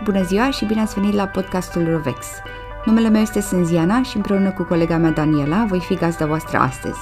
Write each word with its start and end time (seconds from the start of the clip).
Bună 0.00 0.22
ziua 0.22 0.50
și 0.50 0.64
bine 0.64 0.80
ați 0.80 0.94
venit 0.94 1.14
la 1.14 1.26
podcastul 1.26 1.90
Rovex. 1.90 2.26
Numele 2.84 3.08
meu 3.08 3.20
este 3.20 3.40
Sânziana 3.40 4.02
și 4.02 4.16
împreună 4.16 4.50
cu 4.50 4.62
colega 4.62 4.96
mea 4.96 5.10
Daniela 5.10 5.64
voi 5.68 5.80
fi 5.80 5.94
gazda 5.94 6.26
voastră 6.26 6.58
astăzi. 6.58 6.98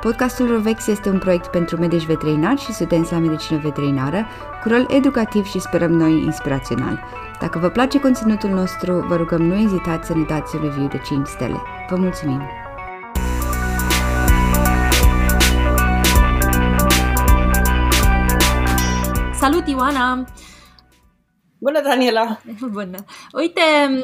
Podcastul 0.00 0.50
Rovex 0.50 0.86
este 0.86 1.08
un 1.08 1.18
proiect 1.18 1.46
pentru 1.46 1.76
medici 1.76 2.06
veterinari 2.06 2.60
și 2.60 2.72
studenți 2.72 3.12
la 3.12 3.18
medicină 3.18 3.58
veterinară, 3.58 4.26
cu 4.62 4.68
rol 4.68 4.86
educativ 4.90 5.44
și 5.44 5.58
sperăm 5.58 5.92
noi 5.92 6.22
inspirațional. 6.24 7.00
Dacă 7.40 7.58
vă 7.58 7.68
place 7.68 8.00
conținutul 8.00 8.50
nostru, 8.50 8.92
vă 9.08 9.16
rugăm 9.16 9.42
nu 9.42 9.54
ezitați 9.54 10.06
să 10.06 10.14
ne 10.14 10.24
dați 10.24 10.56
un 10.56 10.62
review 10.62 10.88
de 10.88 11.00
5 11.04 11.26
stele. 11.26 11.62
Vă 11.88 11.96
mulțumim! 11.96 12.42
Salut, 19.40 19.68
Ioana! 19.68 20.24
Bună, 21.64 21.80
Daniela! 21.82 22.40
Bună! 22.72 23.04
Uite, 23.32 23.60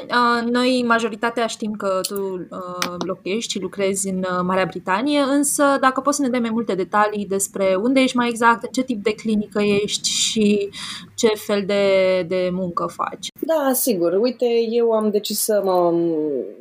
uh, 0.09 0.51
noi 0.51 0.85
majoritatea 0.87 1.47
știm 1.47 1.73
că 1.73 2.01
tu 2.09 2.47
uh, 2.51 2.97
locuiești 3.07 3.53
și 3.53 3.61
lucrezi 3.61 4.09
în 4.09 4.19
uh, 4.19 4.41
Marea 4.43 4.65
Britanie, 4.65 5.21
însă 5.21 5.65
dacă 5.81 6.01
poți 6.01 6.17
să 6.17 6.23
ne 6.23 6.29
dai 6.29 6.41
mai 6.41 6.51
multe 6.51 6.75
detalii 6.75 7.27
despre 7.27 7.75
unde 7.83 8.01
ești 8.01 8.17
mai 8.17 8.29
exact, 8.29 8.63
în 8.63 8.69
ce 8.73 8.83
tip 8.83 9.03
de 9.03 9.15
clinică 9.15 9.61
ești 9.63 10.09
și 10.09 10.71
ce 11.15 11.29
fel 11.35 11.63
de, 11.67 11.85
de 12.29 12.51
muncă 12.53 12.87
faci. 12.87 13.29
Da, 13.41 13.73
sigur. 13.73 14.13
Uite, 14.13 14.47
eu 14.71 14.91
am 14.93 15.11
decis 15.11 15.39
să 15.39 15.61
mă 15.65 15.91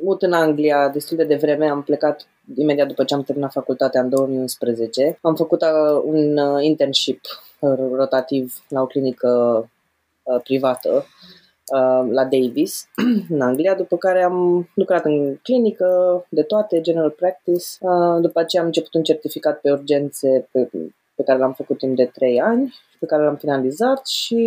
mut 0.03 0.21
în 0.21 0.33
Anglia 0.33 0.89
destul 0.89 1.17
de 1.17 1.23
devreme. 1.23 1.69
Am 1.69 1.81
plecat 1.81 2.27
imediat 2.55 2.87
după 2.87 3.03
ce 3.03 3.13
am 3.13 3.23
terminat 3.23 3.51
facultatea 3.51 4.01
în 4.01 4.09
2011. 4.09 5.17
Am 5.21 5.35
făcut 5.35 5.61
un 6.03 6.39
internship 6.61 7.19
rotativ 7.95 8.53
la 8.67 8.81
o 8.81 8.85
clinică 8.85 9.63
Uh, 10.29 10.41
privată 10.43 11.05
uh, 11.65 12.07
la 12.11 12.25
Davis, 12.25 12.87
în 13.33 13.41
Anglia, 13.41 13.75
după 13.75 13.97
care 13.97 14.23
am 14.23 14.69
lucrat 14.73 15.05
în 15.05 15.35
clinică 15.43 15.87
de 16.29 16.43
toate, 16.43 16.81
general 16.81 17.09
practice. 17.09 17.65
Uh, 17.79 18.21
după 18.21 18.39
aceea 18.39 18.61
am 18.61 18.67
început 18.67 18.93
un 18.93 19.03
certificat 19.03 19.59
pe 19.61 19.71
urgențe 19.71 20.47
pe, 20.51 20.69
pe 21.15 21.23
care 21.23 21.39
l-am 21.39 21.53
făcut 21.53 21.77
timp 21.77 21.95
de 21.95 22.05
3 22.05 22.41
ani, 22.41 22.73
pe 22.99 23.05
care 23.05 23.23
l-am 23.23 23.35
finalizat 23.35 24.07
și 24.07 24.45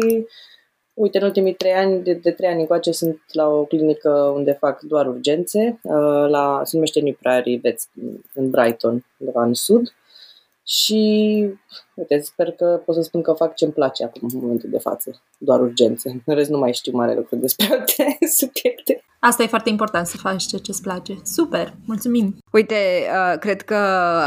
Uite, 0.95 1.19
în 1.19 1.25
ultimii 1.25 1.55
trei 1.55 1.73
ani, 1.73 2.03
de, 2.03 2.13
de 2.13 2.31
trei 2.31 2.49
ani 2.49 2.61
încoace, 2.61 2.93
sunt 2.93 3.21
la 3.33 3.49
o 3.49 3.65
clinică 3.65 4.11
unde 4.11 4.53
fac 4.53 4.81
doar 4.81 5.07
urgențe, 5.07 5.81
la, 6.29 6.61
se 6.65 6.71
numește 6.77 7.01
New 7.01 7.17
Prairie 7.21 7.59
Vets, 7.63 7.89
în 8.35 8.51
Brighton, 8.51 9.05
undeva 9.19 9.43
în 9.43 9.55
sud. 9.55 9.93
Și 10.73 11.01
uite, 11.95 12.21
sper 12.21 12.51
că 12.51 12.83
pot 12.85 12.95
să 12.95 13.01
spun 13.01 13.23
că 13.23 13.33
fac 13.33 13.55
ce-mi 13.55 13.73
place 13.73 14.05
acum 14.05 14.29
în 14.33 14.39
momentul 14.41 14.71
de 14.71 14.79
față, 14.79 15.23
doar 15.39 15.61
urgențe. 15.61 16.23
În 16.25 16.35
rest 16.35 16.51
nu 16.51 16.59
mai 16.59 16.73
știu 16.73 16.93
mare 16.97 17.15
lucru 17.15 17.37
despre 17.37 17.67
alte 17.75 18.19
subiecte. 18.27 19.05
Asta 19.19 19.43
e 19.43 19.47
foarte 19.47 19.69
important 19.69 20.07
să 20.07 20.17
faci 20.17 20.43
ce 20.43 20.57
ce-ți 20.57 20.83
place. 20.83 21.15
Super, 21.25 21.75
mulțumim! 21.87 22.37
Uite, 22.53 22.75
uh, 22.75 23.39
cred 23.39 23.63
că, 23.63 23.75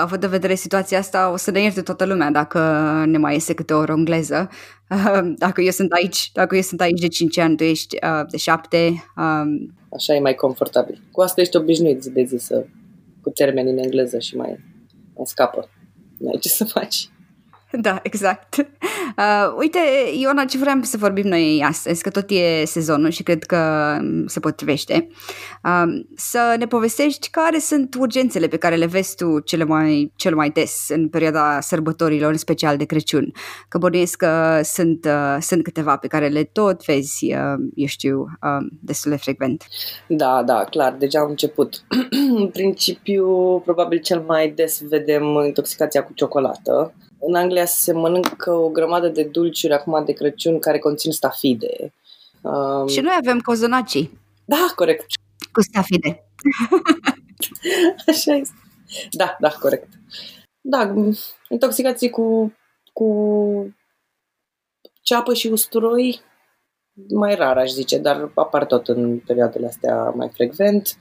având 0.01 0.23
în 0.23 0.29
vedere 0.29 0.55
situația 0.55 0.97
asta, 0.97 1.31
o 1.31 1.37
să 1.37 1.51
ne 1.51 1.61
ierte 1.61 1.81
toată 1.81 2.05
lumea 2.05 2.31
dacă 2.31 2.59
ne 3.05 3.17
mai 3.17 3.33
iese 3.33 3.53
câte 3.53 3.73
o 3.73 3.77
oră 3.77 3.91
engleză. 3.91 4.49
Uh, 4.89 5.33
dacă 5.37 5.61
eu 5.61 5.71
sunt 5.71 5.91
aici, 5.91 6.29
dacă 6.33 6.55
eu 6.55 6.61
sunt 6.61 6.81
aici 6.81 6.99
de 6.99 7.07
5 7.07 7.37
ani, 7.37 7.55
tu 7.55 7.63
ești 7.63 7.97
uh, 8.03 8.25
de 8.29 8.37
7. 8.37 8.77
Um... 9.17 9.75
Așa 9.93 10.13
e 10.13 10.19
mai 10.19 10.35
confortabil. 10.35 11.01
Cu 11.11 11.21
asta 11.21 11.41
ești 11.41 11.57
obișnuit 11.57 12.01
zi 12.01 12.11
de 12.11 12.23
zi 12.23 12.37
să, 12.37 12.65
cu 13.21 13.29
termeni 13.29 13.69
în 13.69 13.77
engleză 13.77 14.19
și 14.19 14.35
mai, 14.35 14.59
mai 15.15 15.25
scapă 15.25 15.69
n-ai 16.25 16.39
ce 16.39 16.49
să 16.49 16.65
faci. 16.65 17.09
Da, 17.81 17.99
exact. 18.03 18.55
Uh, 19.17 19.55
uite, 19.57 19.79
Iona, 20.19 20.45
ce 20.45 20.57
vreau 20.57 20.81
să 20.81 20.97
vorbim 20.97 21.27
noi 21.27 21.63
astăzi, 21.67 22.03
că 22.03 22.09
tot 22.09 22.29
e 22.29 22.65
sezonul 22.65 23.09
și 23.09 23.23
cred 23.23 23.43
că 23.43 23.57
um, 23.99 24.27
se 24.27 24.39
potrivește, 24.39 25.07
uh, 25.63 26.05
să 26.15 26.55
ne 26.57 26.67
povestești 26.67 27.29
care 27.29 27.59
sunt 27.59 27.95
urgențele 27.99 28.47
pe 28.47 28.57
care 28.57 28.75
le 28.75 28.85
vezi 28.85 29.15
tu 29.15 29.39
cele 29.39 29.63
mai, 29.63 30.11
cel 30.15 30.35
mai 30.35 30.49
des 30.49 30.85
în 30.89 31.09
perioada 31.09 31.59
sărbătorilor, 31.61 32.31
în 32.31 32.37
special 32.37 32.77
de 32.77 32.85
Crăciun. 32.85 33.31
Că 33.67 33.77
bănuiesc 33.77 34.17
că 34.17 34.59
sunt, 34.63 35.05
uh, 35.05 35.37
sunt 35.39 35.63
câteva 35.63 35.97
pe 35.97 36.07
care 36.07 36.27
le 36.27 36.43
tot 36.43 36.85
vezi, 36.85 37.25
uh, 37.25 37.59
eu 37.75 37.87
știu, 37.87 38.19
uh, 38.19 38.65
destul 38.81 39.11
de 39.11 39.17
frecvent. 39.17 39.63
Da, 40.07 40.43
da, 40.45 40.63
clar, 40.63 40.95
deja 40.99 41.19
am 41.19 41.29
început. 41.29 41.83
în 42.39 42.47
principiu, 42.47 43.59
probabil 43.59 43.99
cel 43.99 44.23
mai 44.27 44.49
des 44.49 44.81
vedem 44.81 45.23
intoxicația 45.45 46.03
cu 46.03 46.13
ciocolată 46.13 46.93
în 47.27 47.35
Anglia 47.35 47.65
se 47.65 47.93
mănâncă 47.93 48.51
o 48.51 48.69
grămadă 48.69 49.07
de 49.07 49.23
dulciuri 49.23 49.73
acum 49.73 50.05
de 50.05 50.11
Crăciun 50.11 50.59
care 50.59 50.79
conțin 50.79 51.11
stafide. 51.11 51.93
Um... 52.41 52.87
Și 52.87 52.99
noi 52.99 53.15
avem 53.17 53.39
cozonacii. 53.39 54.19
Da, 54.45 54.67
corect. 54.75 55.05
Cu 55.51 55.61
stafide. 55.61 56.23
Așa 58.07 58.33
este. 58.33 58.55
Da, 59.11 59.35
da, 59.39 59.49
corect. 59.49 59.87
Da, 60.61 60.93
intoxicații 61.49 62.09
cu, 62.09 62.53
cu 62.93 63.75
ceapă 65.01 65.33
și 65.33 65.47
usturoi 65.47 66.21
mai 67.09 67.35
rar, 67.35 67.57
aș 67.57 67.69
zice, 67.69 67.97
dar 67.97 68.31
apar 68.33 68.65
tot 68.65 68.87
în 68.87 69.19
perioadele 69.19 69.67
astea 69.67 70.13
mai 70.15 70.29
frecvent. 70.33 70.97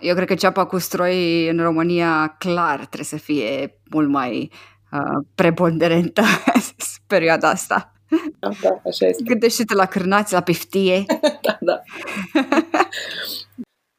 Eu 0.00 0.14
cred 0.14 0.26
că 0.26 0.34
ceapa 0.34 0.66
cu 0.66 0.78
stroi 0.78 1.48
în 1.48 1.62
România 1.62 2.36
clar 2.38 2.76
trebuie 2.76 3.04
să 3.04 3.16
fie 3.16 3.80
mult 3.90 4.08
mai 4.08 4.50
uh, 4.92 5.24
preponderentă 5.34 6.22
perioada 7.06 7.48
asta. 7.48 7.92
Da, 8.38 8.48
da, 8.62 8.80
așa 8.86 9.06
este. 9.06 9.22
Gândește-te 9.22 9.74
la 9.74 9.86
cârnați, 9.86 10.32
la 10.32 10.40
piftie. 10.40 11.04
da, 11.46 11.58
da. 11.60 11.82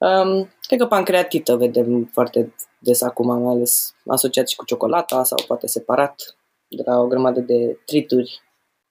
um, 0.07 0.49
cred 0.61 0.79
că 0.79 0.85
pancreatită 0.85 1.55
vedem 1.55 2.09
foarte 2.13 2.53
des 2.79 3.01
acum, 3.01 3.41
mai 3.41 3.53
ales 3.53 3.95
asociat 4.05 4.47
și 4.47 4.55
cu 4.55 4.65
ciocolata 4.65 5.23
sau 5.23 5.37
poate 5.47 5.67
separat 5.67 6.15
de 6.67 6.83
la 6.85 6.99
o 6.99 7.07
grămadă 7.07 7.39
de 7.39 7.79
trituri 7.85 8.41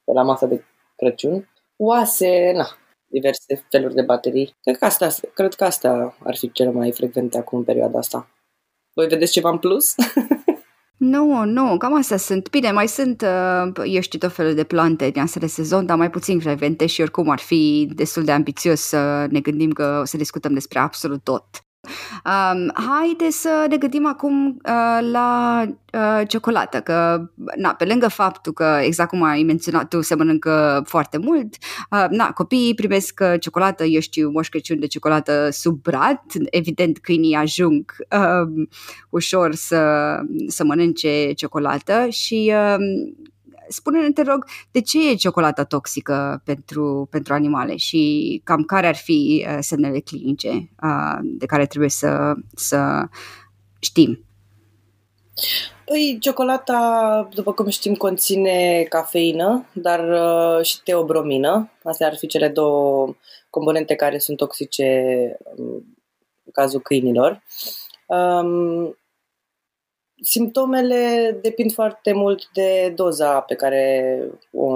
de 0.05 0.13
la 0.13 0.23
masa 0.23 0.47
de 0.47 0.65
Crăciun. 0.97 1.49
Oase, 1.77 2.53
na, 2.55 2.67
diverse 3.07 3.65
feluri 3.71 3.95
de 3.95 4.03
baterii. 4.03 4.57
Cred 4.61 4.77
că, 4.77 4.85
asta, 4.85 5.09
cred 5.35 5.55
că 5.55 5.65
astea 5.65 6.17
ar 6.25 6.37
fi 6.37 6.53
cele 6.53 6.71
mai 6.71 6.93
frecvente 6.93 7.39
acum 7.39 7.59
în 7.59 7.65
perioada 7.65 7.99
asta. 7.99 8.31
Voi 8.95 9.07
vedeți 9.07 9.33
ceva 9.33 9.51
în 9.51 9.59
plus? 9.59 9.95
Nu, 11.01 11.45
nu, 11.45 11.77
cam 11.77 11.95
astea 11.95 12.17
sunt. 12.17 12.51
Bine, 12.51 12.71
mai 12.71 12.89
sunt, 12.89 13.23
uh, 13.23 13.73
eu 13.85 14.01
știu, 14.01 14.19
tot 14.19 14.33
felul 14.33 14.55
de 14.55 14.65
plante 14.65 15.11
din 15.11 15.23
astea 15.23 15.41
de 15.41 15.47
sezon, 15.47 15.87
dar 15.87 15.97
mai 15.97 16.11
puțin 16.11 16.41
frecvente 16.41 16.87
și 16.87 17.01
oricum 17.01 17.29
ar 17.29 17.39
fi 17.39 17.91
destul 17.95 18.25
de 18.25 18.33
ambițios 18.33 18.81
să 18.81 19.27
ne 19.31 19.41
gândim 19.41 19.71
că 19.71 19.99
o 20.03 20.05
să 20.05 20.17
discutăm 20.17 20.53
despre 20.53 20.79
absolut 20.79 21.25
tot. 21.25 21.65
Um, 22.25 22.71
haide 22.75 23.31
să 23.31 23.67
ne 23.69 23.77
gândim 23.77 24.07
acum 24.07 24.47
uh, 24.49 25.09
la 25.11 25.63
uh, 25.93 26.29
ciocolată, 26.29 26.81
că 26.81 27.27
na, 27.57 27.75
pe 27.75 27.85
lângă 27.85 28.09
faptul 28.09 28.53
că, 28.53 28.79
exact 28.83 29.09
cum 29.09 29.23
ai 29.23 29.43
menționat 29.43 29.89
tu, 29.89 30.01
se 30.01 30.15
mănâncă 30.15 30.83
foarte 30.87 31.19
mult, 31.19 31.55
uh, 31.91 32.07
na, 32.11 32.33
copiii 32.33 32.75
primesc 32.75 33.21
uh, 33.23 33.41
ciocolată, 33.41 33.85
eu 33.85 34.01
știu, 34.01 34.31
Moș 34.31 34.49
Crăciun 34.49 34.79
de 34.79 34.87
ciocolată 34.87 35.49
sub 35.51 35.83
brad, 35.83 36.21
evident 36.51 36.99
câinii 36.99 37.35
ajung 37.35 37.97
uh, 38.11 38.67
ușor 39.11 39.55
să, 39.55 40.15
să 40.47 40.65
mănânce 40.65 41.33
ciocolată 41.33 42.07
și 42.09 42.53
uh, 42.55 42.77
spune-ne, 43.71 44.13
te 44.13 44.23
rog, 44.23 44.45
de 44.71 44.81
ce 44.81 45.11
e 45.11 45.15
ciocolata 45.15 45.65
toxică 45.65 46.43
pentru, 46.45 47.09
pentru 47.11 47.35
animale 47.35 47.77
și 47.77 48.41
cam 48.45 48.63
care 48.63 48.87
ar 48.87 48.97
fi 48.97 49.47
uh, 49.49 49.57
semnele 49.61 50.01
clinice 50.01 50.49
uh, 50.83 51.19
de 51.23 51.47
care 51.47 51.67
trebuie 51.67 51.91
să, 51.91 52.33
să 52.55 53.09
știm? 53.81 54.25
Păi, 55.85 56.19
ciocolata, 56.21 57.29
după 57.35 57.53
cum 57.53 57.69
știm, 57.69 57.95
conține 57.95 58.87
cafeină, 58.89 59.67
dar 59.73 60.09
uh, 60.09 60.65
și 60.65 60.83
teobromină. 60.83 61.71
Astea 61.83 62.07
ar 62.07 62.17
fi 62.17 62.27
cele 62.27 62.49
două 62.49 63.15
componente 63.51 63.95
care 63.95 64.19
sunt 64.19 64.37
toxice 64.37 64.87
um, 65.57 65.67
în 66.45 66.53
cazul 66.53 66.81
câinilor. 66.81 67.43
Um, 68.07 68.97
Simptomele 70.23 71.39
depind 71.43 71.73
foarte 71.73 72.13
mult 72.13 72.49
de 72.53 72.93
doza 72.97 73.41
pe 73.41 73.55
care 73.55 74.17
o 74.53 74.67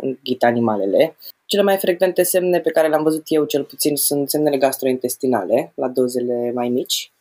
înghit 0.00 0.44
animalele. 0.44 1.16
Cele 1.46 1.62
mai 1.62 1.76
frecvente 1.76 2.22
semne 2.22 2.60
pe 2.60 2.70
care 2.70 2.88
le-am 2.88 3.02
văzut 3.02 3.22
eu 3.26 3.44
cel 3.44 3.64
puțin 3.64 3.96
sunt 3.96 4.30
semnele 4.30 4.56
gastrointestinale, 4.56 5.72
la 5.74 5.88
dozele 5.88 6.52
mai 6.54 6.68
mici. 6.68 7.12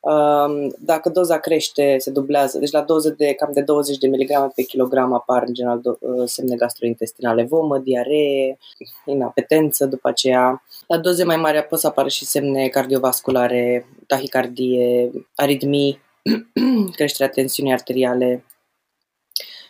Um, 0.00 0.74
dacă 0.78 1.08
doza 1.08 1.38
crește, 1.38 1.96
se 1.98 2.10
dublează, 2.10 2.58
deci 2.58 2.70
la 2.70 2.80
doze 2.80 3.10
de 3.10 3.32
cam 3.32 3.50
de 3.52 3.60
20 3.60 3.98
de 3.98 4.08
mg 4.08 4.52
pe 4.54 4.62
kilogram 4.62 5.12
apar 5.12 5.44
în 5.46 5.54
general 5.54 5.80
uh, 5.84 6.22
semne 6.24 6.56
gastrointestinale, 6.56 7.42
vomă, 7.42 7.78
diaree, 7.78 8.58
inapetență 9.04 9.86
după 9.86 10.08
aceea. 10.08 10.62
La 10.86 10.98
doze 10.98 11.24
mai 11.24 11.36
mari 11.36 11.62
pot 11.62 11.78
să 11.78 11.86
apară 11.86 12.08
și 12.08 12.24
semne 12.24 12.68
cardiovasculare, 12.68 13.86
tahicardie, 14.06 15.10
aritmii, 15.34 16.00
creșterea 16.96 17.32
tensiunii 17.32 17.72
arteriale 17.72 18.44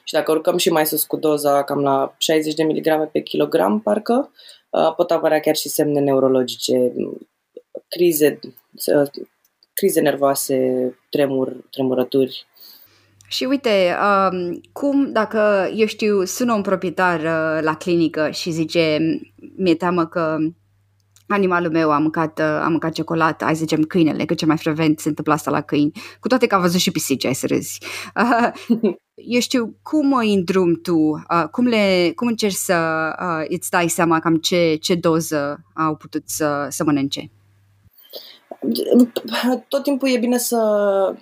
Și 0.04 0.12
dacă 0.12 0.32
urcăm 0.32 0.56
și 0.56 0.70
mai 0.70 0.86
sus 0.86 1.04
cu 1.04 1.16
doza, 1.16 1.64
cam 1.64 1.80
la 1.80 2.14
60 2.18 2.54
de 2.54 2.62
miligrame 2.62 3.04
pe 3.04 3.20
kilogram, 3.20 3.80
parcă, 3.80 4.32
uh, 4.70 4.94
pot 4.94 5.10
apărea 5.10 5.40
chiar 5.40 5.56
și 5.56 5.68
semne 5.68 6.00
neurologice, 6.00 6.92
crize, 7.88 8.38
uh, 8.94 9.10
crize 9.72 10.00
nervoase, 10.00 10.58
tremur, 11.10 11.56
tremurături. 11.70 12.46
Și 13.28 13.44
uite, 13.44 13.96
um, 14.30 14.60
cum 14.72 15.12
dacă, 15.12 15.70
eu 15.74 15.86
știu, 15.86 16.24
sună 16.24 16.52
un 16.54 16.62
proprietar 16.62 17.20
uh, 17.20 17.62
la 17.62 17.76
clinică 17.76 18.30
și 18.30 18.50
zice, 18.50 18.98
mi-e 19.56 19.74
teamă 19.74 20.06
că 20.06 20.38
animalul 21.26 21.70
meu 21.70 21.93
a 21.93 21.99
mâncat, 21.99 22.38
uh, 22.38 22.44
a 22.44 22.69
mâncat 22.69 22.93
ciocolată, 22.93 23.44
hai 23.44 23.55
să 23.55 23.61
zicem 23.61 23.82
câinele, 23.82 24.25
că 24.25 24.34
cel 24.34 24.49
mai 24.49 24.56
frecvent 24.56 24.99
se 24.99 25.08
întâmplă 25.08 25.32
asta 25.32 25.50
la 25.50 25.61
câini, 25.61 25.93
cu 26.20 26.28
toate 26.28 26.46
că 26.46 26.55
a 26.55 26.58
văzut 26.58 26.81
și 26.81 26.90
pisici, 26.90 27.25
ai 27.25 27.34
să 27.34 27.46
râzi. 27.46 27.82
Uh, 28.17 28.76
eu 29.34 29.40
știu, 29.40 29.76
cum 29.82 30.12
îi 30.12 30.34
îndrum 30.34 30.75
tu, 30.75 30.96
uh, 30.99 31.44
cum, 31.50 31.67
le, 31.67 32.12
cum 32.14 32.26
încerci 32.26 32.55
să 32.55 33.08
uh, 33.20 33.44
îți 33.49 33.70
dai 33.70 33.88
seama 33.88 34.20
cam 34.20 34.34
ce, 34.37 34.75
ce 34.75 34.94
doză 34.94 35.64
au 35.75 35.96
putut 35.96 36.23
să, 36.26 36.67
să 36.70 36.84
mănânce? 36.84 37.31
Tot 39.68 39.82
timpul 39.82 40.08
e 40.08 40.18
bine 40.18 40.38
să 40.38 40.56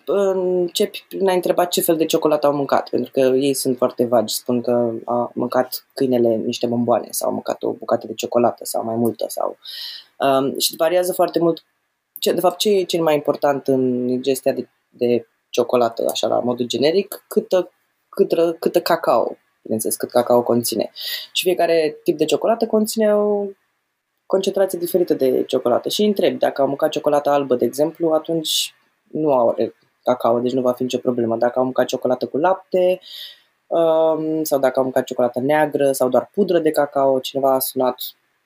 începi 0.04 1.04
prin 1.08 1.28
a 1.28 1.32
întreba 1.32 1.64
ce 1.64 1.80
fel 1.80 1.96
de 1.96 2.04
ciocolată 2.04 2.46
au 2.46 2.54
mâncat, 2.54 2.88
pentru 2.88 3.10
că 3.12 3.20
ei 3.20 3.54
sunt 3.54 3.76
foarte 3.76 4.04
vagi, 4.04 4.34
spun 4.34 4.60
că 4.60 4.92
a 5.04 5.30
mâncat 5.34 5.86
câinele 5.94 6.34
niște 6.34 6.66
bomboane 6.66 7.08
sau 7.10 7.28
a 7.28 7.32
mâncat 7.32 7.62
o 7.62 7.72
bucată 7.72 8.06
de 8.06 8.14
ciocolată 8.14 8.64
sau 8.64 8.84
mai 8.84 8.94
multă 8.96 9.24
sau 9.28 9.58
um, 10.18 10.58
și 10.58 10.76
variază 10.76 11.12
foarte 11.12 11.38
mult 11.38 11.64
ce, 12.18 12.32
de 12.32 12.40
fapt 12.40 12.58
ce 12.58 12.70
e 12.70 12.82
cel 12.82 13.02
mai 13.02 13.14
important 13.14 13.66
în 13.66 14.08
ingestia 14.08 14.52
de, 14.52 14.68
de 14.88 15.26
ciocolată, 15.48 16.06
așa 16.10 16.26
la 16.26 16.38
modul 16.38 16.66
generic, 16.66 17.24
câtă, 17.28 17.70
câtă, 18.08 18.56
câtă 18.60 18.80
cacao, 18.80 19.36
bineînțeles, 19.62 19.96
cât 19.96 20.10
cacao 20.10 20.42
conține. 20.42 20.90
Și 21.32 21.42
fiecare 21.42 21.96
tip 22.02 22.18
de 22.18 22.24
ciocolată 22.24 22.66
conține 22.66 23.14
o 23.14 23.44
concentrație 24.34 24.78
diferită 24.78 25.14
de 25.14 25.44
ciocolată 25.44 25.88
și 25.88 26.04
întreb 26.04 26.38
dacă 26.38 26.60
au 26.60 26.66
mâncat 26.66 26.90
ciocolată 26.90 27.30
albă, 27.30 27.54
de 27.54 27.64
exemplu, 27.64 28.10
atunci 28.10 28.74
nu 29.10 29.32
au 29.32 29.56
cacao, 30.02 30.38
deci 30.38 30.52
nu 30.52 30.60
va 30.60 30.72
fi 30.72 30.82
nicio 30.82 30.98
problemă. 30.98 31.36
Dacă 31.36 31.58
au 31.58 31.64
mâncat 31.64 31.86
ciocolată 31.86 32.26
cu 32.26 32.36
lapte 32.36 33.00
um, 33.66 34.42
sau 34.42 34.58
dacă 34.58 34.78
au 34.78 34.82
mâncat 34.82 35.04
ciocolată 35.04 35.40
neagră 35.40 35.92
sau 35.92 36.08
doar 36.08 36.30
pudră 36.32 36.58
de 36.58 36.70
cacao, 36.70 37.18
cineva 37.18 37.54
a 37.54 37.58
sunat, 37.58 37.96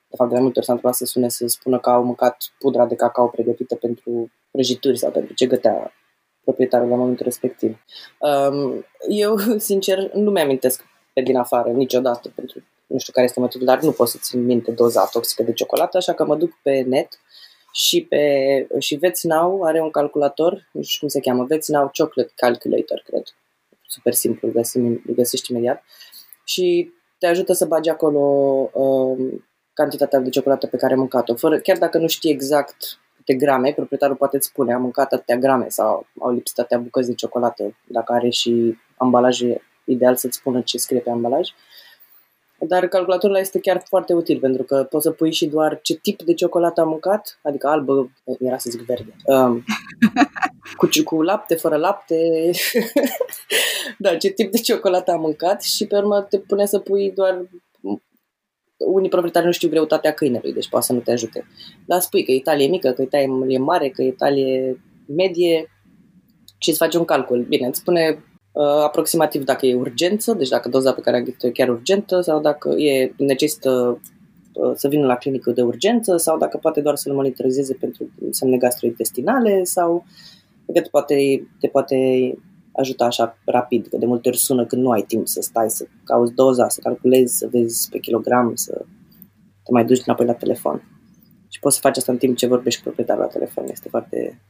de 0.07 0.15
fapt 0.15 0.29
de 0.29 0.35
mai 0.35 0.43
multe 0.43 0.57
ori 0.57 0.67
s-a 0.67 0.73
întâmplat 0.73 0.99
să 0.99 1.05
sune 1.05 1.29
să 1.29 1.47
spună 1.47 1.79
că 1.79 1.89
au 1.89 2.03
mâncat 2.03 2.37
pudra 2.59 2.85
de 2.85 2.95
cacao 2.95 3.27
pregătită 3.27 3.75
pentru 3.75 4.31
prăjituri 4.51 4.97
sau 4.97 5.11
pentru 5.11 5.33
ce 5.33 5.45
gătea 5.45 5.93
proprietarul 6.43 6.89
la 6.89 6.95
momentul 6.95 7.25
respectiv. 7.25 7.77
Um, 8.19 8.85
eu, 9.07 9.37
sincer, 9.57 10.11
nu 10.13 10.31
mi-amintesc 10.31 10.85
pe 11.13 11.21
din 11.21 11.37
afară 11.37 11.69
niciodată 11.69 12.31
pentru 12.35 12.63
nu 12.89 12.97
știu 12.97 13.13
care 13.13 13.25
este 13.25 13.39
metodul, 13.39 13.67
dar 13.67 13.81
nu 13.81 13.91
pot 13.91 14.07
să 14.07 14.17
țin 14.21 14.45
minte 14.45 14.71
doza 14.71 15.05
toxică 15.05 15.43
de 15.43 15.53
ciocolată, 15.53 15.97
așa 15.97 16.13
că 16.13 16.25
mă 16.25 16.35
duc 16.35 16.51
pe 16.61 16.81
net 16.87 17.19
și 17.71 18.05
pe 18.05 18.67
și 18.79 18.95
VetsNow 18.95 19.63
are 19.63 19.81
un 19.81 19.89
calculator, 19.89 20.69
nu 20.71 20.81
știu 20.81 20.99
cum 20.99 21.07
se 21.07 21.19
cheamă, 21.19 21.43
VetsNow 21.43 21.91
Chocolate 21.93 22.31
Calculator, 22.35 23.01
cred. 23.05 23.23
Super 23.87 24.13
simplu, 24.13 24.47
îl, 24.47 24.53
găsim, 24.53 24.85
îl 25.07 25.13
găsești 25.15 25.51
imediat. 25.51 25.83
Și 26.43 26.91
te 27.17 27.27
ajută 27.27 27.53
să 27.53 27.65
bagi 27.65 27.89
acolo 27.89 28.19
um, 28.73 29.45
cantitatea 29.73 30.19
de 30.19 30.29
ciocolată 30.29 30.67
pe 30.67 30.77
care 30.77 30.93
ai 30.93 30.99
mâncat-o. 30.99 31.35
Fără, 31.35 31.59
chiar 31.59 31.77
dacă 31.77 31.97
nu 31.97 32.07
știi 32.07 32.31
exact 32.31 32.99
câte 33.15 33.33
grame, 33.33 33.73
proprietarul 33.73 34.15
poate 34.15 34.35
îți 34.35 34.47
spune, 34.47 34.73
am 34.73 34.81
mâncat 34.81 35.13
atâtea 35.13 35.37
grame 35.37 35.69
sau 35.69 36.05
au 36.19 36.31
lipsit 36.31 36.59
atâtea 36.59 36.77
bucăți 36.77 37.07
de 37.07 37.13
ciocolată, 37.13 37.75
dacă 37.87 38.13
are 38.13 38.29
și 38.29 38.77
ambalaje, 38.97 39.61
ideal 39.83 40.15
să-ți 40.15 40.37
spună 40.37 40.61
ce 40.61 40.77
scrie 40.77 40.99
pe 40.99 41.09
ambalaj. 41.09 41.49
Uh, 41.49 41.55
dar 42.67 42.87
calculatorul 42.87 43.35
este 43.35 43.59
chiar 43.59 43.83
foarte 43.87 44.13
util 44.13 44.39
pentru 44.39 44.63
că 44.63 44.87
poți 44.89 45.03
să 45.03 45.11
pui 45.11 45.33
și 45.33 45.45
doar 45.45 45.79
ce 45.81 45.95
tip 45.95 46.21
de 46.21 46.33
ciocolată 46.33 46.81
am 46.81 46.89
mâncat, 46.89 47.39
adică 47.43 47.67
albă, 47.67 48.11
era 48.39 48.57
să 48.57 48.69
zic 48.69 48.81
verde, 48.81 49.15
um, 49.25 49.63
cu, 50.77 50.89
cu 51.03 51.21
lapte, 51.21 51.55
fără 51.55 51.75
lapte, 51.75 52.51
da, 53.97 54.15
ce 54.15 54.29
tip 54.29 54.51
de 54.51 54.57
ciocolată 54.57 55.11
am 55.11 55.19
mâncat 55.19 55.63
și 55.63 55.87
pe 55.87 55.97
urmă 55.97 56.21
te 56.21 56.39
pune 56.39 56.65
să 56.65 56.79
pui 56.79 57.11
doar 57.11 57.45
unii 58.77 59.09
proprietari 59.09 59.45
nu 59.45 59.51
știu 59.51 59.69
greutatea 59.69 60.13
câinelui, 60.13 60.53
deci 60.53 60.69
poate 60.69 60.85
să 60.85 60.93
nu 60.93 60.99
te 60.99 61.11
ajute. 61.11 61.47
Dar 61.85 61.99
spui 61.99 62.23
că 62.25 62.31
Italia 62.31 62.65
e 62.65 62.69
mică, 62.69 62.91
că 62.91 63.01
Italia 63.01 63.27
e 63.47 63.57
mare, 63.57 63.89
că 63.89 64.01
Italia 64.01 64.47
e 64.47 64.77
medie 65.07 65.69
și 66.57 66.69
îți 66.69 66.77
faci 66.77 66.95
un 66.95 67.05
calcul. 67.05 67.41
Bine, 67.43 67.67
îți 67.67 67.79
spune 67.79 68.09
uh, 68.09 68.28
aproximativ 68.83 69.43
dacă 69.43 69.65
e 69.65 69.75
urgență, 69.75 70.33
deci 70.33 70.49
dacă 70.49 70.69
doza 70.69 70.93
pe 70.93 71.01
care 71.01 71.17
a 71.17 71.21
găsit-o 71.21 71.47
e 71.47 71.51
chiar 71.51 71.69
urgentă 71.69 72.21
sau 72.21 72.41
dacă 72.41 72.69
e 72.69 73.13
necesită 73.17 74.01
uh, 74.53 74.71
să 74.75 74.87
vină 74.87 75.05
la 75.05 75.15
clinică 75.15 75.51
de 75.51 75.61
urgență 75.61 76.17
sau 76.17 76.37
dacă 76.37 76.57
poate 76.57 76.81
doar 76.81 76.95
să-l 76.95 77.13
monitorizeze 77.13 77.73
pentru 77.73 78.09
semne 78.29 78.57
gastrointestinale 78.57 79.63
sau 79.63 80.05
că 80.65 80.81
te 80.81 80.87
poate, 80.89 81.47
te 81.59 81.67
poate 81.67 81.97
ajuta 82.71 83.05
așa 83.05 83.37
rapid, 83.45 83.87
că 83.87 83.97
de 83.97 84.05
multe 84.05 84.27
ori 84.27 84.37
sună 84.37 84.65
când 84.65 84.81
nu 84.81 84.89
ai 84.89 85.01
timp 85.01 85.27
să 85.27 85.41
stai 85.41 85.69
să 85.69 85.87
cauți 86.03 86.33
doza, 86.33 86.69
să 86.69 86.79
calculezi, 86.83 87.37
să 87.37 87.47
vezi 87.51 87.89
pe 87.89 87.99
kilogram, 87.99 88.55
să 88.55 88.85
te 89.63 89.71
mai 89.71 89.85
duci 89.85 90.01
înapoi 90.05 90.25
la 90.25 90.33
telefon. 90.33 90.83
Și 91.47 91.59
poți 91.59 91.75
să 91.75 91.81
faci 91.81 91.97
asta 91.97 92.11
în 92.11 92.17
timp 92.17 92.37
ce 92.37 92.47
vorbești 92.47 92.79
cu 92.79 92.85
proprietarul 92.85 93.21
la 93.21 93.27
telefon, 93.27 93.65
este 93.67 93.89
foarte 93.89 94.41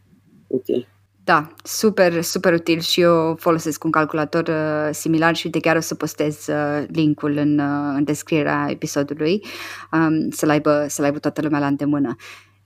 util. 0.47 0.87
Da, 1.29 1.47
super, 1.63 2.21
super 2.21 2.53
util 2.53 2.79
și 2.79 3.01
eu 3.01 3.35
folosesc 3.39 3.83
un 3.83 3.91
calculator 3.91 4.47
uh, 4.47 4.89
similar 4.91 5.35
și 5.35 5.49
de 5.49 5.59
chiar 5.59 5.75
o 5.75 5.79
să 5.79 5.95
postez 5.95 6.47
uh, 6.47 6.83
linkul 6.87 7.37
în, 7.37 7.59
uh, 7.59 7.93
în 7.95 8.03
descrierea 8.03 8.67
episodului 8.69 9.45
um, 9.91 10.29
să-l, 10.29 10.49
aibă, 10.49 10.85
să-l 10.87 11.05
aibă 11.05 11.19
toată 11.19 11.41
lumea 11.41 11.59
la 11.59 11.67
îndemână. 11.67 12.15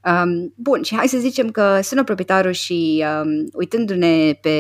Um, 0.06 0.54
bun, 0.56 0.82
și 0.82 0.96
hai 0.96 1.08
să 1.08 1.18
zicem 1.18 1.52
că 1.52 1.80
sună 1.82 2.04
proprietarul 2.04 2.52
și 2.52 3.06
um, 3.22 3.48
uitându-ne 3.54 4.34
pe, 4.42 4.58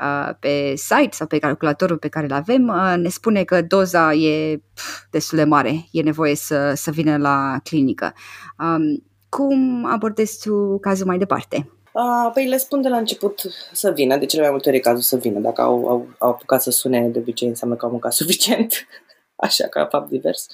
uh, 0.00 0.34
pe 0.40 0.72
site 0.76 1.08
sau 1.10 1.26
pe 1.26 1.38
calculatorul 1.38 1.98
pe 1.98 2.08
care 2.08 2.26
îl 2.26 2.32
avem, 2.32 2.68
uh, 2.68 2.94
ne 2.96 3.08
spune 3.08 3.44
că 3.44 3.62
doza 3.62 4.14
e 4.14 4.56
pf, 4.74 5.04
destul 5.10 5.38
de 5.38 5.44
mare, 5.44 5.86
e 5.90 6.02
nevoie 6.02 6.34
să, 6.34 6.72
să 6.76 6.90
vină 6.90 7.16
la 7.16 7.58
clinică. 7.62 8.12
Um, 8.58 9.04
cum 9.28 9.86
abordezi 9.90 10.40
tu 10.48 10.78
cazul 10.80 11.06
mai 11.06 11.18
departe? 11.18 11.68
Uh, 11.94 12.30
păi 12.32 12.48
le 12.48 12.56
spun 12.56 12.82
de 12.82 12.88
la 12.88 12.96
început 12.96 13.40
să 13.72 13.90
vină, 13.90 14.16
de 14.16 14.26
cele 14.26 14.42
mai 14.42 14.50
multe 14.50 14.68
ori 14.68 14.78
e 14.78 14.80
cazul 14.80 15.02
să 15.02 15.16
vină. 15.16 15.38
Dacă 15.38 15.60
au, 15.60 15.88
au, 15.88 16.08
au 16.18 16.30
apucat 16.30 16.62
să 16.62 16.70
sune, 16.70 17.08
de 17.08 17.18
obicei 17.18 17.48
înseamnă 17.48 17.76
că 17.76 17.84
au 17.84 17.90
mâncat 17.90 18.12
suficient, 18.22 18.86
așa 19.36 19.66
ca 19.66 19.86
fapt 19.86 20.08
divers. 20.08 20.46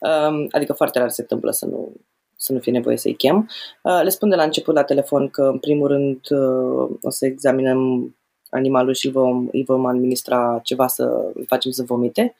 Uh, 0.00 0.46
adică 0.50 0.72
foarte 0.72 0.98
rar 0.98 1.10
se 1.10 1.20
întâmplă 1.20 1.50
să 1.50 1.66
nu, 1.66 1.92
să 2.36 2.52
nu 2.52 2.58
fie 2.58 2.72
nevoie 2.72 2.96
să-i 2.96 3.14
chem. 3.14 3.50
Uh, 3.82 4.00
le 4.02 4.08
spun 4.08 4.28
de 4.28 4.34
la 4.34 4.42
început 4.42 4.74
la 4.74 4.84
telefon 4.84 5.28
că, 5.28 5.42
în 5.42 5.58
primul 5.58 5.88
rând, 5.88 6.30
uh, 6.30 6.96
o 7.02 7.10
să 7.10 7.26
examinăm 7.26 8.14
animalul 8.50 8.94
și 8.94 9.06
îl 9.06 9.12
vom, 9.12 9.48
îi 9.52 9.64
vom 9.64 9.86
administra 9.86 10.60
ceva 10.62 10.86
să 10.86 11.02
îl 11.34 11.44
facem 11.46 11.70
să 11.70 11.82
vomite. 11.82 12.36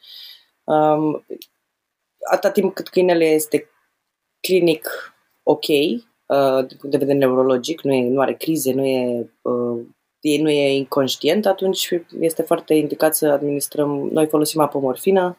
Um, 0.63 1.25
atâta 2.31 2.51
timp 2.51 2.73
cât 2.73 2.89
câinele 2.89 3.25
este 3.25 3.69
clinic 4.39 4.89
ok, 5.43 5.65
Uh, 5.67 6.14
din 6.67 6.77
punct 6.77 6.91
de 6.91 6.97
vedere 6.97 7.17
neurologic, 7.17 7.81
nu, 7.81 7.93
e, 7.93 8.09
nu 8.09 8.19
are 8.21 8.33
crize, 8.33 8.73
nu 8.73 8.85
e, 8.85 9.29
uh, 9.41 9.85
e, 10.19 10.41
nu 10.41 10.49
e 10.49 10.77
inconștient, 10.77 11.45
atunci 11.45 11.89
este 12.19 12.41
foarte 12.41 12.73
indicat 12.73 13.15
să 13.15 13.27
administrăm, 13.27 14.09
noi 14.11 14.27
folosim 14.27 14.61
apomorfină, 14.61 15.37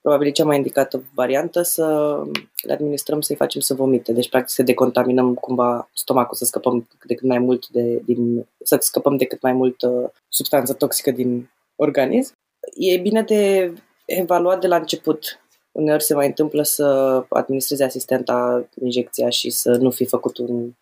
probabil 0.00 0.26
e 0.26 0.30
cea 0.30 0.44
mai 0.44 0.56
indicată 0.56 1.04
variantă, 1.14 1.62
să 1.62 2.16
le 2.62 2.72
administrăm 2.72 3.20
să-i 3.20 3.36
facem 3.36 3.60
să 3.60 3.74
vomite. 3.74 4.12
Deci, 4.12 4.28
practic, 4.28 4.54
să 4.54 4.62
decontaminăm 4.62 5.34
cumva 5.34 5.90
stomacul, 5.94 6.36
să 6.36 6.44
scăpăm 6.44 6.88
de 7.06 7.14
cât 7.14 7.28
mai 7.28 7.38
mult 7.38 7.68
de, 7.68 8.02
din, 8.04 8.46
să 8.64 8.76
scăpăm 8.80 9.16
de 9.16 9.24
cât 9.24 9.42
mai 9.42 9.52
mult 9.52 9.82
uh, 9.82 10.08
substanță 10.28 10.74
toxică 10.74 11.10
din 11.10 11.50
organism. 11.76 12.32
E 12.74 12.96
bine 12.96 13.22
de 13.22 13.72
evaluat 14.04 14.60
de 14.60 14.66
la 14.66 14.76
început 14.76 15.39
uneori 15.72 16.02
se 16.02 16.14
mai 16.14 16.26
întâmplă 16.26 16.62
să 16.62 16.84
administreze 17.28 17.84
asistenta 17.84 18.68
injecția 18.82 19.28
și 19.28 19.50
să 19.50 19.70
nu 19.70 19.90
fi 19.90 20.04
făcut 20.04 20.38
un, 20.38 20.72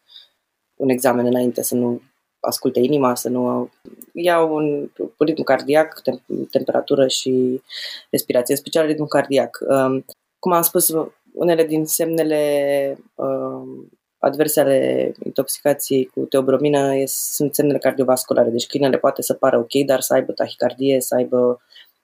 un 0.76 0.88
examen 0.88 1.26
înainte, 1.26 1.62
să 1.62 1.74
nu 1.74 2.00
asculte 2.40 2.80
inima, 2.80 3.14
să 3.14 3.28
nu 3.28 3.70
iau 4.12 4.54
un 4.54 4.90
ritm 5.18 5.42
cardiac, 5.42 6.00
tem- 6.00 6.48
temperatură 6.50 7.08
și 7.08 7.62
respirație, 8.10 8.54
în 8.54 8.60
special 8.60 8.86
ritm 8.86 9.06
cardiac. 9.06 9.58
Um, 9.68 10.04
cum 10.38 10.52
am 10.52 10.62
spus, 10.62 10.92
unele 11.32 11.64
din 11.64 11.86
semnele 11.86 12.98
um, 13.14 13.90
adverse 14.18 14.60
ale 14.60 15.12
intoxicației 15.24 16.04
cu 16.04 16.20
teobromină 16.20 16.92
sunt 17.06 17.54
semnele 17.54 17.78
cardiovasculare. 17.78 18.50
Deci 18.50 18.66
câinele 18.66 18.98
poate 18.98 19.22
să 19.22 19.34
pară 19.34 19.58
ok, 19.58 19.84
dar 19.86 20.00
să 20.00 20.14
aibă 20.14 20.32
tahicardie, 20.32 21.00
să 21.00 21.14
aibă 21.14 21.62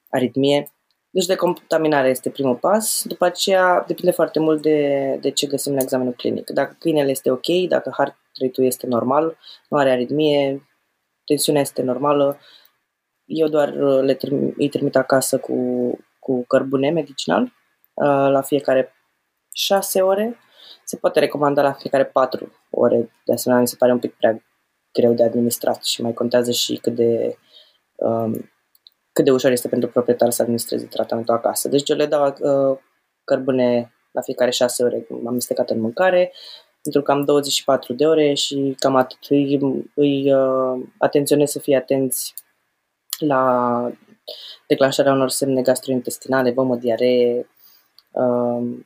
aritmie 0.09 0.73
deci 1.15 1.27
decontaminarea 1.27 2.11
este 2.11 2.31
primul 2.31 2.55
pas. 2.55 3.03
După 3.05 3.25
aceea 3.25 3.85
depinde 3.87 4.11
foarte 4.11 4.39
mult 4.39 4.63
de, 4.63 5.19
de 5.21 5.31
ce 5.31 5.47
găsim 5.47 5.75
la 5.75 5.83
examenul 5.83 6.13
clinic. 6.13 6.51
Dacă 6.51 6.77
câinele 6.79 7.11
este 7.11 7.31
ok, 7.31 7.47
dacă 7.69 7.93
heart 7.97 8.17
rate-ul 8.41 8.67
este 8.67 8.87
normal, 8.87 9.37
nu 9.69 9.79
are 9.79 9.91
aritmie, 9.91 10.69
tensiunea 11.25 11.61
este 11.61 11.83
normală, 11.83 12.39
eu 13.25 13.49
doar 13.49 13.73
le 14.03 14.15
trim- 14.15 14.55
îi 14.57 14.69
trimit 14.69 14.97
acasă 14.97 15.39
cu, 15.39 15.55
cu 16.19 16.45
cărbune 16.47 16.91
medicinal 16.91 17.43
uh, 17.43 18.29
la 18.31 18.43
fiecare 18.43 18.93
șase 19.53 20.03
ore. 20.03 20.37
Se 20.85 20.97
poate 20.97 21.21
recomanda 21.21 21.63
la 21.63 21.73
fiecare 21.73 22.05
patru 22.05 22.53
ore. 22.71 23.11
De 23.25 23.33
asemenea, 23.33 23.63
mi 23.63 23.69
se 23.69 23.77
pare 23.79 23.93
un 23.93 23.99
pic 23.99 24.15
prea 24.15 24.43
greu 24.93 25.13
de 25.13 25.25
administrat 25.25 25.85
și 25.85 26.03
mai 26.03 26.13
contează 26.13 26.51
și 26.51 26.77
cât 26.77 26.95
de, 26.95 27.39
um, 27.95 28.53
cât 29.15 29.25
de 29.25 29.31
ușor 29.31 29.51
este 29.51 29.69
pentru 29.69 29.89
proprietar 29.89 30.31
să 30.31 30.43
administreze 30.43 30.87
tratamentul 30.87 31.35
acasă. 31.35 31.69
Deci 31.69 31.89
eu 31.91 31.97
le 31.97 32.07
dau 32.07 32.27
uh, 32.27 32.79
cărbune 33.25 33.93
la 34.11 34.21
fiecare 34.21 34.51
șase 34.51 34.85
ore 34.85 35.07
amestecat 35.27 35.71
în 35.71 35.81
mâncare, 35.81 36.33
pentru 36.83 37.03
că 37.03 37.13
am 37.13 37.25
24 37.25 37.93
de 37.93 38.07
ore 38.07 38.35
și 38.35 38.75
cam 38.79 38.97
atât. 38.97 39.19
Îi, 39.29 39.61
îi 39.95 40.35
uh, 40.35 40.83
atenționez 40.99 41.51
să 41.51 41.59
fie 41.59 41.77
atenți 41.77 42.35
la 43.19 43.91
declanșarea 44.67 45.13
unor 45.13 45.29
semne 45.29 45.63
gastrointestinale, 45.63 46.51
vomă, 46.51 46.77
diaree, 46.77 47.49
uh, 48.11 48.79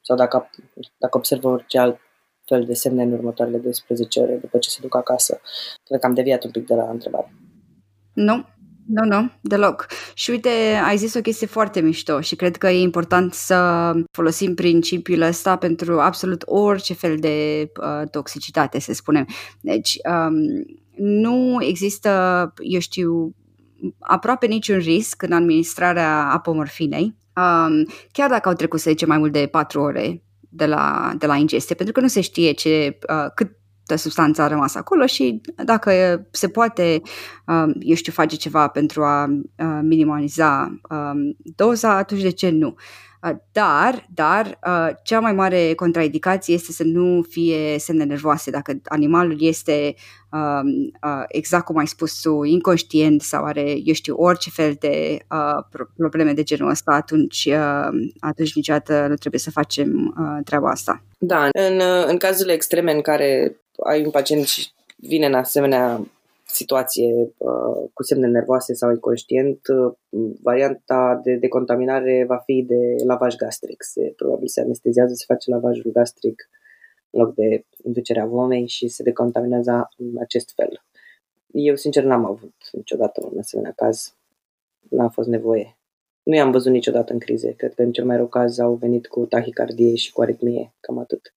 sau 0.00 0.16
dacă, 0.16 0.50
dacă 0.98 1.16
observă 1.16 1.48
orice 1.48 1.78
alt 1.78 1.98
fel 2.44 2.64
de 2.64 2.74
semne 2.74 3.02
în 3.02 3.12
următoarele 3.12 3.58
12 3.58 4.20
ore 4.20 4.34
după 4.34 4.58
ce 4.58 4.70
se 4.70 4.78
duc 4.80 4.96
acasă. 4.96 5.40
Cred 5.84 6.00
că 6.00 6.06
am 6.06 6.14
deviat 6.14 6.44
un 6.44 6.50
pic 6.50 6.66
de 6.66 6.74
la 6.74 6.90
întrebare. 6.90 7.32
Nu, 8.12 8.44
nu, 8.88 9.04
nu, 9.04 9.30
deloc. 9.40 9.86
Și 10.14 10.30
uite, 10.30 10.48
ai 10.84 10.96
zis 10.96 11.14
o 11.14 11.20
chestie 11.20 11.46
foarte 11.46 11.80
mișto 11.80 12.20
și 12.20 12.36
cred 12.36 12.56
că 12.56 12.68
e 12.68 12.80
important 12.80 13.34
să 13.34 13.92
folosim 14.12 14.54
principiul 14.54 15.20
ăsta 15.20 15.56
pentru 15.56 16.00
absolut 16.00 16.42
orice 16.46 16.94
fel 16.94 17.16
de 17.16 17.68
uh, 17.80 18.08
toxicitate, 18.10 18.80
să 18.80 18.92
spunem. 18.92 19.26
Deci, 19.60 19.98
um, 20.10 20.34
nu 20.96 21.56
există, 21.60 22.52
eu 22.58 22.80
știu, 22.80 23.34
aproape 23.98 24.46
niciun 24.46 24.78
risc 24.78 25.22
în 25.22 25.32
administrarea 25.32 26.30
apomorfinei, 26.30 27.16
um, 27.36 27.86
chiar 28.12 28.30
dacă 28.30 28.48
au 28.48 28.54
trecut, 28.54 28.80
să 28.80 28.90
zicem, 28.90 29.08
mai 29.08 29.18
mult 29.18 29.32
de 29.32 29.46
4 29.46 29.80
ore 29.80 30.22
de 30.48 30.66
la, 30.66 31.12
de 31.18 31.26
la 31.26 31.36
ingestie, 31.36 31.74
pentru 31.74 31.94
că 31.94 32.00
nu 32.00 32.08
se 32.08 32.20
știe 32.20 32.52
ce, 32.52 32.98
uh, 33.08 33.30
cât 33.34 33.50
de 33.88 33.96
substanță 33.96 34.42
a 34.42 34.48
rămas 34.48 34.74
acolo 34.74 35.06
și 35.06 35.40
dacă 35.64 36.22
se 36.30 36.48
poate, 36.48 37.02
um, 37.46 37.74
eu 37.78 37.94
știu, 37.94 38.12
face 38.12 38.36
ceva 38.36 38.68
pentru 38.68 39.02
a 39.02 39.24
uh, 39.24 39.78
minimaliza 39.82 40.80
um, 40.90 41.36
doza, 41.56 41.96
atunci 41.96 42.22
de 42.22 42.30
ce 42.30 42.50
nu? 42.50 42.74
Uh, 43.22 43.36
dar, 43.52 44.08
dar, 44.14 44.58
uh, 44.66 44.88
cea 45.02 45.20
mai 45.20 45.32
mare 45.32 45.74
contraindicație 45.74 46.54
este 46.54 46.72
să 46.72 46.84
nu 46.84 47.22
fie 47.28 47.78
semne 47.78 48.04
nervoase. 48.04 48.50
Dacă 48.50 48.80
animalul 48.84 49.36
este, 49.42 49.94
um, 50.30 50.90
exact 51.28 51.64
cum 51.64 51.76
ai 51.76 51.86
spus 51.86 52.20
tu, 52.20 52.44
inconștient 52.44 53.22
sau 53.22 53.44
are, 53.44 53.76
eu 53.84 53.94
știu, 53.94 54.14
orice 54.16 54.50
fel 54.50 54.76
de 54.78 55.18
probleme 55.96 56.32
de 56.32 56.42
genul 56.42 56.70
ăsta, 56.70 56.92
atunci, 56.92 57.48
atunci 58.18 58.54
niciodată 58.54 59.06
nu 59.08 59.14
trebuie 59.14 59.40
să 59.40 59.50
facem 59.50 60.14
treaba 60.44 60.70
asta. 60.70 61.02
Da, 61.18 61.48
în, 61.52 61.80
în 62.06 62.16
cazurile 62.16 62.52
extreme 62.54 62.92
în 62.92 63.00
care 63.00 63.60
ai 63.84 64.04
un 64.04 64.10
pacient 64.10 64.44
și 64.44 64.70
vine 64.96 65.26
în 65.26 65.34
asemenea 65.34 66.06
situație 66.46 67.34
uh, 67.36 67.88
cu 67.92 68.02
semne 68.02 68.26
nervoase 68.26 68.74
sau 68.74 68.90
inconștient, 68.90 69.60
uh, 69.68 69.92
varianta 70.42 71.20
de 71.24 71.34
decontaminare 71.34 72.24
va 72.28 72.36
fi 72.36 72.64
de 72.66 73.04
lavaj 73.04 73.36
gastric. 73.36 73.82
Se, 73.82 74.12
probabil 74.16 74.48
se 74.48 74.60
anesteziază, 74.60 75.14
se 75.14 75.24
face 75.26 75.50
lavajul 75.50 75.90
gastric 75.92 76.48
în 77.10 77.20
loc 77.20 77.34
de 77.34 77.64
inducerea 77.84 78.26
vomei 78.26 78.66
și 78.66 78.88
se 78.88 79.02
decontaminează 79.02 79.88
în 79.96 80.18
acest 80.20 80.52
fel. 80.54 80.82
Eu, 81.52 81.76
sincer, 81.76 82.04
n-am 82.04 82.24
avut 82.24 82.54
niciodată 82.72 83.28
un 83.32 83.38
asemenea 83.38 83.72
caz. 83.76 84.14
N-a 84.90 85.08
fost 85.08 85.28
nevoie. 85.28 85.78
Nu 86.22 86.34
i-am 86.34 86.50
văzut 86.50 86.72
niciodată 86.72 87.12
în 87.12 87.18
crize. 87.18 87.52
Cred 87.52 87.74
că 87.74 87.82
în 87.82 87.92
cel 87.92 88.04
mai 88.04 88.16
rău 88.16 88.26
caz 88.26 88.58
au 88.58 88.74
venit 88.74 89.06
cu 89.06 89.26
tahicardie 89.26 89.94
și 89.94 90.12
cu 90.12 90.22
aritmie. 90.22 90.72
Cam 90.80 90.98
atât. 90.98 91.34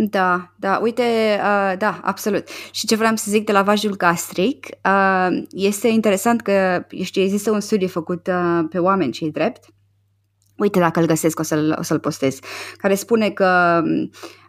Da, 0.00 0.54
da, 0.56 0.78
uite, 0.82 1.02
uh, 1.36 1.78
da, 1.78 2.00
absolut. 2.02 2.48
Și 2.70 2.86
ce 2.86 2.96
vreau 2.96 3.16
să 3.16 3.30
zic 3.30 3.44
de 3.44 3.52
lavajul 3.52 3.96
gastric, 3.96 4.66
uh, 4.84 5.42
este 5.50 5.88
interesant 5.88 6.40
că, 6.40 6.86
știu, 7.02 7.22
există 7.22 7.50
un 7.50 7.60
studiu 7.60 7.88
făcut 7.88 8.26
uh, 8.26 8.64
pe 8.70 8.78
oameni, 8.78 9.12
cei 9.12 9.30
drept, 9.30 9.64
uite 10.56 10.78
dacă 10.78 11.00
îl 11.00 11.06
găsesc 11.06 11.38
o 11.38 11.42
să-l, 11.42 11.76
o 11.78 11.82
să-l 11.82 11.98
postez, 11.98 12.38
care 12.76 12.94
spune 12.94 13.30
că 13.30 13.82
Uh, 13.82 14.47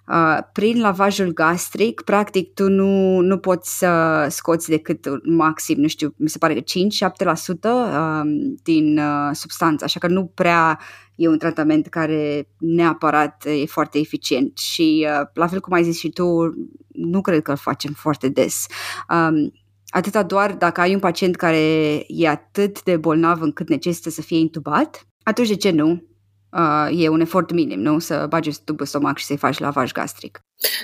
prin 0.53 0.81
lavajul 0.81 1.33
gastric, 1.33 2.01
practic 2.01 2.53
tu 2.53 2.69
nu, 2.69 3.19
nu 3.19 3.37
poți 3.37 3.77
să 3.77 4.25
scoți 4.29 4.69
decât 4.69 5.07
maxim, 5.23 5.79
nu 5.79 5.87
știu, 5.87 6.13
mi 6.17 6.29
se 6.29 6.37
pare 6.37 6.53
că 6.53 6.59
5-7% 6.59 6.63
uh, 7.63 8.21
din 8.63 8.97
uh, 8.97 9.29
substanță, 9.31 9.83
așa 9.83 9.99
că 9.99 10.07
nu 10.07 10.25
prea 10.25 10.79
e 11.15 11.27
un 11.27 11.37
tratament 11.37 11.87
care 11.87 12.49
neapărat 12.57 13.45
e 13.45 13.65
foarte 13.65 13.97
eficient 13.99 14.57
și 14.57 15.07
uh, 15.09 15.27
la 15.33 15.47
fel 15.47 15.59
cum 15.59 15.73
ai 15.73 15.83
zis 15.83 15.97
și 15.97 16.09
tu, 16.09 16.25
nu 16.87 17.21
cred 17.21 17.41
că 17.41 17.51
îl 17.51 17.57
facem 17.57 17.93
foarte 17.93 18.29
des. 18.29 18.65
Um, 19.09 19.51
atâta 19.89 20.23
doar 20.23 20.53
dacă 20.53 20.81
ai 20.81 20.93
un 20.93 20.99
pacient 20.99 21.35
care 21.35 21.57
e 22.07 22.27
atât 22.27 22.83
de 22.83 22.97
bolnav 22.97 23.41
încât 23.41 23.69
necesită 23.69 24.09
să 24.09 24.21
fie 24.21 24.37
intubat, 24.37 25.07
atunci 25.23 25.47
de 25.47 25.55
ce 25.55 25.71
nu? 25.71 26.08
Uh, 26.51 27.03
e 27.03 27.09
un 27.09 27.19
efort 27.19 27.51
minim, 27.51 27.79
nu? 27.79 27.99
Să 27.99 28.25
bagi 28.29 28.63
tubul 28.63 28.85
stomac 28.85 29.17
și 29.17 29.25
să-i 29.25 29.37
faci 29.37 29.59
lavaj 29.59 29.91
gastric. 29.91 30.43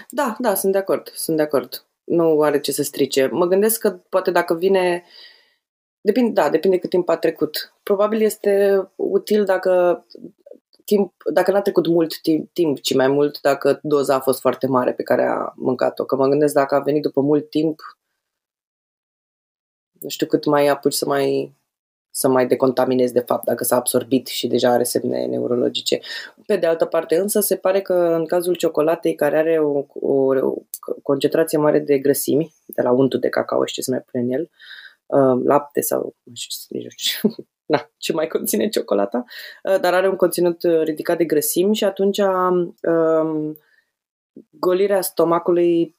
Da, 0.10 0.36
da, 0.40 0.56
sunt 0.56 0.72
de 0.72 0.78
acord, 0.78 1.12
sunt 1.16 1.38
de 1.38 1.44
acord. 1.44 1.86
Nu 2.04 2.42
are 2.42 2.60
ce 2.60 2.72
să 2.72 2.84
strice. 2.84 3.30
Mă 3.32 3.46
gândesc 3.46 3.80
că 3.80 3.92
poate 3.92 4.32
dacă 4.32 4.54
vine 4.54 5.04
Depinde, 6.06 6.32
da, 6.32 6.50
depinde 6.50 6.78
cât 6.78 6.90
timp 6.90 7.10
a 7.10 7.18
trecut. 7.18 7.74
Probabil 7.84 8.22
este 8.22 8.84
util 8.96 9.46
dacă 9.46 10.06
timp, 10.84 11.14
dacă 11.34 11.52
n-a 11.52 11.62
trecut 11.62 11.88
mult 11.88 12.22
timp, 12.22 12.54
timp, 12.54 12.80
ci 12.80 12.94
mai 12.94 13.08
mult 13.08 13.42
dacă 13.42 13.80
doza 13.84 14.16
a 14.16 14.20
fost 14.20 14.40
foarte 14.40 14.68
mare 14.68 14.94
pe 14.94 15.04
care 15.04 15.24
a 15.24 15.54
mâncat-o. 15.56 16.06
Că 16.06 16.16
mă 16.16 16.28
gândesc 16.28 16.54
dacă 16.54 16.76
a 16.76 16.80
venit 16.80 17.02
după 17.02 17.22
mult 17.22 17.50
timp, 17.50 17.80
nu 20.00 20.10
știu 20.10 20.28
cât 20.28 20.46
mai 20.46 20.68
apuci 20.68 20.94
să 20.94 21.06
mai 21.06 21.56
să 22.18 22.28
mai 22.28 22.48
decontaminezi 22.48 23.14
de 23.14 23.20
fapt 23.20 23.46
dacă 23.46 23.64
s-a 23.64 23.76
absorbit 23.76 24.28
și 24.28 24.48
deja 24.48 24.70
are 24.70 24.84
semne 24.84 25.26
neurologice. 25.26 26.00
Pe 26.46 26.56
de 26.56 26.66
altă 26.66 26.86
parte 26.86 27.16
însă 27.16 27.40
se 27.40 27.56
pare 27.56 27.82
că 27.82 27.94
în 27.94 28.26
cazul 28.26 28.56
ciocolatei 28.56 29.16
care 29.16 29.38
are 29.38 29.60
o, 29.60 29.86
o, 29.94 30.36
o 30.36 30.54
concentrație 31.04 31.58
mare 31.58 31.80
de 31.80 31.98
grăsimi, 31.98 32.54
de 32.66 32.82
la 32.82 32.92
untul 32.92 33.20
de 33.20 33.30
cacao 33.30 33.66
și 33.66 33.74
ce 33.74 33.82
se 33.82 33.92
mai 33.92 34.00
pune 34.12 34.24
în 34.24 34.32
el, 34.32 34.50
uh, 35.06 35.42
lapte 35.46 35.82
sau 35.82 36.16
nu 36.24 36.34
știu, 36.36 36.80
nu 36.82 36.90
știu 36.90 37.30
na, 37.66 37.90
ce 37.98 38.14
mai 38.14 38.28
conține 38.28 38.70
ciocolata, 38.70 39.24
uh, 39.64 39.80
dar 39.80 39.94
are 39.94 40.10
un 40.10 40.16
conținut 40.16 40.64
ridicat 40.84 41.18
de 41.18 41.26
grăsimi 41.26 41.76
și 41.76 41.84
atunci 41.84 42.18
um, 42.18 43.58
golirea 44.50 45.02
stomacului 45.02 45.98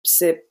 se 0.00 0.46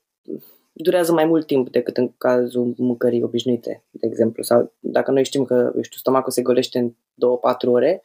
durează 0.73 1.11
mai 1.11 1.25
mult 1.25 1.47
timp 1.47 1.69
decât 1.69 1.97
în 1.97 2.11
cazul 2.17 2.73
mâncării 2.77 3.23
obișnuite, 3.23 3.83
de 3.89 4.07
exemplu. 4.07 4.43
Sau 4.43 4.73
dacă 4.79 5.11
noi 5.11 5.25
știm 5.25 5.45
că, 5.45 5.71
eu 5.75 5.81
știu, 5.81 5.97
stomacul 5.97 6.31
se 6.31 6.41
golește 6.41 6.79
în 6.79 6.89
2-4 6.89 6.95
ore, 7.65 8.03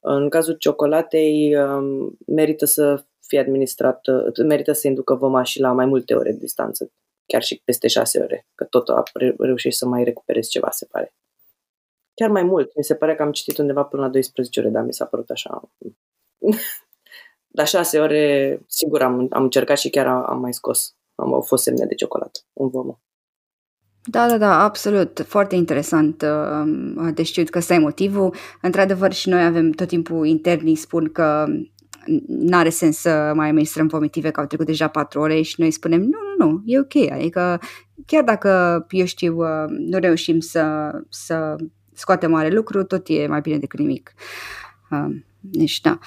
în 0.00 0.28
cazul 0.28 0.54
ciocolatei 0.54 1.56
um, 1.56 2.18
merită 2.26 2.64
să 2.64 3.04
fie 3.20 3.38
administrată, 3.38 4.32
merită 4.46 4.72
să 4.72 4.88
inducă 4.88 5.14
voma 5.14 5.42
și 5.42 5.60
la 5.60 5.72
mai 5.72 5.86
multe 5.86 6.14
ore 6.14 6.30
de 6.30 6.38
distanță, 6.38 6.92
chiar 7.26 7.42
și 7.42 7.62
peste 7.64 7.88
6 7.88 8.20
ore, 8.20 8.46
că 8.54 8.64
tot 8.64 8.88
a 8.88 9.02
reușit 9.38 9.74
să 9.74 9.86
mai 9.86 10.04
recuperezi 10.04 10.50
ceva, 10.50 10.70
se 10.70 10.86
pare. 10.90 11.14
Chiar 12.14 12.30
mai 12.30 12.42
mult, 12.42 12.76
mi 12.76 12.84
se 12.84 12.94
pare 12.94 13.14
că 13.14 13.22
am 13.22 13.32
citit 13.32 13.58
undeva 13.58 13.84
până 13.84 14.02
la 14.02 14.08
12 14.08 14.60
ore, 14.60 14.68
dar 14.68 14.84
mi 14.84 14.92
s-a 14.92 15.04
părut 15.04 15.30
așa. 15.30 15.70
la 17.58 17.64
6 17.64 17.98
ore, 17.98 18.60
sigur, 18.66 19.02
am, 19.02 19.26
am 19.30 19.42
încercat 19.42 19.78
și 19.78 19.90
chiar 19.90 20.06
am, 20.06 20.24
am 20.28 20.40
mai 20.40 20.54
scos 20.54 20.95
am, 20.95 20.95
au 21.16 21.40
fost 21.40 21.62
semne 21.62 21.84
de 21.84 21.94
ciocolată 21.94 22.40
în 22.52 22.68
vomă. 22.68 23.00
Da, 24.08 24.28
da, 24.28 24.38
da, 24.38 24.62
absolut. 24.62 25.24
Foarte 25.26 25.54
interesant 25.54 26.22
uh, 26.22 27.08
de 27.14 27.22
știut 27.22 27.50
că 27.50 27.58
ăsta 27.58 27.74
e 27.74 27.78
motivul. 27.78 28.34
Într-adevăr 28.62 29.12
și 29.12 29.28
noi 29.28 29.44
avem 29.44 29.70
tot 29.70 29.88
timpul 29.88 30.26
internii 30.26 30.74
spun 30.76 31.12
că 31.12 31.46
nu 32.26 32.56
are 32.56 32.68
sens 32.68 32.98
să 32.98 33.32
mai 33.34 33.48
administrăm 33.48 33.86
vomitive 33.86 34.30
că 34.30 34.40
au 34.40 34.46
trecut 34.46 34.66
deja 34.66 34.88
patru 34.88 35.20
ore 35.20 35.42
și 35.42 35.54
noi 35.58 35.70
spunem 35.70 36.00
nu, 36.00 36.18
nu, 36.38 36.46
nu, 36.46 36.62
e 36.64 36.78
ok. 36.78 37.10
Adică 37.12 37.60
chiar 38.06 38.24
dacă, 38.24 38.84
eu 38.90 39.04
știu, 39.04 39.36
uh, 39.36 39.64
nu 39.68 39.98
reușim 39.98 40.40
să, 40.40 40.90
să 41.08 41.56
scoatem 41.92 42.30
mare 42.30 42.50
lucru, 42.50 42.84
tot 42.84 43.06
e 43.08 43.26
mai 43.26 43.40
bine 43.40 43.58
decât 43.58 43.78
nimic. 43.78 44.12
Uh, 44.90 45.16
deci, 45.40 45.80
da. 45.80 45.98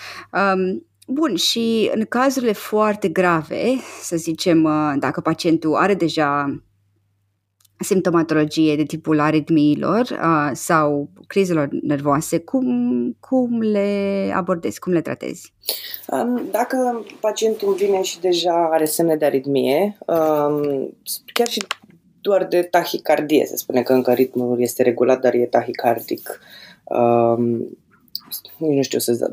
Um, 0.53 0.88
Bun, 1.11 1.35
și 1.35 1.89
în 1.93 2.05
cazurile 2.09 2.51
foarte 2.51 3.07
grave, 3.07 3.63
să 4.01 4.15
zicem, 4.15 4.63
uh, 4.63 4.93
dacă 4.99 5.21
pacientul 5.21 5.75
are 5.75 5.93
deja 5.93 6.61
simptomatologie 7.79 8.75
de 8.75 8.83
tipul 8.83 9.19
aritmiilor 9.19 9.99
uh, 9.99 10.49
sau 10.53 11.09
crizelor 11.27 11.67
nervoase, 11.81 12.39
cum, 12.39 12.67
cum 13.19 13.59
le 13.59 14.31
abordezi, 14.35 14.79
cum 14.79 14.93
le 14.93 15.01
tratezi? 15.01 15.53
Um, 16.07 16.41
dacă 16.51 17.05
pacientul 17.19 17.73
vine 17.73 18.01
și 18.01 18.19
deja 18.19 18.69
are 18.71 18.85
semne 18.85 19.15
de 19.15 19.25
aritmie, 19.25 19.97
um, 20.07 20.93
chiar 21.33 21.47
și 21.47 21.61
doar 22.21 22.45
de 22.45 22.61
tahicardie. 22.61 23.45
Se 23.45 23.57
spune 23.57 23.81
că 23.81 23.93
încă 23.93 24.11
ritmul 24.11 24.61
este 24.61 24.83
regulat, 24.83 25.19
dar 25.19 25.33
e 25.33 25.45
tahicardic. 25.45 26.39
Um, 26.83 27.77
nu 28.57 28.81
știu 28.81 28.99
să 28.99 29.31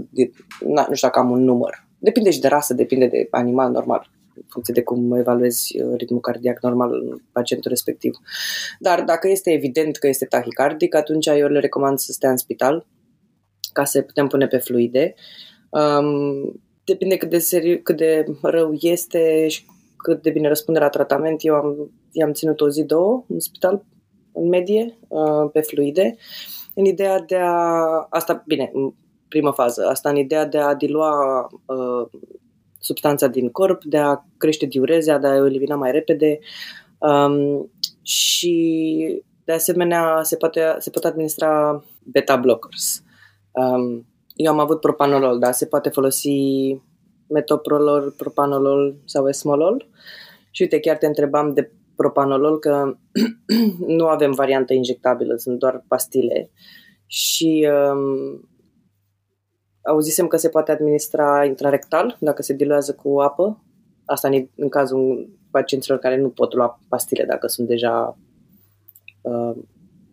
na, 0.67 0.87
nu 0.89 0.95
știu 0.95 1.09
dacă 1.09 1.19
am 1.19 1.31
un 1.31 1.45
număr. 1.45 1.87
Depinde 1.99 2.31
și 2.31 2.41
de 2.41 2.49
rasă, 2.49 2.75
depinde 2.75 3.07
de 3.07 3.29
animal 3.31 3.71
normal, 3.71 4.11
în 4.35 4.43
funcție 4.49 4.75
de 4.75 4.83
cum 4.83 5.13
evaluezi 5.13 5.81
uh, 5.81 5.95
ritmul 5.97 6.21
cardiac 6.21 6.63
normal 6.63 6.93
în 6.93 7.19
pacientul 7.33 7.71
respectiv. 7.71 8.19
Dar 8.79 9.05
dacă 9.05 9.29
este 9.29 9.51
evident 9.51 9.97
că 9.97 10.09
este 10.09 10.25
tahicardic, 10.25 10.95
atunci 10.95 11.27
eu 11.27 11.49
le 11.49 11.61
recomand 11.61 11.99
să 11.99 12.13
stea 12.13 12.31
în 12.31 12.37
spital 12.37 12.87
ca 13.73 13.85
să 13.85 14.03
putem 14.03 14.27
pune 14.27 14.47
pe 14.47 14.59
fluide. 14.59 15.15
Um, 15.71 16.61
depinde 16.85 17.17
cât 17.17 17.31
de, 17.31 17.39
seri- 17.39 17.83
cât 17.83 17.97
de 17.97 18.25
rău 18.43 18.73
este 18.81 19.49
și 19.49 19.65
cât 19.97 20.23
de 20.23 20.31
bine 20.31 20.49
răspunde 20.49 20.81
la 20.81 20.89
tratament. 20.89 21.45
Eu 21.45 21.55
am, 21.55 21.91
i-am 22.13 22.33
ținut 22.33 22.61
o 22.61 22.69
zi, 22.69 22.85
două 22.85 23.25
în 23.29 23.41
spital, 23.41 23.85
în 24.33 24.49
medie, 24.49 24.99
uh, 25.09 25.51
pe 25.53 25.61
fluide, 25.61 26.17
în 26.77 26.85
ideea 26.85 27.21
de 27.21 27.37
a... 27.37 28.07
Asta, 28.11 28.43
bine, 28.47 28.71
în 28.73 28.93
primă 29.29 29.51
fază, 29.51 29.87
asta 29.87 30.09
în 30.09 30.17
ideea 30.17 30.47
de 30.47 30.59
a 30.59 30.75
dilua 30.75 31.47
uh, 31.67 32.09
substanța 32.79 33.27
din 33.27 33.51
corp, 33.51 33.85
de 33.85 33.99
a 33.99 34.25
crește 34.37 34.67
diurezia, 34.67 35.19
de 35.19 35.27
a 35.27 35.41
o 35.41 35.47
elimina 35.47 35.77
mai 35.77 35.91
repede 35.91 36.39
um, 36.99 37.71
și 38.03 39.23
de 39.45 39.53
asemenea 39.53 40.21
se, 40.23 40.37
poate, 40.37 40.77
se 40.79 40.91
pot 40.91 41.05
administra 41.05 41.85
beta 42.05 42.37
blockers. 42.37 43.03
Um, 43.51 44.07
eu 44.35 44.53
am 44.53 44.59
avut 44.59 44.81
propanolol, 44.81 45.39
da, 45.39 45.53
se 45.53 45.67
poate 45.67 45.89
folosi 45.89 46.31
metoprolol, 47.29 48.15
propanolol 48.17 48.97
sau 49.05 49.29
esmolol. 49.29 49.89
Și 50.51 50.63
uite, 50.63 50.81
chiar 50.81 50.97
te 50.97 51.07
întrebam 51.07 51.53
de 51.55 51.71
propanolol 51.97 52.59
că 52.59 52.97
nu 53.99 54.07
avem 54.07 54.33
variantă 54.33 54.73
injectabilă, 54.73 55.37
sunt 55.37 55.59
doar 55.59 55.85
pastile. 55.89 56.51
Și 57.07 57.69
um, 57.93 58.49
auzisem 59.83 60.27
că 60.27 60.37
se 60.37 60.49
poate 60.49 60.73
administra 60.73 61.45
intrarectal 61.45 62.17
dacă 62.21 62.43
se 62.43 62.55
diluează 62.55 62.95
cu 62.95 63.21
apă. 63.21 63.65
Asta 64.05 64.29
în, 64.29 64.49
în 64.57 64.69
cazul 64.69 65.31
pacienților 65.51 65.99
care 65.99 66.17
nu 66.17 66.31
pot 66.31 66.55
lua 66.55 66.81
pastile 66.89 67.25
dacă 67.25 67.47
sunt 67.47 67.67
deja 67.67 68.19
uh, 69.23 69.57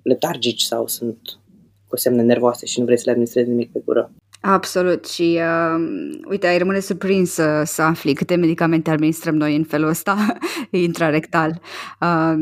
letargici 0.03 0.61
sau 0.61 0.87
sunt 0.87 1.19
cu 1.87 1.97
semne 1.97 2.21
nervoase 2.21 2.65
și 2.65 2.79
nu 2.79 2.85
vrei 2.85 2.97
să 2.97 3.03
le 3.05 3.11
administrezi 3.11 3.49
nimic 3.49 3.71
pe 3.71 3.81
gură. 3.85 4.11
Absolut 4.45 5.05
și 5.05 5.39
uh, 5.39 6.19
uite, 6.29 6.47
ai 6.47 6.57
rămâne 6.57 6.79
surprins 6.79 7.31
să, 7.31 7.61
să 7.65 7.81
afli 7.81 8.13
câte 8.13 8.35
medicamente 8.35 8.89
administrăm 8.89 9.35
noi 9.35 9.55
în 9.55 9.63
felul 9.63 9.87
ăsta 9.87 10.37
intrarectal. 10.69 11.61
Uh, 12.01 12.33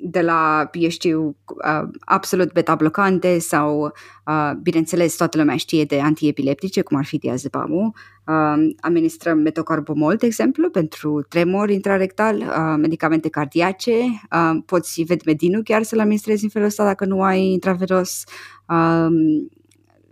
de 0.00 0.20
la, 0.20 0.70
eu 0.72 0.88
știu, 0.88 1.36
uh, 1.46 1.88
absolut 2.00 2.52
beta-blocante 2.52 3.38
sau, 3.38 3.92
uh, 4.26 4.50
bineînțeles, 4.62 5.16
toată 5.16 5.38
lumea 5.38 5.56
știe 5.56 5.84
de 5.84 6.00
antiepileptice, 6.00 6.82
cum 6.82 6.96
ar 6.96 7.04
fi 7.04 7.18
diazepamul. 7.18 7.92
Uh, 8.26 8.74
administrăm 8.80 9.38
metocarbomol, 9.38 10.16
de 10.16 10.26
exemplu, 10.26 10.70
pentru 10.70 11.22
tremor 11.28 11.70
intrarectal, 11.70 12.36
uh, 12.36 12.74
medicamente 12.78 13.28
cardiace. 13.28 13.92
Uh, 14.32 14.58
poți 14.66 15.02
vedmedinul 15.02 15.62
chiar 15.62 15.82
să-l 15.82 16.00
administrezi 16.00 16.44
în 16.44 16.50
felul 16.50 16.68
ăsta 16.68 16.84
dacă 16.84 17.04
nu 17.04 17.22
ai 17.22 17.44
intraveros. 17.44 18.24
Uh, 18.68 19.06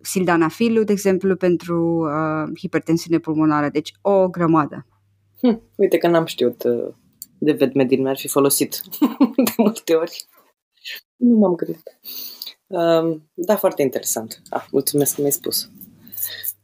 sildanafilul, 0.03 0.85
de 0.85 0.93
exemplu, 0.93 1.37
pentru 1.37 2.07
uh, 2.07 2.59
hipertensiune 2.59 3.19
pulmonară. 3.19 3.69
Deci 3.69 3.93
o 4.01 4.29
grămadă. 4.29 4.87
Hm, 5.41 5.63
uite 5.77 5.97
că 5.99 6.09
n-am 6.09 6.25
știut 6.25 6.63
uh, 6.63 6.95
de 7.39 7.53
vedmedin, 7.53 8.03
mi-ar 8.03 8.17
fi 8.17 8.29
folosit 8.29 8.83
de 9.47 9.53
multe 9.57 9.95
ori. 9.95 10.27
Nu 11.17 11.39
m-am 11.39 11.55
gândit. 11.55 11.99
Um, 12.67 13.31
da, 13.35 13.57
foarte 13.57 13.83
interesant. 13.83 14.43
Ah, 14.51 14.67
mulțumesc 14.71 15.15
că 15.15 15.21
mi-ai 15.21 15.33
spus. 15.33 15.71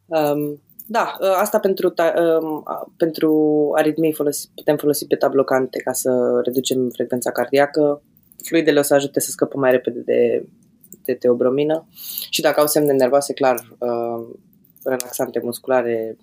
Um, 0.05 0.61
da, 0.87 1.17
uh, 1.21 1.35
asta 1.35 1.59
pentru, 1.59 1.89
ta, 1.89 2.13
um, 2.41 2.63
pentru 2.97 3.71
aritmii 3.75 4.13
folosi, 4.13 4.51
putem 4.55 4.77
folosi 4.77 5.07
beta-blocante 5.07 5.79
ca 5.79 5.93
să 5.93 6.41
reducem 6.43 6.89
frecvența 6.89 7.31
cardiacă. 7.31 8.01
Fluidele 8.43 8.79
o 8.79 8.81
să 8.81 8.93
ajute 8.93 9.19
să 9.19 9.31
scăpăm 9.31 9.59
mai 9.59 9.71
repede 9.71 9.99
de 9.99 10.47
de 11.07 11.13
teobromină 11.13 11.87
și 12.29 12.41
dacă 12.41 12.59
au 12.59 12.67
semne 12.67 12.93
nervoase, 12.93 13.33
clar, 13.33 13.75
uh, 13.79 14.27
relaxante 14.83 15.39
musculare, 15.43 16.17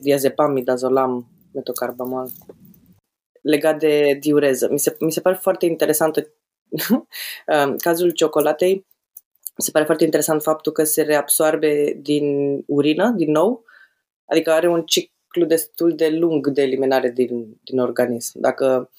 diazepam, 0.00 0.52
midazolam, 0.52 1.28
metocarbamol. 1.52 2.28
Legat 3.42 3.78
de 3.78 4.16
diureză, 4.20 4.68
mi 4.70 4.78
se, 4.78 4.96
mi 5.00 5.12
se 5.12 5.20
pare 5.20 5.38
foarte 5.40 5.66
interesant 5.66 6.16
uh, 6.88 7.74
cazul 7.78 8.10
ciocolatei, 8.10 8.74
mi 9.56 9.64
se 9.64 9.70
pare 9.70 9.84
foarte 9.84 10.04
interesant 10.04 10.42
faptul 10.42 10.72
că 10.72 10.84
se 10.84 11.02
reabsoarbe 11.02 11.98
din 12.02 12.56
urină, 12.66 13.12
din 13.16 13.30
nou, 13.30 13.64
adică 14.24 14.50
are 14.50 14.68
un 14.68 14.82
ciclu 14.82 15.44
destul 15.46 15.94
de 15.94 16.08
lung 16.08 16.48
de 16.48 16.62
eliminare 16.62 17.10
din, 17.10 17.60
din 17.64 17.78
organism. 17.78 18.40
Dacă 18.40 18.90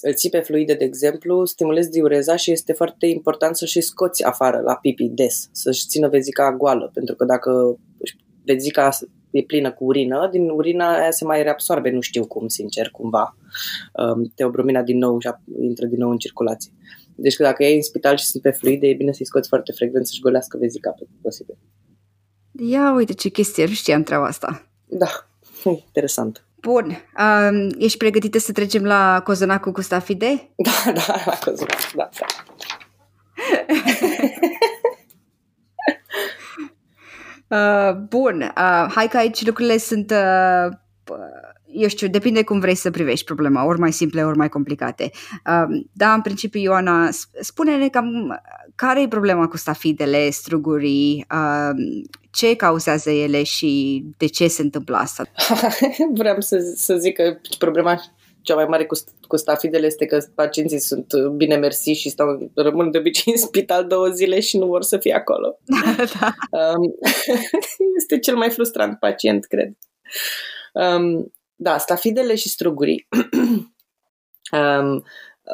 îl 0.00 0.14
ții 0.14 0.30
pe 0.30 0.40
fluide, 0.40 0.74
de 0.74 0.84
exemplu, 0.84 1.44
stimulezi 1.44 1.90
diureza 1.90 2.36
și 2.36 2.50
este 2.50 2.72
foarte 2.72 3.06
important 3.06 3.56
să 3.56 3.64
și 3.64 3.80
scoți 3.80 4.24
afară 4.24 4.60
la 4.60 4.74
pipi 4.74 5.08
des, 5.08 5.48
să-și 5.52 5.86
țină 5.86 6.08
vezica 6.08 6.56
goală, 6.56 6.90
pentru 6.94 7.14
că 7.14 7.24
dacă 7.24 7.78
vezica 8.44 8.90
e 9.30 9.42
plină 9.42 9.72
cu 9.72 9.84
urină, 9.84 10.28
din 10.32 10.48
urina 10.48 10.98
aia 10.98 11.10
se 11.10 11.24
mai 11.24 11.42
reabsorbe, 11.42 11.90
nu 11.90 12.00
știu 12.00 12.26
cum, 12.26 12.48
sincer, 12.48 12.90
cumva. 12.90 13.36
Um, 13.92 14.32
teobromina 14.34 14.82
din 14.82 14.98
nou 14.98 15.18
și 15.20 15.28
intră 15.60 15.86
din 15.86 15.98
nou 15.98 16.10
în 16.10 16.16
circulație. 16.16 16.72
Deci 17.14 17.36
că 17.36 17.42
dacă 17.42 17.64
e 17.64 17.74
în 17.74 17.82
spital 17.82 18.16
și 18.16 18.24
sunt 18.24 18.42
pe 18.42 18.50
fluide, 18.50 18.86
e 18.86 18.94
bine 18.94 19.12
să-i 19.12 19.26
scoți 19.26 19.48
foarte 19.48 19.72
frecvent 19.72 20.06
să-și 20.06 20.20
golească 20.20 20.58
vezica 20.58 20.90
pe 20.90 21.06
posibil. 21.22 21.58
Ia 22.52 22.92
uite 22.94 23.12
ce 23.12 23.28
chestie, 23.28 23.64
nu 23.64 23.72
știam 23.72 24.02
treaba 24.02 24.26
asta. 24.26 24.70
Da, 24.86 25.28
interesant. 25.86 26.44
Bun. 26.60 26.84
Um, 27.18 27.68
ești 27.78 27.98
pregătită 27.98 28.38
să 28.38 28.52
trecem 28.52 28.84
la 28.84 29.20
cozonacul 29.24 29.72
cu 29.72 29.80
stafide? 29.80 30.50
Da, 30.56 30.92
da, 30.92 31.22
la 31.24 31.38
cozonac, 31.44 31.92
da. 31.94 32.08
da. 32.18 32.26
uh, 37.88 37.94
bun. 37.96 38.52
Uh, 38.56 38.86
hai 38.94 39.08
că 39.08 39.16
aici 39.16 39.46
lucrurile 39.46 39.78
sunt... 39.78 40.10
Uh, 40.10 40.72
eu 41.72 41.88
știu, 41.88 42.08
depinde 42.08 42.42
cum 42.42 42.60
vrei 42.60 42.74
să 42.74 42.90
privești 42.90 43.24
problema, 43.24 43.66
ori 43.66 43.78
mai 43.78 43.92
simple, 43.92 44.24
ori 44.24 44.36
mai 44.36 44.48
complicate. 44.48 45.10
Uh, 45.46 45.80
da, 45.92 46.12
în 46.12 46.20
principiu, 46.20 46.60
Ioana, 46.60 47.08
spune-ne 47.40 47.88
cam 47.88 48.40
care 48.74 49.02
e 49.02 49.08
problema 49.08 49.48
cu 49.48 49.56
stafidele, 49.56 50.30
strugurii, 50.30 51.26
uh, 51.32 51.70
ce 52.30 52.56
cauzează 52.56 53.10
ele 53.10 53.42
și 53.42 54.02
de 54.16 54.26
ce 54.26 54.48
se 54.48 54.62
întâmplă 54.62 54.96
asta? 54.96 55.24
Vreau 56.20 56.40
să, 56.40 56.58
să 56.76 56.96
zic 56.96 57.16
că 57.16 57.36
problema 57.58 58.00
cea 58.42 58.54
mai 58.54 58.64
mare 58.64 58.86
cu, 58.86 58.98
cu 59.26 59.36
stafidele 59.36 59.86
este 59.86 60.06
că 60.06 60.18
pacienții 60.34 60.80
sunt 60.80 61.14
bine 61.36 61.56
mersi 61.56 61.90
și 61.90 62.08
stau, 62.08 62.50
rămân 62.54 62.90
de 62.90 62.98
obicei 62.98 63.32
în 63.32 63.40
spital 63.40 63.86
două 63.86 64.08
zile 64.08 64.40
și 64.40 64.58
nu 64.58 64.66
vor 64.66 64.82
să 64.82 64.98
fie 64.98 65.14
acolo. 65.14 65.58
da. 66.20 66.34
um, 66.50 66.94
este 67.98 68.18
cel 68.18 68.36
mai 68.36 68.50
frustrant 68.50 68.98
pacient, 68.98 69.44
cred. 69.44 69.72
Um, 70.72 71.32
da, 71.62 71.78
stafidele 71.78 72.34
și 72.34 72.48
strugurii 72.48 73.08
um, 74.52 75.04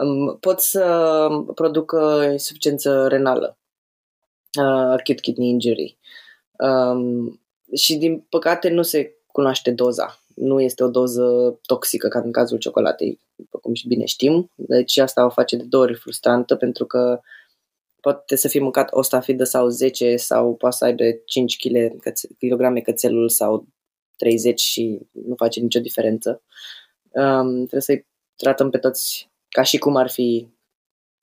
um, 0.02 0.38
pot 0.40 0.60
să 0.60 1.28
producă 1.54 2.28
insuficiență 2.30 3.06
renală, 3.08 3.58
uh, 4.58 4.64
acute 4.64 5.14
kidney 5.14 5.48
injury. 5.48 5.98
Um, 6.58 7.40
și 7.74 7.96
din 7.96 8.26
păcate 8.28 8.68
nu 8.68 8.82
se 8.82 9.14
cunoaște 9.26 9.70
doza. 9.70 10.20
Nu 10.34 10.60
este 10.60 10.84
o 10.84 10.88
doză 10.88 11.58
toxică 11.62 12.08
ca 12.08 12.18
în 12.18 12.32
cazul 12.32 12.58
ciocolatei, 12.58 13.20
după 13.34 13.58
cum 13.58 13.74
și 13.74 13.88
bine 13.88 14.04
știm. 14.04 14.50
Deci 14.54 14.98
asta 14.98 15.24
o 15.24 15.28
face 15.28 15.56
de 15.56 15.64
două 15.64 15.84
ori 15.84 15.94
frustrantă 15.94 16.56
pentru 16.56 16.86
că 16.86 17.20
poate 18.00 18.36
să 18.36 18.48
fie 18.48 18.60
mâncat 18.60 18.88
o 18.92 19.02
stafidă 19.02 19.44
sau 19.44 19.68
10 19.68 20.16
sau 20.16 20.54
poate 20.54 20.76
să 20.76 20.84
aibă 20.84 21.02
5 21.24 21.56
kg 22.38 22.82
cățelul 22.82 23.28
sau 23.28 23.66
30 24.16 24.60
și 24.60 25.00
nu 25.10 25.34
face 25.34 25.60
nicio 25.60 25.80
diferență. 25.80 26.42
Um, 27.02 27.54
trebuie 27.54 27.80
să-i 27.80 28.06
tratăm 28.36 28.70
pe 28.70 28.78
toți 28.78 29.30
ca 29.48 29.62
și 29.62 29.78
cum 29.78 29.96
ar 29.96 30.10
fi 30.10 30.48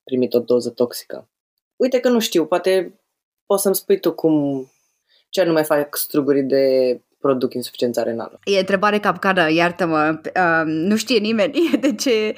primit 0.04 0.34
o 0.34 0.40
doză 0.40 0.70
toxică. 0.70 1.30
Uite 1.76 2.00
că 2.00 2.10
nu 2.10 2.20
știu, 2.20 2.46
poate 2.46 3.00
poți 3.46 3.62
să-mi 3.62 3.76
spui 3.76 4.00
tu 4.00 4.14
cum, 4.14 4.68
ce 5.30 5.42
anume 5.42 5.62
fac 5.62 5.96
strugurii 5.96 6.44
de 6.44 6.66
produc 7.20 7.54
insuficiența 7.54 8.04
renală. 8.04 8.40
E 8.44 8.60
întrebare 8.60 9.00
capcană, 9.00 9.52
iartă-mă, 9.52 10.22
uh, 10.26 10.64
nu 10.66 10.96
știe 10.96 11.20
nimeni 11.20 11.70
de 11.80 11.96
ce... 11.96 12.34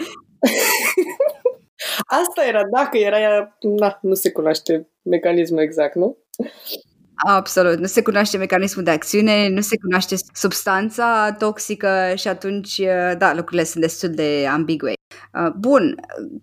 Asta 2.05 2.45
era, 2.47 2.61
dacă 2.71 2.97
era 2.97 3.19
ea, 3.19 3.57
na, 3.61 3.99
nu 4.01 4.13
se 4.13 4.31
cunoaște 4.31 4.89
mecanismul 5.01 5.61
exact, 5.61 5.95
nu? 5.95 6.17
Absolut, 7.15 7.77
nu 7.79 7.85
se 7.85 8.01
cunoaște 8.01 8.37
mecanismul 8.37 8.83
de 8.83 8.91
acțiune, 8.91 9.49
nu 9.49 9.61
se 9.61 9.77
cunoaște 9.77 10.15
substanța 10.33 11.35
toxică 11.39 12.13
și 12.15 12.27
atunci, 12.27 12.77
uh, 12.77 13.17
da, 13.17 13.33
lucrurile 13.33 13.63
sunt 13.63 13.83
destul 13.83 14.09
de 14.09 14.47
ambigue. 14.51 14.93
Uh, 15.33 15.51
bun, 15.59 15.95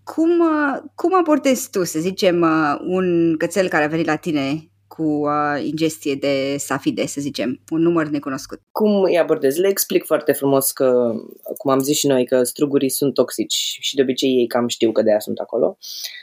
cum, 0.05 0.31
uh, 0.41 0.83
cum 0.95 1.15
abordezi 1.15 1.71
tu, 1.71 1.85
să 1.85 1.99
zicem, 1.99 2.41
uh, 2.41 2.77
un 2.87 3.37
cățel 3.37 3.69
care 3.69 3.85
a 3.85 3.89
venit 3.89 4.07
la 4.07 4.17
tine 4.17 4.67
cu 4.87 5.03
uh, 5.03 5.65
ingestie 5.65 6.15
de 6.15 6.57
safide, 6.59 7.07
să 7.07 7.21
zicem, 7.21 7.61
un 7.71 7.81
număr 7.81 8.07
necunoscut? 8.07 8.61
Cum 8.71 9.03
îi 9.03 9.19
abordez? 9.19 9.57
Le 9.57 9.69
explic 9.69 10.05
foarte 10.05 10.33
frumos 10.33 10.73
că, 10.73 11.13
cum 11.57 11.71
am 11.71 11.81
zis 11.81 11.97
și 11.97 12.07
noi, 12.07 12.27
că 12.27 12.43
strugurii 12.43 12.91
sunt 12.91 13.15
toxici 13.15 13.77
și 13.81 13.95
de 13.95 14.03
obicei 14.03 14.31
ei 14.31 14.47
cam 14.47 14.69
știu 14.69 14.93
că 14.93 15.03
de 15.03 15.11
aia 15.11 15.19
sunt 15.19 15.39
acolo. 15.39 15.79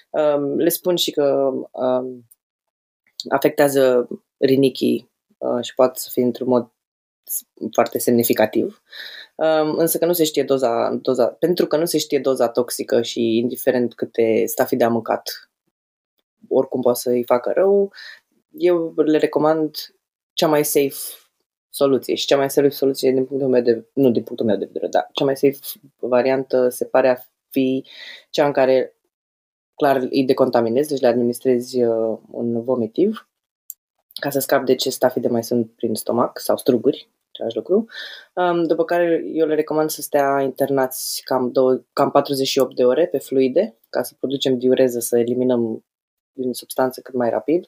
Um, 0.10 0.58
le 0.58 0.70
spun 0.70 0.96
și 0.96 1.12
că 1.12 1.50
um, 1.72 2.26
afectează 3.30 4.08
rinichii 4.39 5.12
uh, 5.38 5.63
și 5.63 5.73
poate 5.75 5.99
să 5.99 6.10
fie 6.12 6.23
într-un 6.23 6.47
mod 6.47 6.71
foarte 7.71 7.99
semnificativ. 7.99 8.84
Um, 9.36 9.75
însă 9.78 9.97
că 9.97 10.06
nu 10.06 10.13
se 10.13 10.23
știe 10.23 10.43
doza, 10.43 10.99
doza, 11.02 11.28
pentru 11.28 11.67
că 11.67 11.78
nu 11.78 11.86
se 11.86 11.97
știe 11.97 12.19
doza 12.19 12.49
toxică 12.49 13.02
și 13.02 13.38
indiferent 13.38 13.93
câte 13.95 14.45
stafide 14.45 14.84
a 14.84 14.89
mâncat, 14.89 15.49
oricum 16.47 16.82
poate 16.82 16.99
să-i 16.99 17.23
facă 17.23 17.52
rău, 17.56 17.91
eu 18.52 18.93
le 18.95 19.17
recomand 19.17 19.75
cea 20.34 20.47
mai 20.47 20.65
safe 20.65 20.97
soluție 21.69 22.15
și 22.15 22.25
cea 22.25 22.38
mai 22.38 22.49
safe 22.49 22.69
soluție 22.69 23.12
din 23.12 23.25
punctul 23.25 23.49
meu 23.49 23.62
de 23.62 23.88
nu 23.93 24.12
din 24.12 24.23
punctul 24.23 24.45
meu 24.45 24.58
de 24.58 24.65
vedere, 24.65 24.88
dar 24.88 25.10
cea 25.13 25.25
mai 25.25 25.38
safe 25.38 25.60
variantă 25.99 26.69
se 26.69 26.86
pare 26.86 27.10
a 27.10 27.15
fi 27.49 27.86
cea 28.30 28.45
în 28.45 28.52
care 28.52 28.93
clar 29.75 30.08
îi 30.10 30.25
decontaminezi, 30.25 30.89
deci 30.89 30.99
le 30.99 31.08
administrezi 31.08 31.84
uh, 31.84 32.17
un 32.32 32.63
vomitiv 32.63 33.29
ca 34.13 34.30
să 34.30 34.39
scap 34.39 34.65
de 34.65 34.76
ce 34.76 34.89
stafide 34.89 35.28
mai 35.28 35.43
sunt 35.43 35.72
prin 35.76 35.95
stomac 35.95 36.39
sau 36.39 36.58
struguri, 36.58 37.12
același 37.32 37.56
lucru. 37.56 37.86
Um, 38.34 38.63
după 38.63 38.84
care 38.84 39.24
eu 39.34 39.48
le 39.48 39.56
recomand 39.56 39.89
să 39.89 40.02
stea 40.02 40.41
internați 40.41 41.22
cam, 41.24 41.52
două, 41.52 41.82
cam 41.93 42.12
48 42.12 42.76
de 42.76 42.86
ore 42.86 43.08
pe 43.08 43.17
fluide 43.17 43.78
ca 43.89 44.04
să 44.04 44.13
producem 44.19 44.58
diureză, 44.58 45.00
să 45.00 45.17
eliminăm 45.17 45.86
din 46.32 46.54
substanță 46.54 47.02
cât 47.02 47.15
mai 47.15 47.30
rapid. 47.30 47.67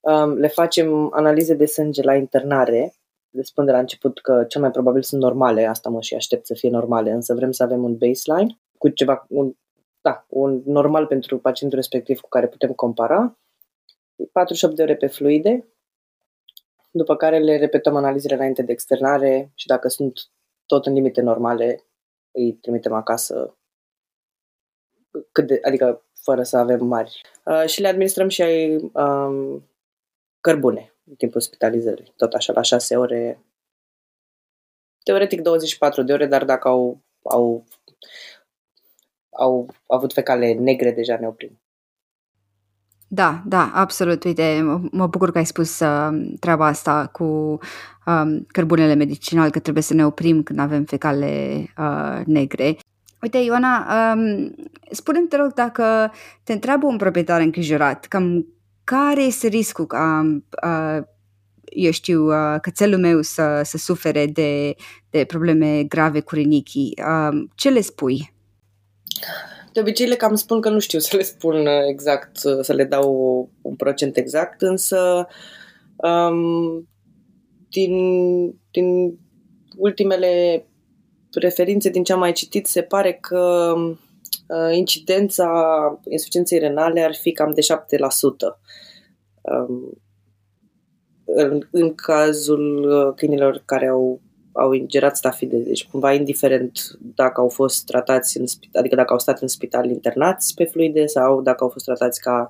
Um, 0.00 0.32
le 0.32 0.48
facem 0.48 1.12
analize 1.14 1.54
de 1.54 1.66
sânge 1.66 2.02
la 2.02 2.14
internare, 2.14 2.94
le 3.30 3.42
spun 3.42 3.64
de 3.64 3.70
la 3.70 3.78
început 3.78 4.20
că 4.20 4.44
cel 4.48 4.60
mai 4.60 4.70
probabil 4.70 5.02
sunt 5.02 5.20
normale, 5.20 5.66
asta 5.66 5.88
mă 5.88 6.00
și 6.00 6.14
aștept 6.14 6.46
să 6.46 6.54
fie 6.54 6.70
normale, 6.70 7.10
însă 7.10 7.34
vrem 7.34 7.50
să 7.50 7.62
avem 7.62 7.84
un 7.84 7.96
baseline 7.96 8.58
cu 8.78 8.88
ceva, 8.88 9.26
un, 9.28 9.52
da, 10.00 10.24
un 10.28 10.62
normal 10.64 11.06
pentru 11.06 11.38
pacientul 11.38 11.78
respectiv 11.78 12.20
cu 12.20 12.28
care 12.28 12.48
putem 12.48 12.72
compara. 12.72 13.38
48 14.32 14.74
de 14.74 14.82
ore 14.82 14.96
pe 14.96 15.06
fluide, 15.06 15.68
după 16.90 17.16
care 17.16 17.38
le 17.38 17.56
repetăm 17.56 17.96
analizele 17.96 18.34
înainte 18.34 18.62
de 18.62 18.72
externare 18.72 19.52
și 19.54 19.66
dacă 19.66 19.88
sunt 19.88 20.20
tot 20.66 20.86
în 20.86 20.92
limite 20.92 21.20
normale, 21.20 21.84
îi 22.30 22.52
trimitem 22.52 22.92
acasă, 22.92 23.58
cât 25.32 25.46
de, 25.46 25.60
adică 25.62 26.04
fără 26.22 26.42
să 26.42 26.56
avem 26.56 26.86
mari. 26.86 27.20
Uh, 27.44 27.64
și 27.66 27.80
le 27.80 27.88
administrăm 27.88 28.28
și 28.28 28.42
ai 28.42 28.76
um, 28.76 29.68
cărbune 30.40 30.94
în 31.04 31.14
timpul 31.14 31.40
spitalizării, 31.40 32.12
tot 32.16 32.32
așa 32.32 32.52
la 32.52 32.62
6 32.62 32.96
ore, 32.96 33.44
teoretic 35.02 35.40
24 35.40 36.02
de 36.02 36.12
ore, 36.12 36.26
dar 36.26 36.44
dacă 36.44 36.68
au, 36.68 37.02
au, 37.22 37.64
au 39.30 39.70
avut 39.86 40.12
fecale 40.12 40.52
negre, 40.52 40.92
deja 40.92 41.18
ne 41.18 41.26
oprim. 41.26 41.60
Da, 43.12 43.42
da, 43.44 43.70
absolut. 43.74 44.24
Uite, 44.24 44.62
mă 44.90 45.06
bucur 45.06 45.30
că 45.30 45.38
ai 45.38 45.46
spus 45.46 45.80
uh, 45.80 46.08
treaba 46.40 46.66
asta 46.66 47.06
cu 47.06 47.58
um, 48.06 48.46
cărbunele 48.46 48.94
medicinal, 48.94 49.50
că 49.50 49.58
trebuie 49.58 49.82
să 49.82 49.94
ne 49.94 50.06
oprim 50.06 50.42
când 50.42 50.58
avem 50.58 50.84
fecale 50.84 51.64
uh, 51.78 52.20
negre. 52.24 52.76
Uite, 53.22 53.38
Ioana, 53.38 53.86
um, 54.14 54.54
spune-mi, 54.90 55.28
te 55.28 55.36
rog, 55.36 55.52
dacă 55.52 56.12
te 56.42 56.52
întreabă 56.52 56.86
un 56.86 56.96
proprietar 56.96 57.40
îngrijorat, 57.40 58.04
cam 58.04 58.46
care 58.84 59.22
este 59.22 59.46
riscul 59.46 59.86
ca, 59.86 60.38
uh, 60.64 61.02
eu 61.64 61.90
știu, 61.90 62.26
uh, 62.26 62.60
cățelul 62.60 62.98
meu 62.98 63.22
să, 63.22 63.60
să 63.64 63.76
sufere 63.76 64.26
de, 64.26 64.74
de 65.10 65.24
probleme 65.24 65.82
grave 65.82 66.20
cu 66.20 66.34
rinichii, 66.34 66.98
uh, 67.06 67.46
ce 67.54 67.68
le 67.68 67.80
spui? 67.80 68.32
De 69.72 69.80
obicei 69.80 70.06
le 70.06 70.16
cam 70.16 70.34
spun 70.34 70.60
că 70.60 70.68
nu 70.68 70.78
știu 70.78 70.98
să 70.98 71.16
le 71.16 71.22
spun 71.22 71.66
exact, 71.66 72.36
să 72.36 72.72
le 72.72 72.84
dau 72.84 73.48
un 73.62 73.74
procent 73.74 74.16
exact, 74.16 74.62
însă 74.62 75.26
um, 75.96 76.88
din, 77.68 77.94
din 78.70 79.18
ultimele 79.76 80.64
referințe 81.32 81.90
din 81.90 82.04
ce 82.04 82.12
am 82.12 82.18
mai 82.18 82.32
citit, 82.32 82.66
se 82.66 82.82
pare 82.82 83.12
că 83.12 83.74
uh, 84.46 84.76
incidența 84.76 85.48
insuficienței 86.08 86.58
renale 86.58 87.02
ar 87.02 87.14
fi 87.14 87.32
cam 87.32 87.52
de 87.52 87.60
7%. 87.60 87.66
Um, 89.40 90.02
în, 91.24 91.60
în 91.70 91.94
cazul 91.94 92.90
uh, 92.90 93.14
câinilor 93.16 93.62
care 93.64 93.86
au 93.86 94.20
au 94.60 94.72
ingerat 94.72 95.16
stafide, 95.16 95.56
deci 95.56 95.86
cumva 95.86 96.12
indiferent 96.12 96.98
dacă 97.14 97.40
au 97.40 97.48
fost 97.48 97.84
tratați 97.84 98.38
în 98.38 98.46
spital, 98.46 98.80
adică 98.80 98.96
dacă 98.96 99.12
au 99.12 99.18
stat 99.18 99.40
în 99.40 99.48
spital 99.48 99.90
internați 99.90 100.54
pe 100.54 100.64
fluide 100.64 101.06
sau 101.06 101.42
dacă 101.42 101.64
au 101.64 101.70
fost 101.70 101.84
tratați 101.84 102.20
ca 102.20 102.48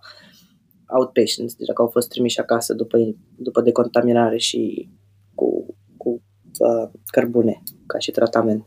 outpatients, 0.86 1.54
deci 1.54 1.66
dacă 1.66 1.82
au 1.82 1.88
fost 1.88 2.08
trimiși 2.08 2.40
acasă 2.40 2.74
după, 2.74 2.98
după 3.36 3.60
decontaminare 3.60 4.36
și 4.36 4.88
cu, 5.34 5.74
cu 5.96 6.22
uh, 6.58 6.90
cărbune 7.04 7.62
ca 7.86 7.98
și 7.98 8.10
tratament. 8.10 8.66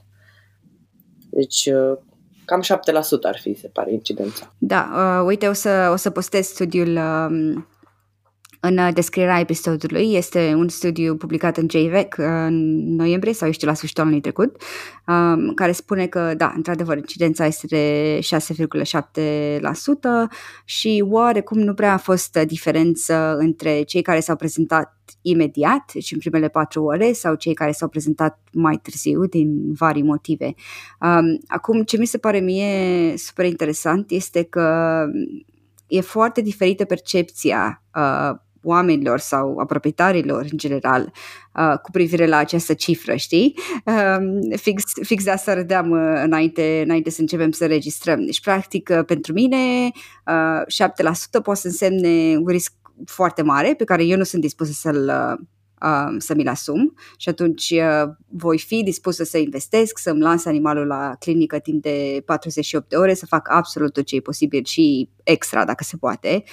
Deci 1.29 1.65
uh, 1.65 1.97
cam 2.45 2.62
7% 2.62 2.65
ar 3.21 3.38
fi, 3.39 3.53
se 3.53 3.67
pare, 3.67 3.93
incidența. 3.93 4.53
Da, 4.58 4.91
uh, 4.93 5.27
uite, 5.27 5.47
o 5.47 5.53
să, 5.53 5.89
o 5.91 5.95
să 5.95 6.10
postez 6.10 6.45
studiul 6.45 6.95
uh, 6.95 7.63
în 8.65 8.78
uh, 8.78 8.89
descrierea 8.93 9.39
episodului 9.39 10.13
este 10.13 10.54
un 10.58 10.67
studiu 10.67 11.15
publicat 11.15 11.58
în 11.58 11.67
JVEC 11.69 12.15
uh, 12.17 12.26
în 12.26 12.95
noiembrie 12.95 13.34
sau 13.34 13.47
ești 13.47 13.65
la 13.65 13.73
sfârșitul 13.73 14.04
anului 14.04 14.21
trecut, 14.21 14.62
um, 15.08 15.54
care 15.54 15.71
spune 15.71 16.08
că, 16.08 16.34
da, 16.38 16.54
într-adevăr, 16.56 16.97
incidența 16.97 17.45
este 17.45 17.67
de 17.67 18.19
6,7% 18.19 18.30
și 20.65 21.04
oarecum 21.08 21.60
nu 21.60 21.73
prea 21.73 21.93
a 21.93 21.97
fost 21.97 22.38
diferență 22.38 23.36
între 23.38 23.82
cei 23.82 24.02
care 24.02 24.19
s-au 24.19 24.36
prezentat 24.36 24.93
imediat, 25.21 25.91
deci 25.93 26.12
în 26.12 26.19
primele 26.19 26.47
patru 26.47 26.84
ore, 26.84 27.12
sau 27.12 27.36
cei 27.36 27.54
care 27.54 27.71
s-au 27.71 27.88
prezentat 27.88 28.39
mai 28.52 28.80
târziu, 28.82 29.26
din 29.26 29.73
vari 29.73 30.02
motive. 30.02 30.45
Um, 30.45 31.39
acum, 31.47 31.82
ce 31.82 31.97
mi 31.97 32.06
se 32.06 32.17
pare 32.17 32.39
mie 32.39 33.13
super 33.17 33.45
interesant 33.45 34.12
este 34.12 34.43
că 34.43 35.06
e 35.88 36.02
foarte 36.02 36.41
diferită 36.41 36.86
percepția 36.86 37.84
uh, 37.95 38.39
oamenilor 38.63 39.19
sau 39.19 39.58
a 39.58 39.65
proprietarilor 39.65 40.41
în 40.52 40.58
general 40.58 41.12
uh, 41.56 41.78
cu 41.82 41.91
privire 41.91 42.28
la 42.28 42.38
această 42.38 42.73
cifră, 42.73 43.15
știi? 43.15 43.56
Uh, 43.86 44.56
fix, 44.56 44.84
fix 45.02 45.23
de 45.23 45.32
asta 45.32 45.54
râdeam 45.54 45.89
uh, 45.89 46.21
înainte, 46.23 46.82
înainte 46.84 47.10
să 47.10 47.21
începem 47.21 47.52
să 47.52 47.65
registrăm. 47.65 48.26
Deci, 48.26 48.41
practic, 48.41 48.89
uh, 48.91 49.06
pentru 49.06 49.34
mine, 49.34 49.91
uh, 50.26 50.62
7% 50.67 51.41
poate 51.43 51.60
să 51.60 51.67
însemne 51.67 52.38
un 52.38 52.47
risc 52.47 52.73
foarte 53.06 53.41
mare 53.41 53.73
pe 53.73 53.84
care 53.84 54.04
eu 54.04 54.17
nu 54.17 54.23
sunt 54.23 54.41
dispusă 54.41 54.71
să-l 54.71 55.12
uh, 55.39 55.45
să 56.17 56.34
mi-l 56.36 56.48
asum 56.48 56.93
și 57.17 57.30
atunci 57.30 57.69
uh, 57.69 58.10
voi 58.28 58.60
fi 58.60 58.84
dispusă 58.84 59.24
să 59.24 59.38
investesc, 59.38 59.98
să-mi 59.98 60.22
lans 60.22 60.46
animalul 60.46 60.88
la 60.88 61.15
clinică 61.19 61.60
timp 61.60 61.82
de 61.82 62.22
48 62.26 62.89
de 62.89 62.96
ore, 62.96 63.13
să 63.13 63.26
fac 63.26 63.48
absolut 63.52 63.93
tot 63.93 64.06
ce 64.06 64.15
e 64.15 64.19
posibil 64.19 64.63
și 64.63 65.10
extra 65.24 65.65
dacă 65.65 65.84
se 65.84 65.98
poate. 65.98 66.43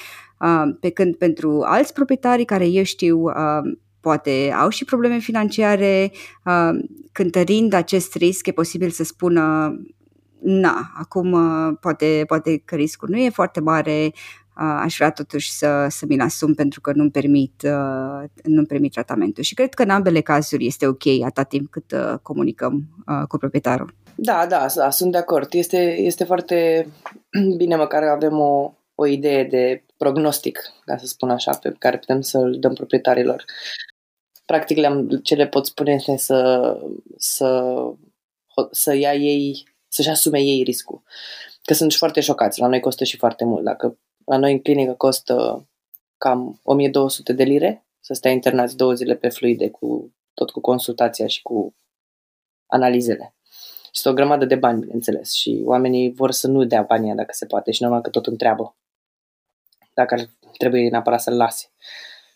Uh, 0.41 0.77
pe 0.81 0.91
când 0.91 1.17
pentru 1.17 1.63
alți 1.65 1.93
proprietari 1.93 2.45
care 2.45 2.67
eu 2.67 2.83
știu 2.83 3.23
uh, 3.23 3.79
poate 4.01 4.55
au 4.59 4.69
și 4.69 4.85
probleme 4.85 5.19
financiare, 5.19 6.13
cântărind 7.13 7.73
acest 7.73 8.15
risc 8.15 8.47
e 8.47 8.53
posibil 8.53 8.91
să 8.91 9.05
spună 9.05 9.75
na, 10.43 10.93
acum 10.95 11.37
poate, 11.81 12.25
poate 12.27 12.59
că 12.65 12.75
riscul 12.75 13.09
nu 13.09 13.17
e 13.17 13.31
foarte 13.31 13.61
mare, 13.61 14.13
aș 14.61 14.97
vrea 14.97 15.11
totuși 15.11 15.53
să, 15.53 15.87
să 15.89 16.05
mi-l 16.09 16.21
asum 16.21 16.55
pentru 16.55 16.81
că 16.81 16.93
nu-mi 16.95 17.11
permit, 17.11 17.63
nu 18.43 18.65
permit 18.65 18.93
tratamentul. 18.93 19.43
Și 19.43 19.55
cred 19.55 19.75
că 19.75 19.83
în 19.83 19.91
ambele 19.91 20.21
cazuri 20.21 20.67
este 20.67 20.87
ok 20.87 21.03
atât 21.25 21.49
timp 21.49 21.71
cât 21.71 21.95
comunicăm 22.23 22.89
cu 23.29 23.39
proprietarul. 23.39 23.95
Da, 24.15 24.47
da, 24.49 24.67
da, 24.75 24.91
sunt 24.91 25.13
de 25.13 25.19
acord. 25.19 25.55
Este, 25.55 25.97
este 25.99 26.25
foarte 26.25 26.87
bine 27.57 27.77
măcar 27.77 28.03
avem 28.03 28.39
o, 28.39 28.73
o 28.95 29.07
idee 29.07 29.45
de 29.45 29.85
prognostic, 29.97 30.61
ca 30.85 30.97
să 30.97 31.07
spun 31.07 31.31
așa, 31.31 31.59
pe 31.63 31.75
care 31.79 31.99
putem 31.99 32.21
să-l 32.21 32.57
dăm 32.59 32.75
proprietarilor. 32.75 33.45
Practic, 34.47 34.77
le-am, 34.77 35.09
ce 35.09 35.35
le 35.35 35.47
pot 35.47 35.67
spune 35.67 35.93
este 35.93 36.17
să, 36.17 36.79
să, 37.17 37.75
să 38.71 38.95
ia 38.95 39.15
ei, 39.15 39.69
să-și 39.89 40.09
asume 40.09 40.41
ei 40.41 40.63
riscul. 40.63 41.03
Că 41.63 41.75
sunt 41.75 41.91
și 41.91 41.99
foarte 41.99 42.21
șocați. 42.21 42.61
La 42.61 42.67
noi 42.67 42.81
costă 42.81 43.05
și 43.05 43.17
foarte 43.17 43.45
mult. 43.45 43.65
Dacă 43.65 43.99
la 44.25 44.37
noi 44.37 44.53
în 44.53 44.61
clinică 44.61 44.93
costă 44.93 45.67
cam 46.19 46.61
1200 46.63 47.33
de 47.33 47.43
lire 47.43 47.85
să 48.01 48.15
stai 48.15 48.33
internați 48.33 48.77
două 48.77 48.95
zile 48.95 49.15
pe 49.15 49.29
fluide, 49.29 49.71
cu, 49.71 50.15
tot 50.35 50.51
cu 50.51 50.61
consultația 50.61 51.27
și 51.27 51.43
cu 51.43 51.75
analizele. 52.67 53.35
Este 53.95 54.09
o 54.09 54.13
grămadă 54.13 54.45
de 54.45 54.55
bani, 54.55 54.81
bineînțeles, 54.81 55.33
și 55.33 55.63
oamenii 55.65 56.13
vor 56.13 56.31
să 56.31 56.49
nu 56.49 56.65
dea 56.65 56.83
banii 56.83 57.15
dacă 57.15 57.33
se 57.33 57.47
poate 57.47 57.71
și 57.71 57.83
normal 57.83 58.01
că 58.01 58.11
tot 58.11 58.27
întreabă 58.27 58.75
dacă 59.95 60.15
ar, 60.15 60.31
trebuie 60.59 60.89
neapărat 60.89 61.21
să-l 61.21 61.37
lase. 61.37 61.73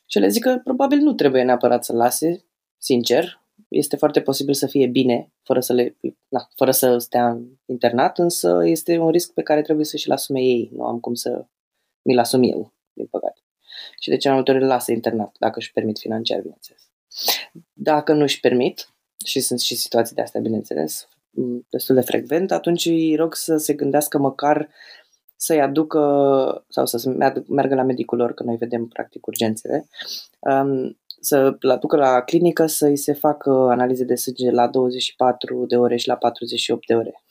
Și 0.06 0.18
le 0.18 0.28
zic 0.28 0.42
că 0.42 0.60
probabil 0.64 0.98
nu 0.98 1.12
trebuie 1.12 1.42
neapărat 1.42 1.84
să-l 1.84 1.96
lase, 1.96 2.44
sincer, 2.78 3.42
este 3.68 3.96
foarte 3.96 4.20
posibil 4.20 4.54
să 4.54 4.66
fie 4.66 4.86
bine 4.86 5.32
fără 5.42 5.60
să, 5.60 5.72
le, 5.72 5.96
na, 6.28 6.48
fără 6.54 6.70
să 6.70 6.98
stea 6.98 7.40
internat, 7.66 8.18
însă 8.18 8.62
este 8.64 8.98
un 8.98 9.10
risc 9.10 9.32
pe 9.32 9.42
care 9.42 9.62
trebuie 9.62 9.84
să 9.84 9.96
și-l 9.96 10.12
asume 10.12 10.40
ei. 10.40 10.70
Nu 10.72 10.84
am 10.84 11.00
cum 11.00 11.14
să 11.14 11.46
mi-l 12.04 12.18
asum 12.18 12.42
eu, 12.42 12.72
din 12.92 13.06
păcate. 13.06 13.40
Și 14.00 14.08
de 14.08 14.16
ce 14.16 14.28
mai 14.28 14.36
multe 14.36 14.50
ori 14.50 14.62
îl 14.62 14.66
lasă 14.66 14.92
internat, 14.92 15.36
dacă 15.38 15.58
își 15.58 15.72
permit 15.72 15.98
financiar, 15.98 16.40
bineînțeles. 16.40 16.82
Dacă 17.72 18.12
nu 18.12 18.22
își 18.22 18.40
permit, 18.40 18.88
și 19.24 19.40
sunt 19.40 19.60
și 19.60 19.74
situații 19.74 20.14
de 20.14 20.22
astea, 20.22 20.40
bineînțeles, 20.40 21.08
destul 21.68 21.94
de 21.94 22.00
frecvent, 22.00 22.50
atunci 22.50 22.86
îi 22.86 23.16
rog 23.16 23.34
să 23.34 23.56
se 23.56 23.74
gândească 23.74 24.18
măcar 24.18 24.68
să-i 25.36 25.60
aducă 25.60 26.00
sau 26.68 26.86
să 26.86 27.10
meargă 27.48 27.74
la 27.74 27.82
medicul 27.82 28.18
lor, 28.18 28.34
că 28.34 28.42
noi 28.42 28.56
vedem 28.56 28.86
practic 28.86 29.26
urgențele, 29.26 29.88
um, 30.38 30.98
să-l 31.20 31.58
aducă 31.70 31.96
la 31.96 32.20
clinică 32.20 32.66
să-i 32.66 32.96
se 32.96 33.12
facă 33.12 33.50
analize 33.50 34.04
de 34.04 34.14
sânge 34.14 34.50
la 34.50 34.68
24 34.68 35.66
de 35.66 35.76
ore 35.76 35.96
și 35.96 36.08
la 36.08 36.16
48 36.16 36.86
de 36.86 36.94
ore, 36.94 37.22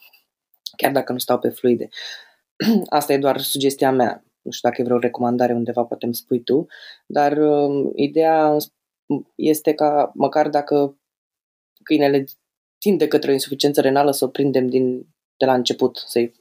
chiar 0.77 0.91
dacă 0.91 1.11
nu 1.11 1.17
stau 1.17 1.39
pe 1.39 1.49
fluide. 1.49 1.89
Asta 2.89 3.13
e 3.13 3.17
doar 3.17 3.39
sugestia 3.39 3.91
mea. 3.91 4.23
Nu 4.43 4.51
știu 4.51 4.69
dacă 4.69 4.81
e 4.81 4.85
vreo 4.85 4.99
recomandare 4.99 5.53
undeva, 5.53 5.83
poate 5.83 6.05
îmi 6.05 6.15
spui 6.15 6.43
tu, 6.43 6.65
dar 7.05 7.37
um, 7.37 7.91
ideea 7.95 8.57
este 9.35 9.73
ca 9.73 10.11
măcar 10.13 10.49
dacă 10.49 10.97
câinele 11.83 12.25
tinde 12.77 13.07
către 13.07 13.29
o 13.29 13.33
insuficiență 13.33 13.81
renală 13.81 14.11
să 14.11 14.25
o 14.25 14.27
prindem 14.27 14.67
din, 14.67 15.07
de 15.37 15.45
la 15.45 15.53
început, 15.53 16.03
să-i 16.05 16.33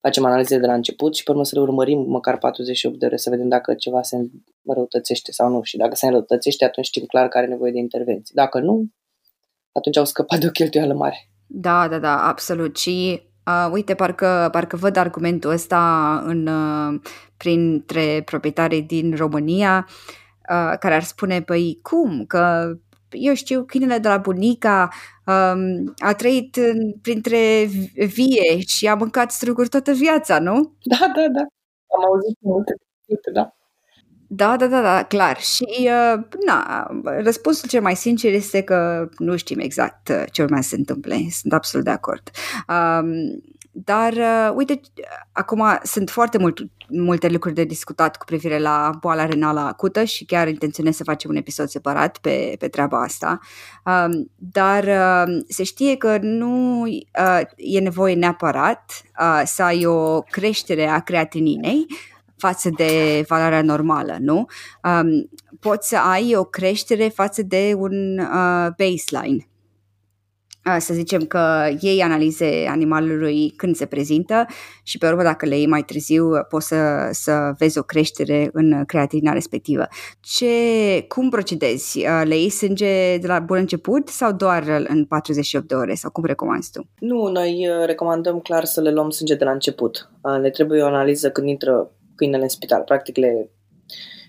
facem 0.00 0.24
analize 0.24 0.58
de 0.58 0.66
la 0.66 0.74
început 0.74 1.14
și 1.14 1.22
pe 1.22 1.30
urmă 1.30 1.44
să 1.44 1.54
le 1.54 1.60
urmărim 1.60 1.98
măcar 1.98 2.38
48 2.38 2.98
de 2.98 3.06
ore 3.06 3.16
să 3.16 3.30
vedem 3.30 3.48
dacă 3.48 3.74
ceva 3.74 4.02
se 4.02 4.16
înrăutățește 4.62 5.32
sau 5.32 5.48
nu. 5.48 5.62
Și 5.62 5.76
dacă 5.76 5.94
se 5.94 6.06
înrăutățește, 6.06 6.64
atunci 6.64 6.86
știm 6.86 7.04
clar 7.04 7.28
că 7.28 7.38
are 7.38 7.46
nevoie 7.46 7.72
de 7.72 7.78
intervenție. 7.78 8.34
Dacă 8.36 8.60
nu, 8.60 8.86
atunci 9.72 9.96
au 9.96 10.04
scăpat 10.04 10.38
de 10.38 10.46
o 10.46 10.50
cheltuială 10.50 10.94
mare. 10.94 11.28
Da, 11.46 11.88
da, 11.88 11.98
da, 11.98 12.26
absolut. 12.26 12.76
Și 12.76 13.22
uh, 13.46 13.68
uite, 13.72 13.94
parcă, 13.94 14.48
parcă 14.52 14.76
văd 14.76 14.96
argumentul 14.96 15.50
ăsta 15.50 16.22
în, 16.26 16.46
uh, 16.46 17.00
printre 17.36 18.22
proprietarii 18.24 18.82
din 18.82 19.16
România 19.16 19.86
uh, 20.50 20.78
care 20.78 20.94
ar 20.94 21.02
spune, 21.02 21.42
păi 21.42 21.78
cum, 21.82 22.24
că 22.26 22.72
eu 23.10 23.34
știu, 23.34 23.64
câinele 23.64 23.98
de 23.98 24.08
la 24.08 24.16
bunica 24.16 24.88
um, 25.26 25.94
a 25.98 26.14
trăit 26.14 26.56
în, 26.56 26.92
printre 27.02 27.64
vie 27.94 28.58
și 28.66 28.88
a 28.88 28.94
mâncat 28.94 29.30
struguri 29.30 29.68
toată 29.68 29.92
viața, 29.92 30.38
nu? 30.38 30.76
Da, 30.82 30.98
da, 31.14 31.28
da. 31.28 31.40
Am 31.94 32.04
auzit 32.04 32.36
multe, 32.40 32.74
multe 33.08 33.30
da. 33.30 33.54
Da, 34.34 34.56
da, 34.56 34.66
da, 34.66 34.82
da, 34.82 35.02
clar. 35.02 35.40
Și, 35.40 35.64
uh, 35.78 36.22
na, 36.46 36.90
răspunsul 37.22 37.68
cel 37.68 37.82
mai 37.82 37.96
sincer 37.96 38.32
este 38.32 38.62
că 38.62 39.08
nu 39.18 39.36
știm 39.36 39.58
exact 39.58 40.08
uh, 40.08 40.22
ce 40.30 40.42
urmează 40.42 40.62
să 40.62 40.68
se 40.68 40.76
întâmple. 40.76 41.26
Sunt 41.30 41.52
absolut 41.52 41.84
de 41.84 41.90
acord. 41.90 42.30
Um, 42.68 43.42
dar, 43.72 44.12
uh, 44.12 44.52
uite, 44.54 44.80
acum 45.32 45.64
sunt 45.82 46.10
foarte 46.10 46.38
mult, 46.38 46.58
multe 46.88 47.28
lucruri 47.28 47.54
de 47.54 47.64
discutat 47.64 48.16
cu 48.16 48.24
privire 48.24 48.58
la 48.58 48.90
boala 49.00 49.26
renală 49.26 49.60
acută 49.60 50.04
și 50.04 50.24
chiar 50.24 50.48
intenționez 50.48 50.96
să 50.96 51.04
facem 51.04 51.30
un 51.30 51.36
episod 51.36 51.68
separat 51.68 52.18
pe, 52.18 52.56
pe 52.58 52.68
treaba 52.68 53.02
asta. 53.02 53.38
Um, 53.84 54.30
dar 54.36 54.84
uh, 54.84 55.42
se 55.48 55.62
știe 55.62 55.96
că 55.96 56.18
nu 56.20 56.82
uh, 56.82 57.40
e 57.56 57.80
nevoie 57.80 58.14
neapărat 58.14 59.02
uh, 59.20 59.42
să 59.44 59.62
ai 59.62 59.84
o 59.84 60.20
creștere 60.20 60.86
a 60.86 61.00
creatininei 61.00 61.86
față 62.42 62.70
de 62.76 63.24
valoarea 63.28 63.62
normală, 63.62 64.16
nu? 64.20 64.46
Um, 64.84 65.28
poți 65.60 65.88
să 65.88 65.96
ai 65.96 66.34
o 66.36 66.44
creștere 66.44 67.08
față 67.08 67.42
de 67.42 67.74
un 67.76 68.18
uh, 68.18 68.68
baseline 68.76 69.46
să 70.78 70.94
zicem 70.94 71.24
că 71.24 71.68
iei 71.80 72.02
analize 72.02 72.66
animalului 72.68 73.50
când 73.56 73.76
se 73.76 73.86
prezintă 73.86 74.46
și 74.82 74.98
pe 74.98 75.06
urmă 75.06 75.22
dacă 75.22 75.46
le 75.46 75.56
iei 75.56 75.66
mai 75.66 75.82
târziu 75.82 76.30
poți 76.48 76.66
să, 76.66 77.08
să 77.10 77.52
vezi 77.58 77.78
o 77.78 77.82
creștere 77.82 78.50
în 78.52 78.84
creatina 78.84 79.32
respectivă. 79.32 79.86
Ce, 80.20 80.46
cum 81.08 81.30
procedezi? 81.30 82.06
Le 82.24 82.36
iei 82.36 82.48
sânge 82.48 83.18
de 83.18 83.26
la 83.26 83.38
bun 83.38 83.56
început 83.56 84.08
sau 84.08 84.32
doar 84.32 84.84
în 84.88 85.04
48 85.04 85.68
de 85.68 85.74
ore 85.74 85.94
sau 85.94 86.10
cum 86.10 86.24
recomanzi 86.24 86.70
tu? 86.70 86.88
Nu, 86.98 87.28
noi 87.28 87.68
recomandăm 87.86 88.38
clar 88.38 88.64
să 88.64 88.80
le 88.80 88.90
luăm 88.90 89.10
sânge 89.10 89.34
de 89.34 89.44
la 89.44 89.50
început. 89.50 90.10
Le 90.40 90.50
trebuie 90.50 90.82
o 90.82 90.86
analiză 90.86 91.30
când 91.30 91.48
intră 91.48 91.90
câinele 92.14 92.42
în 92.42 92.48
spital. 92.48 92.82
Practic 92.82 93.16
le 93.16 93.50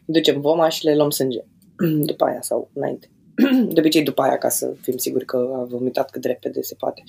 ducem 0.06 0.42
voma 0.42 0.70
și 0.70 0.86
le 0.86 0.96
luăm 0.96 1.10
sânge 1.10 1.44
după 2.12 2.26
aia 2.26 2.42
sau 2.42 2.70
înainte. 2.74 3.08
de 3.74 3.80
obicei 3.80 4.04
după 4.04 4.22
aia, 4.22 4.38
ca 4.38 4.50
să 4.50 4.74
fim 4.82 4.98
siguri 4.98 5.26
că 5.26 5.54
a 5.56 5.64
vomitat 5.64 6.10
cât 6.10 6.22
de 6.22 6.28
repede 6.28 6.62
se 6.62 6.76
poate. 6.78 7.04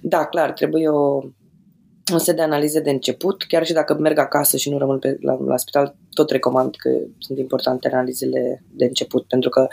Da, 0.00 0.26
clar, 0.26 0.52
trebuie 0.52 0.88
o, 0.88 1.22
o 2.12 2.18
set 2.18 2.36
de 2.36 2.42
analize 2.42 2.80
de 2.80 2.90
început, 2.90 3.42
chiar 3.42 3.66
și 3.66 3.72
dacă 3.72 3.94
merg 3.94 4.18
acasă 4.18 4.56
și 4.56 4.70
nu 4.70 4.78
rămân 4.78 4.98
pe, 4.98 5.16
la, 5.20 5.38
la 5.44 5.56
spital, 5.56 5.96
tot 6.10 6.30
recomand 6.30 6.74
că 6.76 6.90
sunt 7.18 7.38
importante 7.38 7.88
analizele 7.88 8.64
de 8.72 8.84
început, 8.84 9.26
pentru 9.26 9.50
că 9.50 9.68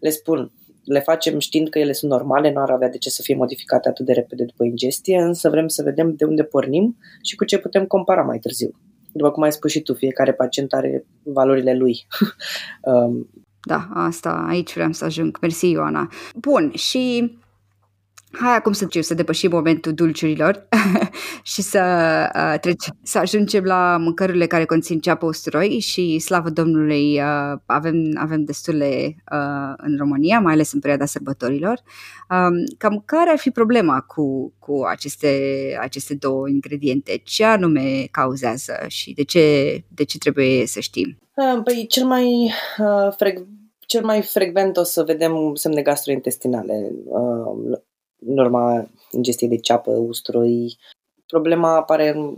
le 0.00 0.10
spun, 0.10 0.52
le 0.84 1.00
facem 1.00 1.38
știind 1.38 1.68
că 1.68 1.78
ele 1.78 1.92
sunt 1.92 2.10
normale, 2.10 2.52
nu 2.52 2.60
ar 2.60 2.70
avea 2.70 2.88
de 2.88 2.98
ce 2.98 3.10
să 3.10 3.22
fie 3.22 3.34
modificate 3.34 3.88
atât 3.88 4.06
de 4.06 4.12
repede 4.12 4.44
după 4.44 4.64
ingestie, 4.64 5.20
însă 5.20 5.50
vrem 5.50 5.68
să 5.68 5.82
vedem 5.82 6.14
de 6.14 6.24
unde 6.24 6.42
pornim 6.42 6.96
și 7.22 7.36
cu 7.36 7.44
ce 7.44 7.58
putem 7.58 7.86
compara 7.86 8.22
mai 8.22 8.38
târziu. 8.38 8.70
După 9.16 9.30
cum 9.30 9.42
ai 9.42 9.52
spus 9.52 9.70
și 9.70 9.80
tu, 9.80 9.94
fiecare 9.94 10.32
pacient 10.32 10.72
are 10.72 11.04
valorile 11.22 11.74
lui. 11.74 12.06
Um, 12.80 13.28
da, 13.62 13.88
asta, 13.94 14.44
aici 14.48 14.74
vreau 14.74 14.92
să 14.92 15.04
ajung. 15.04 15.38
Mersi, 15.40 15.70
Ioana. 15.70 16.08
Bun, 16.34 16.72
și 16.74 17.36
hai 18.40 18.56
acum 18.56 18.72
să 18.72 18.86
să 19.00 19.14
depășim 19.14 19.50
momentul 19.50 19.92
dulciurilor 19.92 20.68
și 21.52 21.62
să, 21.62 21.80
uh, 22.34 22.58
trece, 22.60 22.90
să 23.02 23.18
ajungem 23.18 23.64
la 23.64 23.96
mâncărurile 23.98 24.46
care 24.46 24.64
conțin 24.64 25.00
ceapă 25.00 25.26
usturoi 25.26 25.78
și 25.78 26.18
slavă 26.18 26.50
Domnului 26.50 27.20
uh, 27.20 27.58
avem, 27.66 27.96
avem 28.14 28.44
destule 28.44 29.16
uh, 29.32 29.74
în 29.76 29.96
România, 29.98 30.40
mai 30.40 30.52
ales 30.52 30.72
în 30.72 30.80
perioada 30.80 31.04
sărbătorilor. 31.04 31.80
Um, 32.30 32.54
cam 32.78 33.02
care 33.04 33.30
ar 33.30 33.38
fi 33.38 33.50
problema 33.50 34.00
cu, 34.00 34.54
cu 34.58 34.82
aceste, 34.88 35.30
aceste 35.80 36.14
două 36.14 36.48
ingrediente? 36.48 37.20
Ce 37.24 37.44
anume 37.44 38.06
cauzează 38.10 38.72
și 38.86 39.12
de 39.12 39.22
ce, 39.22 39.84
de 39.88 40.04
ce 40.04 40.18
trebuie 40.18 40.66
să 40.66 40.80
știm? 40.80 41.18
Uh, 41.34 41.62
păi 41.64 41.86
cel 41.88 42.06
mai 42.06 42.50
uh, 42.78 43.14
frec- 43.14 43.46
cel 43.86 44.04
mai 44.04 44.22
frecvent 44.22 44.76
o 44.76 44.82
să 44.82 45.02
vedem 45.02 45.54
semne 45.54 45.82
gastrointestinale 45.82 46.92
uh, 47.04 47.78
în 48.18 48.38
urma 48.38 48.90
ingestiei 49.10 49.48
de 49.48 49.56
ceapă, 49.56 49.90
usturoi. 49.90 50.78
Problema 51.26 51.76
apare 51.76 52.36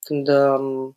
când 0.00 0.28
uh, 0.28 0.88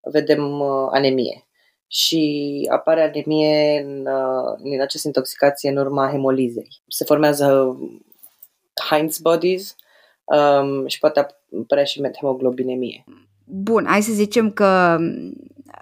vedem 0.00 0.60
uh, 0.60 0.88
anemie 0.90 1.44
și 1.86 2.66
apare 2.70 3.02
anemie 3.02 3.80
în, 3.80 4.06
uh, 4.06 4.58
în 4.62 4.80
această 4.80 5.06
intoxicație 5.06 5.70
în 5.70 5.76
urma 5.76 6.10
hemolizei. 6.10 6.82
Se 6.88 7.04
formează 7.04 7.76
Heinz 8.88 9.18
bodies 9.18 9.76
um, 10.24 10.86
și 10.86 10.98
poate 10.98 11.26
apărea 11.62 11.84
și 11.84 12.00
methemoglobinemie. 12.00 13.04
Bun, 13.52 13.84
hai 13.88 14.02
să 14.02 14.12
zicem 14.12 14.50
că 14.50 14.98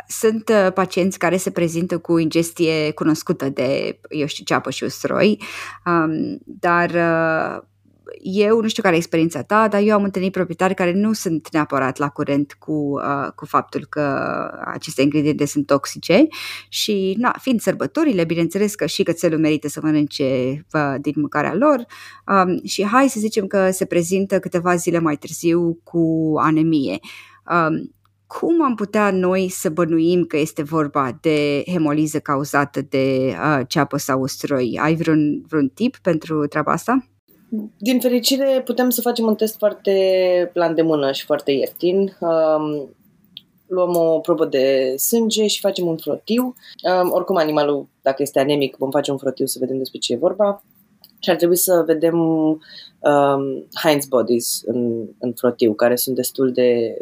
sunt 0.06 0.48
uh, 0.48 0.72
pacienți 0.72 1.18
care 1.18 1.36
se 1.36 1.50
prezintă 1.50 1.98
cu 1.98 2.18
ingestie 2.18 2.92
cunoscută 2.92 3.48
de, 3.48 4.00
eu 4.08 4.26
știu, 4.26 4.44
ceapă 4.44 4.70
și 4.70 4.84
ustroi, 4.84 5.42
um, 5.86 6.38
dar 6.44 6.90
uh, 6.90 7.66
eu 8.22 8.60
nu 8.60 8.68
știu 8.68 8.82
care 8.82 8.94
e 8.94 8.98
experiența 8.98 9.42
ta, 9.42 9.68
dar 9.68 9.82
eu 9.82 9.94
am 9.94 10.02
întâlnit 10.02 10.32
proprietari 10.32 10.74
care 10.74 10.92
nu 10.92 11.12
sunt 11.12 11.48
neapărat 11.52 11.96
la 11.98 12.08
curent 12.08 12.56
cu, 12.58 12.72
uh, 12.72 13.32
cu 13.34 13.46
faptul 13.46 13.86
că 13.88 14.02
aceste 14.64 15.02
ingrediente 15.02 15.46
sunt 15.46 15.66
toxice 15.66 16.26
și, 16.68 17.14
na, 17.18 17.34
fiind 17.40 17.60
sărbătorile, 17.60 18.24
bineînțeles 18.24 18.74
că 18.74 18.86
și 18.86 19.02
cățelul 19.02 19.38
merită 19.38 19.68
să 19.68 19.80
mănânce 19.82 20.66
uh, 20.72 20.94
din 21.00 21.12
mâncarea 21.16 21.54
lor 21.54 21.86
um, 22.26 22.64
și 22.64 22.86
hai 22.86 23.08
să 23.08 23.20
zicem 23.20 23.46
că 23.46 23.70
se 23.70 23.84
prezintă 23.84 24.38
câteva 24.38 24.74
zile 24.74 24.98
mai 24.98 25.16
târziu 25.16 25.80
cu 25.84 26.34
anemie. 26.38 26.98
Um, 27.50 27.92
cum 28.26 28.62
am 28.62 28.74
putea 28.74 29.10
noi 29.10 29.48
să 29.48 29.68
bănuim 29.68 30.24
că 30.24 30.36
este 30.36 30.62
vorba 30.62 31.18
de 31.20 31.62
hemoliză 31.66 32.18
cauzată 32.18 32.80
de 32.88 33.32
uh, 33.32 33.60
ceapă 33.68 33.96
sau 33.96 34.20
ustroi? 34.20 34.78
Ai 34.82 34.94
vreun, 34.94 35.44
vreun 35.48 35.68
tip 35.68 35.96
pentru 35.96 36.46
treaba 36.46 36.72
asta? 36.72 37.06
Din 37.78 38.00
fericire 38.00 38.62
putem 38.64 38.90
să 38.90 39.00
facem 39.00 39.26
un 39.26 39.34
test 39.34 39.56
foarte 39.56 40.50
la 40.54 40.66
îndemână 40.66 41.12
și 41.12 41.24
foarte 41.24 41.52
ieftin. 41.52 42.16
Um, 42.20 42.88
luăm 43.66 43.96
o 43.96 44.18
probă 44.18 44.44
de 44.44 44.94
sânge 44.96 45.46
și 45.46 45.60
facem 45.60 45.86
un 45.86 45.96
frotiu. 45.96 46.54
Um, 47.02 47.10
oricum 47.12 47.36
animalul, 47.36 47.88
dacă 48.02 48.22
este 48.22 48.40
anemic, 48.40 48.76
vom 48.76 48.90
face 48.90 49.10
un 49.10 49.18
frotiu 49.18 49.46
să 49.46 49.58
vedem 49.60 49.78
despre 49.78 49.98
ce 49.98 50.12
e 50.12 50.16
vorba. 50.16 50.62
și 51.18 51.30
ar 51.30 51.36
trebui 51.36 51.56
să 51.56 51.82
vedem 51.86 52.18
um, 52.18 53.66
Heinz 53.82 54.06
bodies 54.06 54.62
în, 54.64 55.06
în 55.18 55.32
frotiu, 55.32 55.72
care 55.74 55.96
sunt 55.96 56.16
destul 56.16 56.52
de 56.52 56.96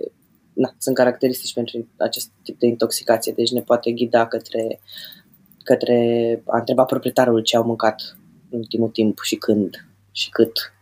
na, 0.57 0.75
sunt 0.79 0.97
caracteristici 0.97 1.55
pentru 1.55 1.87
acest 1.97 2.31
tip 2.43 2.59
de 2.59 2.67
intoxicație, 2.67 3.33
deci 3.37 3.51
ne 3.51 3.61
poate 3.61 3.91
ghida 3.91 4.27
către, 4.27 4.81
către 5.63 5.97
a 6.47 6.59
întreba 6.59 6.85
proprietarul 6.85 7.41
ce 7.41 7.57
au 7.57 7.65
mâncat 7.65 8.17
în 8.51 8.59
ultimul 8.59 8.89
timp 8.89 9.19
și 9.23 9.37
când 9.37 9.89
și 10.13 10.31
cât 10.31 10.73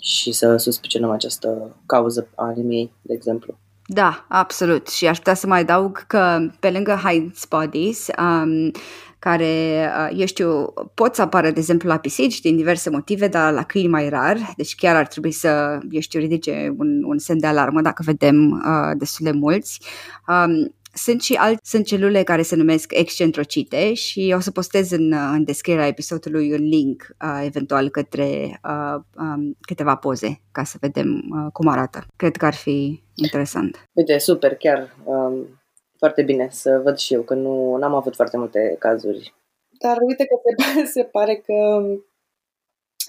și 0.00 0.32
să 0.32 0.56
suspicionăm 0.56 1.10
această 1.10 1.76
cauză 1.86 2.28
a 2.34 2.44
anemiei, 2.44 2.92
de 3.02 3.12
exemplu. 3.14 3.58
Da, 3.86 4.26
absolut. 4.28 4.88
Și 4.88 5.06
aș 5.06 5.16
putea 5.16 5.34
să 5.34 5.46
mai 5.46 5.60
adaug 5.60 6.06
că 6.06 6.50
pe 6.60 6.70
lângă 6.70 7.00
Heinz 7.04 7.44
bodies, 7.48 8.06
um, 8.18 8.70
care, 9.18 9.88
uh, 10.10 10.18
eu 10.18 10.26
știu, 10.26 10.72
pot 10.94 11.14
să 11.14 11.22
apară, 11.22 11.50
de 11.50 11.58
exemplu, 11.58 11.88
la 11.88 11.98
pisici 11.98 12.40
din 12.40 12.56
diverse 12.56 12.90
motive, 12.90 13.28
dar 13.28 13.52
la 13.52 13.62
câini 13.62 13.88
mai 13.88 14.08
rar, 14.08 14.52
deci 14.56 14.74
chiar 14.74 14.96
ar 14.96 15.06
trebui 15.06 15.32
să, 15.32 15.78
eu 15.90 16.00
știu, 16.00 16.20
ridice 16.20 16.74
un, 16.78 17.02
un 17.04 17.18
semn 17.18 17.40
de 17.40 17.46
alarmă 17.46 17.80
dacă 17.80 18.02
vedem 18.06 18.50
uh, 18.50 18.96
destul 18.98 19.26
de 19.26 19.32
mulți. 19.32 19.80
Um, 20.28 20.72
sunt 20.98 21.22
și 21.22 21.34
alt, 21.34 21.64
sunt 21.64 21.86
celule 21.86 22.22
care 22.22 22.42
se 22.42 22.56
numesc 22.56 22.92
excentrocite 22.92 23.94
și 23.94 24.32
o 24.36 24.40
să 24.40 24.50
postez 24.50 24.90
în, 24.90 25.12
în 25.12 25.44
descrierea 25.44 25.86
episodului 25.86 26.52
un 26.52 26.62
link 26.62 27.06
uh, 27.24 27.42
eventual 27.44 27.88
către 27.88 28.60
uh, 28.64 29.00
um, 29.16 29.56
câteva 29.60 29.94
poze 29.96 30.40
ca 30.52 30.64
să 30.64 30.76
vedem 30.80 31.08
uh, 31.08 31.52
cum 31.52 31.68
arată. 31.68 32.06
Cred 32.16 32.36
că 32.36 32.46
ar 32.46 32.54
fi 32.54 33.02
interesant. 33.14 33.84
Uite, 33.92 34.18
super, 34.18 34.54
chiar 34.54 34.96
um, 35.04 35.57
foarte 35.98 36.22
bine 36.22 36.48
să 36.50 36.80
văd 36.84 36.96
și 36.96 37.14
eu, 37.14 37.22
că 37.22 37.34
nu 37.34 37.78
am 37.82 37.94
avut 37.94 38.14
foarte 38.14 38.36
multe 38.36 38.76
cazuri. 38.78 39.34
Dar 39.78 39.98
uite 40.00 40.24
că 40.24 40.36
se, 40.62 40.84
se 40.84 41.04
pare 41.04 41.36
că, 41.36 41.86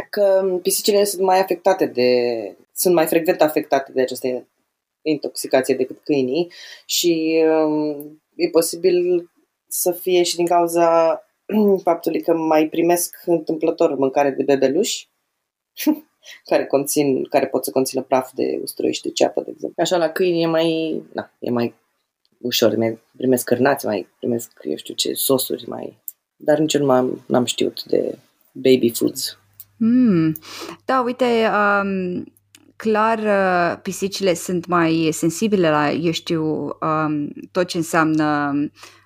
că 0.09 0.57
pisicile 0.61 1.03
sunt 1.03 1.21
mai 1.21 1.39
afectate 1.39 1.85
de, 1.85 2.11
sunt 2.73 2.93
mai 2.93 3.07
frecvent 3.07 3.41
afectate 3.41 3.91
de 3.91 4.01
aceste 4.01 4.47
intoxicație 5.01 5.75
decât 5.75 5.99
câinii 6.03 6.51
și 6.85 7.43
um, 7.65 8.21
e 8.35 8.49
posibil 8.49 9.29
să 9.67 9.91
fie 9.91 10.23
și 10.23 10.35
din 10.35 10.45
cauza 10.45 11.21
faptului 11.83 12.21
că 12.21 12.33
mai 12.33 12.67
primesc 12.67 13.15
întâmplător 13.25 13.95
mâncare 13.95 14.29
de 14.29 14.43
bebeluși 14.43 15.09
care 16.49 16.65
conțin, 16.65 17.23
care 17.23 17.47
pot 17.47 17.63
să 17.63 17.71
conțină 17.71 18.01
praf 18.01 18.31
de 18.33 18.59
usturoi 18.61 18.93
și 18.93 19.01
de 19.01 19.09
ceapă, 19.09 19.41
de 19.41 19.49
exemplu. 19.49 19.83
Așa 19.83 19.97
la 19.97 20.09
câini 20.09 20.43
e 20.43 20.47
mai, 20.47 21.01
na, 21.13 21.31
e 21.39 21.49
mai 21.49 21.73
ușor, 22.41 22.75
mai 22.75 22.99
primesc 23.17 23.45
cârnați, 23.45 23.85
mai 23.85 24.07
primesc, 24.19 24.51
eu 24.61 24.75
știu 24.75 24.93
ce, 24.93 25.13
sosuri, 25.13 25.67
mai... 25.67 25.97
Dar 26.35 26.59
nici 26.59 26.73
eu 26.73 26.85
nu 26.85 26.91
am, 26.91 27.23
n-am 27.27 27.45
știut 27.45 27.83
de 27.83 28.17
baby 28.51 28.91
foods. 28.95 29.37
Mm. 29.77 30.35
Da, 30.85 31.01
uite, 31.01 31.25
um, 31.25 32.23
clar 32.75 33.19
uh, 33.19 33.79
pisicile 33.81 34.33
sunt 34.33 34.65
mai 34.65 35.09
sensibile 35.11 35.69
la, 35.69 35.91
eu 35.91 36.11
știu, 36.11 36.43
um, 36.81 37.29
tot 37.51 37.67
ce 37.67 37.77
înseamnă 37.77 38.51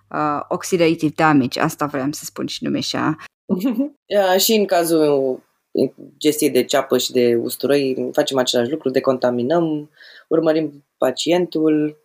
uh, 0.09 0.39
oxidative 0.47 1.13
damage, 1.15 1.59
asta 1.59 1.85
vreau 1.85 2.11
să 2.11 2.25
spun 2.25 2.45
și 2.45 2.63
nume 2.63 2.77
așa. 2.77 3.15
uh, 3.55 4.39
și 4.39 4.53
în 4.53 4.65
cazul 4.65 5.39
gestiei 6.17 6.49
de 6.49 6.63
ceapă 6.63 6.97
și 6.97 7.11
de 7.11 7.39
usturoi 7.41 8.09
facem 8.11 8.37
același 8.37 8.71
lucru, 8.71 8.89
decontaminăm, 8.89 9.89
urmărim 10.27 10.85
pacientul, 10.97 11.85
uh, 11.85 12.02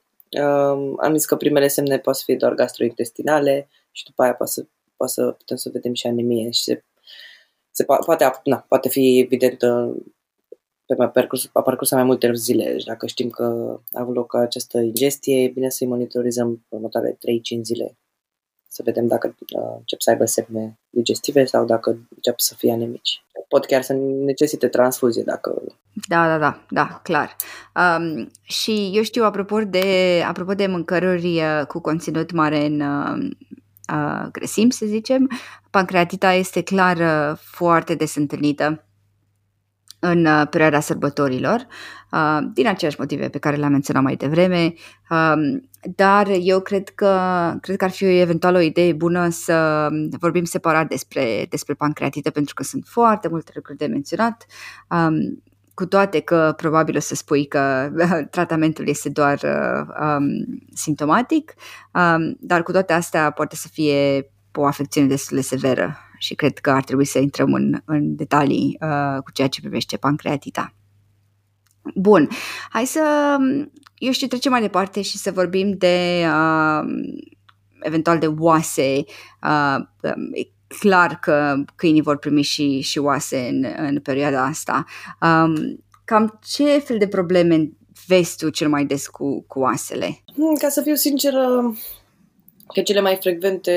am 0.99 1.13
zis 1.15 1.27
că 1.27 1.37
primele 1.37 1.69
semne 1.69 1.99
pot 1.99 2.17
să 2.17 2.23
fie 2.25 2.37
doar 2.37 2.55
gastrointestinale 2.55 3.69
și 3.91 4.05
după 4.05 4.23
aia 4.23 4.35
poate 4.35 4.53
să, 4.53 4.67
poate 4.97 5.13
să 5.13 5.31
putem 5.31 5.57
să 5.57 5.71
vedem 5.73 5.95
și 5.95 6.07
anemie 6.07 6.51
și 6.51 6.63
se, 6.63 6.85
se 7.71 7.85
poate, 7.85 8.31
na, 8.45 8.65
poate 8.69 8.89
fi 8.89 9.19
evident 9.19 9.63
pe 10.97 11.09
parcurs, 11.13 11.51
a 11.53 11.63
parcurs 11.63 11.91
mai 11.91 12.05
multe 12.05 12.33
zile. 12.35 12.73
Deci 12.73 12.85
dacă 12.85 13.07
știm 13.07 13.31
că 13.31 13.45
a 13.93 14.01
avut 14.01 14.15
loc 14.15 14.35
această 14.35 14.79
ingestie, 14.79 15.43
e 15.43 15.49
bine 15.49 15.69
să-i 15.69 15.87
monitorizăm 15.87 16.65
următoarele 16.69 17.15
3-5 17.15 17.17
zile. 17.63 17.97
Să 18.69 18.83
vedem 18.85 19.07
dacă 19.07 19.37
uh, 19.57 19.75
încep 19.79 20.01
să 20.01 20.11
aibă 20.11 20.25
semne 20.25 20.79
digestive 20.91 21.45
sau 21.45 21.65
dacă 21.65 22.09
încep 22.15 22.39
să 22.39 22.55
fie 22.55 22.73
anemici. 22.73 23.25
Pot 23.49 23.67
chiar 23.67 23.83
să 23.83 23.93
necesite 24.25 24.69
transfuzie 24.69 25.23
dacă... 25.23 25.63
Da, 26.09 26.27
da, 26.27 26.39
da, 26.39 26.61
da, 26.71 27.01
clar. 27.03 27.37
Um, 27.75 28.31
și 28.43 28.91
eu 28.95 29.03
știu, 29.03 29.25
apropo 29.25 29.61
de, 29.61 30.23
apropo 30.27 30.55
de 30.55 30.67
mâncăruri 30.67 31.37
uh, 31.37 31.67
cu 31.67 31.81
conținut 31.81 32.33
mare 32.33 32.67
în 32.67 32.81
uh, 32.81 33.31
uh, 33.93 34.29
grăsimi, 34.33 34.73
să 34.73 34.87
zicem, 34.87 35.31
pancreatita 35.71 36.33
este 36.33 36.63
clar 36.63 36.97
uh, 36.97 37.39
foarte 37.41 37.95
des 37.95 38.15
întâlnită 38.15 38.88
în 39.99 40.25
uh, 40.25 40.47
perioada 40.51 40.81
sărbătorilor, 40.81 41.67
uh, 42.11 42.39
din 42.53 42.67
aceleași 42.67 42.97
motive 42.99 43.29
pe 43.29 43.39
care 43.39 43.57
le-am 43.57 43.71
menționat 43.71 44.03
mai 44.03 44.17
devreme, 44.17 44.73
um, 45.11 45.69
dar 45.97 46.29
eu 46.41 46.61
cred 46.61 46.89
că, 46.89 47.19
cred 47.61 47.77
că 47.77 47.85
ar 47.85 47.91
fi 47.91 48.05
eventual 48.05 48.55
o 48.55 48.61
idee 48.61 48.93
bună 48.93 49.29
să 49.29 49.89
vorbim 50.21 50.45
separat 50.45 50.89
despre, 50.89 51.47
despre 51.49 51.75
pancreatită, 51.75 52.31
pentru 52.31 52.55
că 52.55 52.63
sunt 52.63 52.85
foarte 52.87 53.29
multe 53.29 53.53
lucruri 53.55 53.79
de 53.79 53.87
menționat, 53.87 54.47
um, 54.91 55.43
cu 55.75 55.87
toate 55.87 56.21
că 56.21 56.55
probabil 56.57 56.97
o 56.97 57.01
să 57.01 57.15
spui 57.15 57.47
că 57.47 57.91
tratamentul 58.31 58.89
este 58.89 59.09
doar 59.09 59.41
uh, 59.43 59.95
um, 60.01 60.27
simptomatic, 60.75 61.55
dar 62.39 62.63
cu 62.63 62.73
toate 62.73 62.93
astea 62.93 63.31
poate 63.31 63.57
să 63.57 63.69
fie 63.73 64.31
o 64.55 64.67
afecțiune 64.67 65.07
destul 65.07 65.37
de 65.37 65.43
severă 65.43 66.08
și 66.19 66.35
cred 66.35 66.59
că 66.59 66.71
ar 66.71 66.85
trebui 66.85 67.05
să 67.05 67.19
intrăm 67.19 67.53
în, 67.53 67.81
în 67.85 68.17
detalii 68.17 68.79
uh, 68.81 69.23
cu 69.25 69.33
ceea 69.33 69.49
ce 69.49 69.61
privește 69.61 69.97
pancreatita. 69.97 70.75
Bun, 71.95 72.29
hai 72.71 72.85
să, 72.85 73.37
eu 73.99 74.13
știu, 74.13 74.27
trecem 74.27 74.53
mai 74.53 74.61
departe 74.61 75.03
și 75.03 75.17
să 75.17 75.31
vorbim 75.31 75.75
de 75.77 76.25
uh, 76.25 76.89
eventual 77.81 78.19
de 78.19 78.27
oase. 78.39 79.05
Uh, 79.43 79.77
e 80.33 80.43
clar 80.79 81.19
că 81.19 81.65
câinii 81.77 82.03
vor 82.03 82.19
primi 82.19 82.43
și, 82.43 82.81
și 82.81 82.99
oase 82.99 83.49
în, 83.49 83.67
în 83.77 84.01
perioada 84.01 84.45
asta. 84.45 84.85
Um, 85.21 85.85
cam 86.05 86.39
ce 86.45 86.79
fel 86.79 86.99
de 86.99 87.09
probleme 87.09 87.71
vezi 88.07 88.37
tu 88.37 88.49
cel 88.49 88.69
mai 88.69 88.85
des 88.85 89.07
cu, 89.07 89.45
cu 89.47 89.59
oasele? 89.59 90.25
Ca 90.59 90.69
să 90.69 90.83
fiu 90.83 90.95
sinceră, 90.95 91.75
că 92.75 92.81
cele 92.83 93.01
mai 93.01 93.19
frecvente 93.21 93.73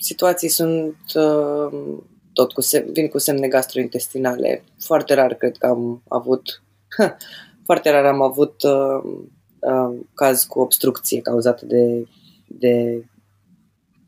situații 0.00 0.48
sunt 0.48 0.96
uh, 1.14 1.98
tot 2.32 2.52
cu 2.52 2.60
sem- 2.60 2.92
vin 2.92 3.08
cu 3.08 3.18
semne 3.18 3.48
gastrointestinale. 3.48 4.64
Foarte 4.78 5.14
rar 5.14 5.34
cred 5.34 5.56
că 5.56 5.66
am 5.66 6.02
avut 6.08 6.62
foarte 7.66 7.90
rar 7.90 8.04
am 8.04 8.22
avut 8.22 8.62
uh, 8.62 9.12
uh, 9.60 9.98
caz 10.14 10.44
cu 10.44 10.60
obstrucție 10.60 11.20
cauzată 11.20 11.66
de, 11.66 12.06
de 12.46 13.04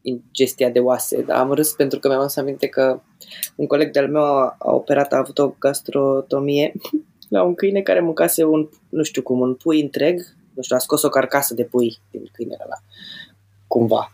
ingestia 0.02 0.70
de 0.70 0.78
oase. 0.78 1.22
Dar 1.22 1.38
am 1.38 1.52
râs 1.52 1.72
pentru 1.72 1.98
că 1.98 2.08
mi-am 2.08 2.20
adus 2.20 2.36
aminte 2.36 2.66
că 2.66 3.00
un 3.54 3.66
coleg 3.66 3.92
de-al 3.92 4.08
meu 4.08 4.22
a, 4.22 4.56
a 4.58 4.72
operat, 4.72 5.12
a 5.12 5.16
avut 5.16 5.38
o 5.38 5.54
gastrotomie 5.58 6.72
la 7.28 7.42
un 7.42 7.54
câine 7.54 7.80
care 7.80 8.00
mâncase 8.00 8.44
un, 8.44 8.68
nu 8.88 9.02
știu 9.02 9.22
cum, 9.22 9.40
un 9.40 9.54
pui 9.54 9.80
întreg, 9.80 10.20
nu 10.54 10.62
știu, 10.62 10.76
a 10.76 10.78
scos 10.78 11.02
o 11.02 11.08
carcasă 11.08 11.54
de 11.54 11.64
pui 11.64 11.98
din 12.10 12.28
câinele 12.32 12.62
ăla, 12.64 12.76
cumva 13.66 14.12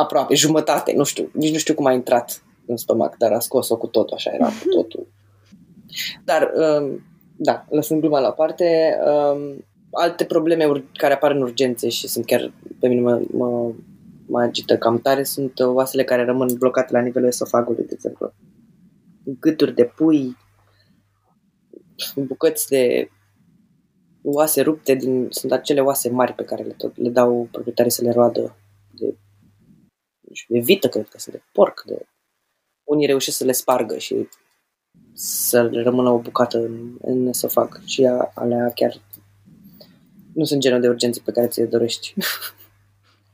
aproape, 0.00 0.34
jumătate, 0.34 0.92
nu 0.96 1.04
știu, 1.04 1.30
nici 1.32 1.52
nu 1.52 1.58
știu 1.58 1.74
cum 1.74 1.86
a 1.86 1.92
intrat 1.92 2.42
în 2.66 2.76
stomac, 2.76 3.16
dar 3.16 3.32
a 3.32 3.38
scos-o 3.38 3.76
cu 3.76 3.86
totul, 3.86 4.16
așa 4.16 4.30
era 4.34 4.46
cu 4.46 4.68
totul. 4.68 5.06
Dar, 6.24 6.52
um, 6.54 7.02
da, 7.36 7.64
lăsând 7.70 8.00
gluma 8.00 8.20
la 8.20 8.32
parte, 8.32 8.98
um, 9.06 9.64
alte 9.90 10.24
probleme 10.24 10.84
care 10.92 11.14
apar 11.14 11.30
în 11.30 11.42
urgențe 11.42 11.88
și 11.88 12.08
sunt 12.08 12.24
chiar, 12.24 12.52
pe 12.80 12.88
mine 12.88 13.00
mă, 13.00 13.22
mă, 13.32 13.72
mă 14.26 14.40
agită 14.40 14.76
cam 14.76 14.98
tare, 14.98 15.22
sunt 15.22 15.52
oasele 15.60 16.04
care 16.04 16.24
rămân 16.24 16.48
blocate 16.58 16.92
la 16.92 17.00
nivelul 17.00 17.28
esofagului, 17.28 17.84
de 17.84 17.92
exemplu. 17.92 18.32
Gâturi 19.40 19.74
de 19.74 19.84
pui, 19.84 20.36
bucăți 22.16 22.68
de 22.68 23.10
oase 24.22 24.60
rupte, 24.60 24.94
din, 24.94 25.26
sunt 25.30 25.52
acele 25.52 25.80
oase 25.80 26.10
mari 26.10 26.32
pe 26.32 26.44
care 26.44 26.62
le, 26.62 26.72
tot, 26.72 26.96
le 26.96 27.08
dau 27.08 27.48
proprietarii 27.50 27.90
să 27.90 28.02
le 28.02 28.10
roadă 28.10 28.56
de 28.90 29.14
de 30.48 30.58
vită, 30.58 30.88
cred 30.88 31.08
că 31.08 31.18
sunt 31.18 31.34
de 31.34 31.42
porc. 31.52 31.82
De... 31.86 32.06
Unii 32.84 33.06
reușesc 33.06 33.36
să 33.36 33.44
le 33.44 33.52
spargă 33.52 33.98
și 33.98 34.28
să 35.12 35.62
le 35.62 35.82
rămână 35.82 36.10
o 36.10 36.18
bucată 36.18 36.58
în, 36.58 36.96
în 37.00 37.26
esofag 37.26 37.80
și 37.84 38.04
alea 38.34 38.70
chiar 38.74 39.00
nu 40.34 40.44
sunt 40.44 40.60
genul 40.60 40.80
de 40.80 40.88
urgențe 40.88 41.20
pe 41.24 41.32
care 41.32 41.46
ți 41.46 41.60
le 41.60 41.66
dorești. 41.66 42.14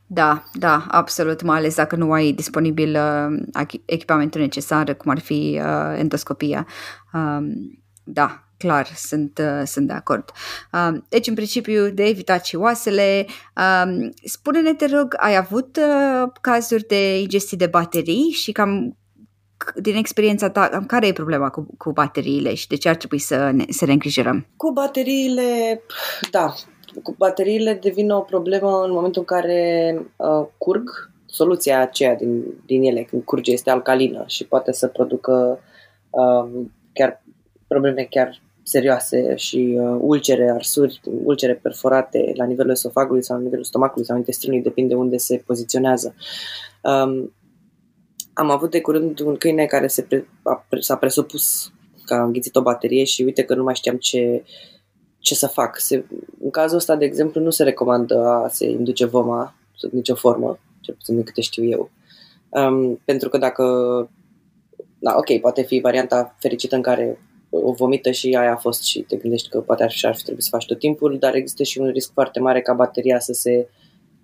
Da, 0.07 0.45
da, 0.53 0.87
absolut, 0.89 1.43
mai 1.43 1.59
ales 1.59 1.75
dacă 1.75 1.97
nu 1.97 2.13
ai 2.13 2.33
disponibil 2.33 2.97
uh, 2.97 3.67
echipamentul 3.85 4.41
necesar, 4.41 4.95
cum 4.95 5.11
ar 5.11 5.19
fi 5.19 5.61
uh, 5.63 5.99
endoscopia. 5.99 6.67
Um, 7.13 7.83
da, 8.05 8.49
clar, 8.65 8.87
sunt, 8.97 9.39
uh, 9.39 9.63
sunt 9.65 9.87
de 9.87 9.93
acord. 9.93 10.31
Uh, 10.73 11.01
deci, 11.09 11.27
în 11.27 11.35
principiu, 11.35 11.91
de 11.91 12.05
evitat 12.05 12.45
și 12.45 12.57
oasele. 12.57 13.27
Uh, 13.57 14.09
spune-ne, 14.25 14.75
te 14.75 14.87
rog, 14.87 15.15
ai 15.17 15.37
avut 15.37 15.77
uh, 15.77 16.29
cazuri 16.41 16.87
de 16.87 17.21
ingestii 17.21 17.57
de 17.57 17.67
baterii 17.67 18.31
și 18.31 18.53
cam 18.53 18.97
din 19.77 19.97
experiența 19.97 20.51
ta, 20.51 20.85
care 20.87 21.07
e 21.07 21.13
problema 21.13 21.51
cu, 21.51 21.67
cu 21.79 21.93
bateriile 21.93 22.55
și 22.55 22.69
de 22.69 22.77
ce 22.77 22.89
ar 22.89 22.97
trebui 22.97 23.19
să 23.19 23.51
ne, 23.51 23.65
să 23.69 23.87
ne 23.87 23.93
îngrijorăm? 23.93 24.47
Cu 24.57 24.73
bateriile, 24.73 25.83
da, 26.31 26.55
cu 27.03 27.15
bateriile 27.19 27.79
devine 27.83 28.15
o 28.15 28.21
problemă 28.21 28.85
în 28.85 28.93
momentul 28.93 29.25
în 29.27 29.37
care 29.37 29.95
uh, 30.17 30.47
curg. 30.59 31.13
Soluția 31.27 31.81
aceea 31.81 32.15
din, 32.15 32.45
din 32.67 32.83
ele, 32.83 33.03
când 33.03 33.23
curge, 33.23 33.53
este 33.53 33.71
alcalină 33.71 34.25
și 34.27 34.47
poate 34.47 34.73
să 34.73 34.87
producă 34.87 35.61
uh, 36.11 36.65
chiar 36.93 37.23
probleme 37.67 38.07
chiar 38.11 38.41
serioase 38.65 39.35
și 39.37 39.77
uh, 39.79 39.97
ulcere, 40.01 40.51
arsuri, 40.51 41.01
ulcere 41.25 41.55
perforate 41.55 42.33
la 42.35 42.45
nivelul 42.45 42.73
esofagului 42.73 43.23
sau 43.23 43.37
la 43.37 43.43
nivelul 43.43 43.65
stomacului 43.65 44.07
sau 44.07 44.17
intestinului, 44.17 44.63
depinde 44.63 44.95
unde 44.95 45.17
se 45.17 45.43
poziționează. 45.47 46.15
Um, 46.83 47.35
am 48.33 48.51
avut 48.51 48.71
de 48.71 48.81
curând 48.81 49.21
un 49.21 49.37
câine 49.37 49.65
care 49.65 49.87
se 49.87 50.03
pre, 50.03 50.29
a, 50.43 50.67
s-a 50.81 50.97
presupus 50.97 51.73
că 52.05 52.15
a 52.15 52.23
înghițit 52.23 52.57
o 52.57 52.63
baterie 52.63 53.05
și 53.05 53.23
uite 53.23 53.43
că 53.43 53.55
nu 53.55 53.63
mai 53.63 53.75
știam 53.75 53.97
ce, 53.97 54.45
ce 55.19 55.35
să 55.35 55.47
fac. 55.47 55.79
Se, 55.79 56.05
în 56.43 56.51
cazul 56.51 56.77
ăsta, 56.77 56.97
de 56.97 57.05
exemplu, 57.05 57.41
nu 57.41 57.51
se 57.51 57.63
recomandă 57.63 58.27
a 58.27 58.49
se 58.49 58.67
induce 58.67 59.05
voma 59.05 59.55
sub 59.75 59.93
nicio 59.93 60.15
formă, 60.15 60.59
cel 60.81 60.95
puțin 60.95 61.17
de 61.17 61.23
câte 61.23 61.41
știu 61.41 61.65
eu. 61.65 61.91
Um, 62.49 63.01
pentru 63.05 63.29
că 63.29 63.39
dacă 63.39 63.65
da, 64.99 65.15
ok, 65.17 65.41
poate 65.41 65.63
fi 65.63 65.81
varianta 65.81 66.35
fericită 66.39 66.77
în 66.77 66.83
care 66.83 67.19
o 67.63 67.73
vomită 67.73 68.11
și 68.11 68.37
aia 68.39 68.53
a 68.53 68.57
fost 68.57 68.83
și 68.83 69.01
te 69.01 69.17
gândești 69.17 69.49
că 69.49 69.61
poate 69.61 69.83
ar 69.83 69.91
fi, 69.93 70.07
ar 70.07 70.17
fi 70.17 70.23
trebuit 70.23 70.45
să 70.45 70.51
faci 70.51 70.67
tot 70.67 70.79
timpul, 70.79 71.19
dar 71.19 71.35
există 71.35 71.63
și 71.63 71.79
un 71.79 71.91
risc 71.91 72.13
foarte 72.13 72.41
mare 72.41 72.61
ca 72.61 72.73
bateria 72.73 73.19
să 73.19 73.33
se 73.33 73.69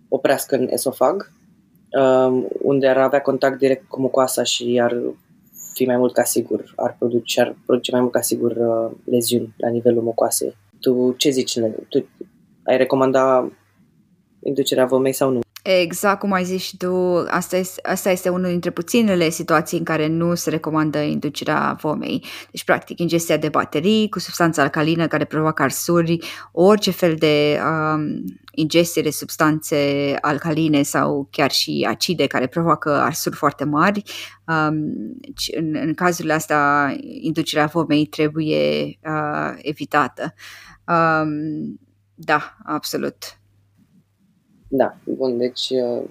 oprească 0.08 0.56
în 0.56 0.68
esofag, 0.70 1.32
um, 2.00 2.48
unde 2.62 2.88
ar 2.88 2.98
avea 2.98 3.20
contact 3.20 3.58
direct 3.58 3.88
cu 3.88 4.00
mucoasa 4.00 4.42
și 4.42 4.80
ar 4.82 4.96
fi 5.74 5.84
mai 5.84 5.96
mult 5.96 6.12
ca 6.12 6.24
sigur, 6.24 6.72
ar 6.76 6.96
produce, 6.98 7.40
ar 7.40 7.56
produce 7.66 7.90
mai 7.90 8.00
mult 8.00 8.12
ca 8.12 8.20
sigur 8.20 8.50
uh, 8.50 8.96
leziuni 9.04 9.54
la 9.56 9.68
nivelul 9.68 10.02
mucoasei. 10.02 10.56
Tu 10.80 11.14
ce 11.16 11.30
zici? 11.30 11.58
Tu 11.88 12.08
ai 12.64 12.76
recomanda 12.76 13.52
inducerea 14.42 14.84
vomei 14.86 15.12
sau 15.12 15.30
nu? 15.30 15.40
Exact 15.62 16.18
cum 16.18 16.32
ai 16.32 16.44
zis 16.44 16.62
și 16.62 16.76
tu, 16.76 17.24
asta 17.28 17.56
este, 17.56 17.80
asta 17.82 18.10
este 18.10 18.28
unul 18.28 18.50
dintre 18.50 18.70
puținele 18.70 19.30
situații 19.30 19.78
în 19.78 19.84
care 19.84 20.06
nu 20.06 20.34
se 20.34 20.50
recomandă 20.50 20.98
inducerea 20.98 21.76
vomei. 21.80 22.24
Deci, 22.50 22.64
practic, 22.64 22.98
ingestia 22.98 23.36
de 23.36 23.48
baterii 23.48 24.08
cu 24.08 24.18
substanță 24.18 24.60
alcalină 24.60 25.06
care 25.06 25.24
provoacă 25.24 25.62
arsuri, 25.62 26.18
orice 26.52 26.90
fel 26.90 27.14
de 27.14 27.60
um, 27.64 28.24
ingestie 28.52 29.02
de 29.02 29.10
substanțe 29.10 30.16
alcaline 30.20 30.82
sau 30.82 31.28
chiar 31.30 31.50
și 31.50 31.86
acide 31.88 32.26
care 32.26 32.46
provoacă 32.46 32.90
arsuri 32.90 33.36
foarte 33.36 33.64
mari. 33.64 34.02
Um, 34.46 34.74
în, 35.56 35.74
în 35.74 35.94
cazurile 35.94 36.32
astea, 36.32 36.94
inducerea 37.20 37.66
vomei 37.66 38.06
trebuie 38.06 38.98
uh, 39.04 39.54
evitată. 39.56 40.34
Um, 40.86 41.80
da, 42.14 42.56
absolut. 42.64 43.39
Da, 44.72 44.96
bun, 45.04 45.38
deci 45.38 45.68
uh, 45.70 46.02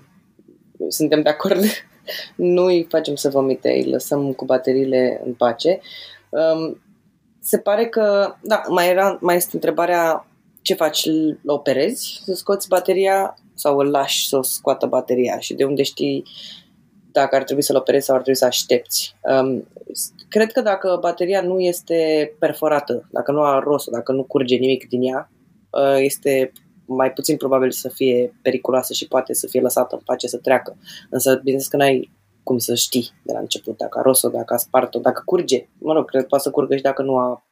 suntem 0.88 1.22
de 1.22 1.30
acord. 1.30 1.60
nu 2.36 2.64
îi 2.64 2.86
facem 2.90 3.16
să 3.16 3.30
vomite, 3.30 3.70
îi 3.70 3.90
lăsăm 3.90 4.34
cu 4.34 4.46
bateriile 4.46 5.22
în 5.26 5.34
pace. 5.34 5.80
Um, 6.30 6.82
se 7.42 7.58
pare 7.58 7.86
că, 7.86 8.36
da, 8.42 8.64
mai, 8.68 8.90
era, 8.90 9.18
mai 9.22 9.36
este 9.36 9.50
întrebarea 9.54 10.28
ce 10.62 10.74
faci, 10.74 11.06
îl 11.06 11.40
operezi 11.46 12.22
să 12.26 12.34
scoți 12.34 12.68
bateria 12.68 13.38
sau 13.54 13.78
îl 13.78 13.90
lași 13.90 14.28
să 14.28 14.40
scoată 14.42 14.86
bateria 14.86 15.40
și 15.40 15.54
de 15.54 15.64
unde 15.64 15.84
știi 15.84 16.24
dacă 17.12 17.36
ar 17.36 17.44
trebui 17.44 17.64
să-l 17.64 17.76
operezi 17.76 18.06
sau 18.06 18.16
ar 18.16 18.22
trebui 18.22 18.40
să 18.40 18.46
aștepți. 18.46 19.16
Um, 19.22 19.68
cred 20.30 20.52
că 20.52 20.62
dacă 20.62 20.98
bateria 21.02 21.42
nu 21.42 21.60
este 21.60 22.32
perforată, 22.40 23.08
dacă 23.12 23.32
nu 23.32 23.42
are 23.42 23.64
rost, 23.64 23.90
dacă 23.90 24.12
nu 24.12 24.24
curge 24.24 24.56
nimic 24.56 24.88
din 24.88 25.02
ea, 25.02 25.32
uh, 25.70 25.98
este 26.00 26.52
mai 26.96 27.14
puțin 27.14 27.38
probabil 27.38 27.72
să 27.72 27.90
fie 27.90 28.40
periculoasă 28.42 28.94
și 28.94 29.08
poate 29.08 29.34
să 29.34 29.48
fie 29.48 29.62
lăsată 29.62 29.96
în 29.96 30.02
pace 30.06 30.28
să 30.28 30.38
treacă. 30.38 30.78
Însă, 31.10 31.30
bineînțeles 31.36 31.68
că 31.68 31.78
n-ai 31.78 32.12
cum 32.44 32.58
să 32.58 32.76
știi 32.76 33.12
de 33.24 33.34
la 33.34 33.40
început 33.40 33.78
dacă 33.78 34.00
a 34.00 34.02
ros-o, 34.02 34.30
dacă 34.30 34.54
a 34.54 34.58
spart-o, 34.58 35.00
dacă 35.00 35.22
curge. 35.26 35.68
Mă 35.80 35.94
rog, 35.94 36.06
cred 36.06 36.22
că 36.22 36.28
poate 36.28 36.44
să 36.44 36.52
curgă 36.52 36.76
și 36.76 36.82
dacă 36.82 37.02
nu 37.02 37.18
a 37.18 37.46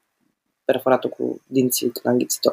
perforat-o 0.66 1.10
cu 1.10 1.42
dinții 1.48 1.90
când 1.92 2.06
a 2.06 2.10
înghițit-o. 2.10 2.52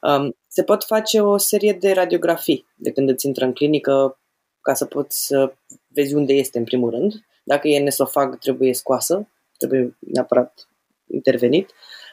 Um, 0.00 0.36
se 0.48 0.62
pot 0.62 0.84
face 0.84 1.20
o 1.20 1.36
serie 1.36 1.72
de 1.72 1.92
radiografii 1.92 2.66
de 2.74 2.90
când 2.90 3.08
îți 3.08 3.26
intră 3.26 3.44
în 3.44 3.52
clinică 3.52 4.18
ca 4.60 4.74
să 4.74 4.84
poți 4.84 5.26
să 5.26 5.54
vezi 5.86 6.14
unde 6.14 6.32
este 6.32 6.58
în 6.58 6.64
primul 6.64 6.90
rând. 6.90 7.12
Dacă 7.44 7.68
e 7.68 7.80
în 7.80 7.86
esofag, 7.86 8.38
trebuie 8.38 8.74
scoasă, 8.74 9.28
trebuie 9.56 9.96
neapărat 9.98 10.68
intervenit. 11.06 11.70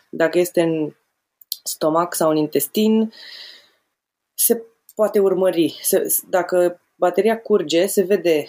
Dacă 0.10 0.40
este 0.40 0.62
în 0.62 0.94
stomac 1.64 2.14
sau 2.14 2.30
în 2.30 2.36
intestin, 2.36 3.14
se 4.40 4.64
poate 4.96 5.20
urmări. 5.20 5.80
Se, 5.82 6.22
dacă 6.30 6.82
bateria 6.96 7.42
curge, 7.42 7.86
se 7.86 8.04
vede, 8.04 8.48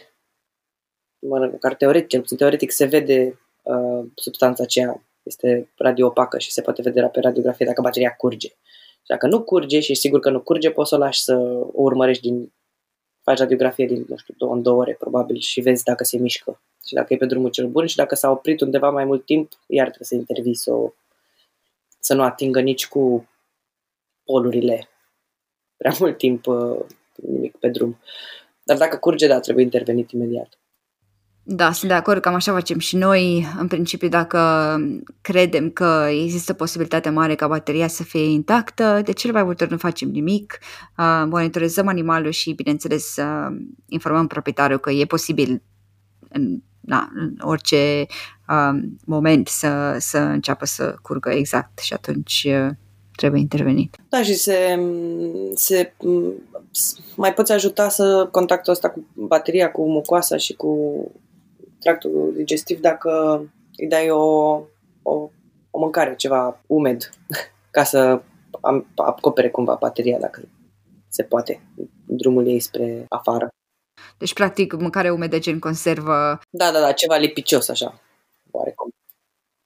mă 1.18 1.38
rog, 1.38 1.76
teoretic, 1.76 2.08
cel 2.08 2.20
puțin 2.20 2.36
teoretic, 2.36 2.70
se 2.70 2.84
vede 2.84 3.38
uh, 3.62 4.06
substanța 4.14 4.62
aceea, 4.62 5.02
este 5.22 5.70
radiopacă 5.76 6.38
și 6.38 6.52
se 6.52 6.62
poate 6.62 6.82
vedea 6.82 7.08
pe 7.08 7.20
radiografie 7.20 7.66
dacă 7.66 7.80
bateria 7.80 8.14
curge. 8.14 8.48
Și 9.00 9.06
dacă 9.06 9.26
nu 9.26 9.42
curge 9.42 9.80
și 9.80 9.92
e 9.92 9.94
sigur 9.94 10.20
că 10.20 10.30
nu 10.30 10.40
curge, 10.40 10.70
poți 10.70 10.88
să 10.88 10.94
o 10.94 10.98
lași 10.98 11.22
să 11.22 11.34
o 11.72 11.82
urmărești 11.82 12.28
din 12.28 12.52
faci 13.22 13.38
radiografie 13.38 13.86
din, 13.86 14.04
nu 14.08 14.16
știu, 14.16 14.34
două 14.38 14.54
în 14.54 14.62
două 14.62 14.80
ore, 14.80 14.94
probabil, 14.98 15.38
și 15.38 15.60
vezi 15.60 15.84
dacă 15.84 16.04
se 16.04 16.18
mișcă 16.18 16.60
și 16.86 16.94
dacă 16.94 17.12
e 17.12 17.16
pe 17.16 17.26
drumul 17.26 17.50
cel 17.50 17.66
bun 17.66 17.86
și 17.86 17.96
dacă 17.96 18.14
s-a 18.14 18.30
oprit 18.30 18.60
undeva 18.60 18.90
mai 18.90 19.04
mult 19.04 19.24
timp, 19.24 19.52
iar 19.66 19.86
trebuie 19.86 20.06
să 20.06 20.14
intervii 20.14 20.54
să, 20.54 20.72
o, 20.72 20.92
să 21.98 22.14
nu 22.14 22.22
atingă 22.22 22.60
nici 22.60 22.88
cu 22.88 23.28
polurile 24.24 24.89
prea 25.80 25.92
mult 25.98 26.18
timp 26.18 26.46
uh, 26.46 26.78
nimic 27.14 27.56
pe 27.56 27.68
drum. 27.68 27.98
Dar 28.62 28.76
dacă 28.76 28.96
curge, 28.96 29.26
da, 29.26 29.40
trebuie 29.40 29.64
intervenit 29.64 30.10
imediat. 30.10 30.58
Da, 31.42 31.72
sunt 31.72 31.90
de 31.90 31.96
acord, 31.96 32.20
cam 32.20 32.34
așa 32.34 32.52
facem 32.52 32.78
și 32.78 32.96
noi. 32.96 33.46
În 33.58 33.66
principiu, 33.66 34.08
dacă 34.08 34.76
credem 35.20 35.70
că 35.70 36.06
există 36.10 36.52
posibilitatea 36.52 37.12
mare 37.12 37.34
ca 37.34 37.46
bateria 37.46 37.88
să 37.88 38.02
fie 38.02 38.24
intactă, 38.24 39.00
de 39.04 39.12
cel 39.12 39.32
mai 39.32 39.42
multe 39.42 39.62
ori 39.62 39.72
nu 39.72 39.78
facem 39.78 40.08
nimic. 40.08 40.58
Uh, 40.98 41.24
monitorizăm 41.28 41.88
animalul 41.88 42.30
și, 42.30 42.52
bineînțeles, 42.52 43.16
uh, 43.16 43.56
informăm 43.88 44.26
proprietarul 44.26 44.78
că 44.78 44.90
e 44.90 45.04
posibil 45.04 45.62
în, 46.28 46.62
na, 46.80 47.10
în 47.14 47.34
orice 47.40 48.06
uh, 48.48 48.80
moment 49.04 49.48
să, 49.48 49.96
să 49.98 50.18
înceapă 50.18 50.64
să 50.64 50.94
curgă 51.02 51.30
exact 51.30 51.78
și 51.78 51.92
atunci 51.92 52.46
uh, 52.46 52.70
trebuie 53.20 53.40
intervenit. 53.40 53.96
Da, 54.08 54.22
și 54.22 54.34
se, 54.34 54.78
se 55.54 55.92
mai 57.16 57.34
poți 57.34 57.52
ajuta 57.52 57.88
să 57.88 58.28
contactul 58.30 58.72
ăsta 58.72 58.90
cu 58.90 59.04
bateria, 59.14 59.70
cu 59.70 59.88
mucoasa 59.88 60.36
și 60.36 60.54
cu 60.54 60.70
tractul 61.80 62.32
digestiv 62.36 62.80
dacă 62.80 63.40
îi 63.76 63.88
dai 63.88 64.10
o, 64.10 64.24
o, 65.02 65.30
o 65.70 65.78
mâncare, 65.78 66.14
ceva 66.16 66.60
umed, 66.66 67.10
ca 67.76 67.84
să 67.84 68.22
acopere 68.94 69.50
cumva 69.50 69.76
bateria 69.80 70.18
dacă 70.18 70.42
se 71.08 71.22
poate, 71.22 71.60
drumul 72.06 72.46
ei 72.46 72.60
spre 72.60 73.04
afară. 73.08 73.48
Deci, 74.18 74.34
practic, 74.34 74.72
mâncare 74.72 75.10
umedă 75.10 75.38
gen 75.38 75.58
conservă. 75.58 76.40
Da, 76.50 76.70
da, 76.72 76.80
da, 76.80 76.92
ceva 76.92 77.16
lipicios 77.16 77.68
așa, 77.68 78.00
oarecum. 78.50 78.90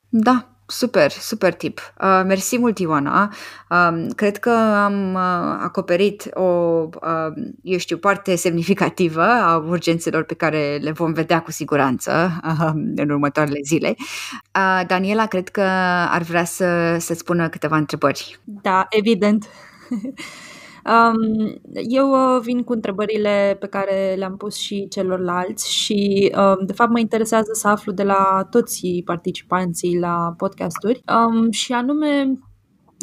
Da, 0.09 0.54
Super, 0.67 1.11
super 1.11 1.55
tip. 1.55 1.81
Uh, 2.01 2.23
mersi 2.27 2.59
mult, 2.59 2.79
Ioana. 2.79 3.33
Uh, 3.71 4.07
cred 4.17 4.37
că 4.37 4.51
am 4.85 5.15
uh, 5.15 5.59
acoperit 5.63 6.31
o, 6.35 6.43
uh, 6.43 7.33
eu 7.63 7.79
știu, 7.79 7.97
parte 7.99 8.35
semnificativă 8.35 9.23
a 9.23 9.57
urgențelor 9.57 10.23
pe 10.23 10.35
care 10.35 10.79
le 10.83 10.91
vom 10.91 11.13
vedea 11.13 11.43
cu 11.43 11.51
siguranță 11.51 12.41
uh, 12.45 12.71
în 12.97 13.11
următoarele 13.11 13.61
zile. 13.65 13.95
Uh, 13.99 14.81
Daniela, 14.87 15.27
cred 15.27 15.49
că 15.49 15.63
ar 16.11 16.23
vrea 16.23 16.45
să, 16.45 16.97
să 16.99 17.15
spună 17.15 17.49
câteva 17.49 17.77
întrebări. 17.77 18.39
Da, 18.45 18.87
evident. 18.91 19.47
Um, 20.87 21.61
eu 21.89 22.11
uh, 22.11 22.41
vin 22.43 22.63
cu 22.63 22.73
întrebările 22.73 23.57
pe 23.61 23.67
care 23.67 24.15
le-am 24.17 24.37
pus 24.37 24.55
și 24.57 24.89
celorlalți 24.89 25.73
și, 25.73 26.33
um, 26.37 26.67
de 26.67 26.73
fapt, 26.73 26.91
mă 26.91 26.99
interesează 26.99 27.51
să 27.53 27.69
aflu 27.69 27.93
de 27.93 28.03
la 28.03 28.47
toți 28.51 29.03
participanții 29.05 29.99
la 29.99 30.35
podcasturi 30.37 31.03
um, 31.09 31.51
și 31.51 31.73
anume 31.73 32.39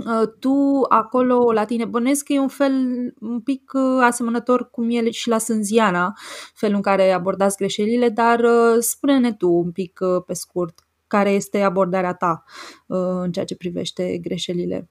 uh, 0.06 0.28
tu 0.40 0.82
acolo 0.90 1.52
la 1.52 1.66
tine 1.66 1.86
bănesc 1.86 2.26
că 2.26 2.34
e 2.34 2.40
un 2.40 2.48
fel 2.48 2.74
un 3.20 3.40
pic 3.40 3.72
uh, 3.74 4.00
asemănător 4.02 4.70
cum 4.70 4.90
e 4.90 5.12
și 5.12 5.30
la 5.30 5.38
Sânziana, 5.38 6.14
felul 6.54 6.76
în 6.76 6.82
care 6.82 7.12
abordați 7.12 7.58
greșelile, 7.58 8.10
dar 8.10 8.46
spune-ne 8.80 9.34
tu 9.34 9.50
un 9.50 9.72
pic 9.72 10.00
pe 10.26 10.34
scurt 10.34 10.80
care 11.08 11.30
este 11.30 11.62
abordarea 11.62 12.14
ta 12.14 12.44
în 12.88 13.32
ceea 13.32 13.46
ce 13.46 13.56
privește 13.56 14.18
greșelile. 14.18 14.90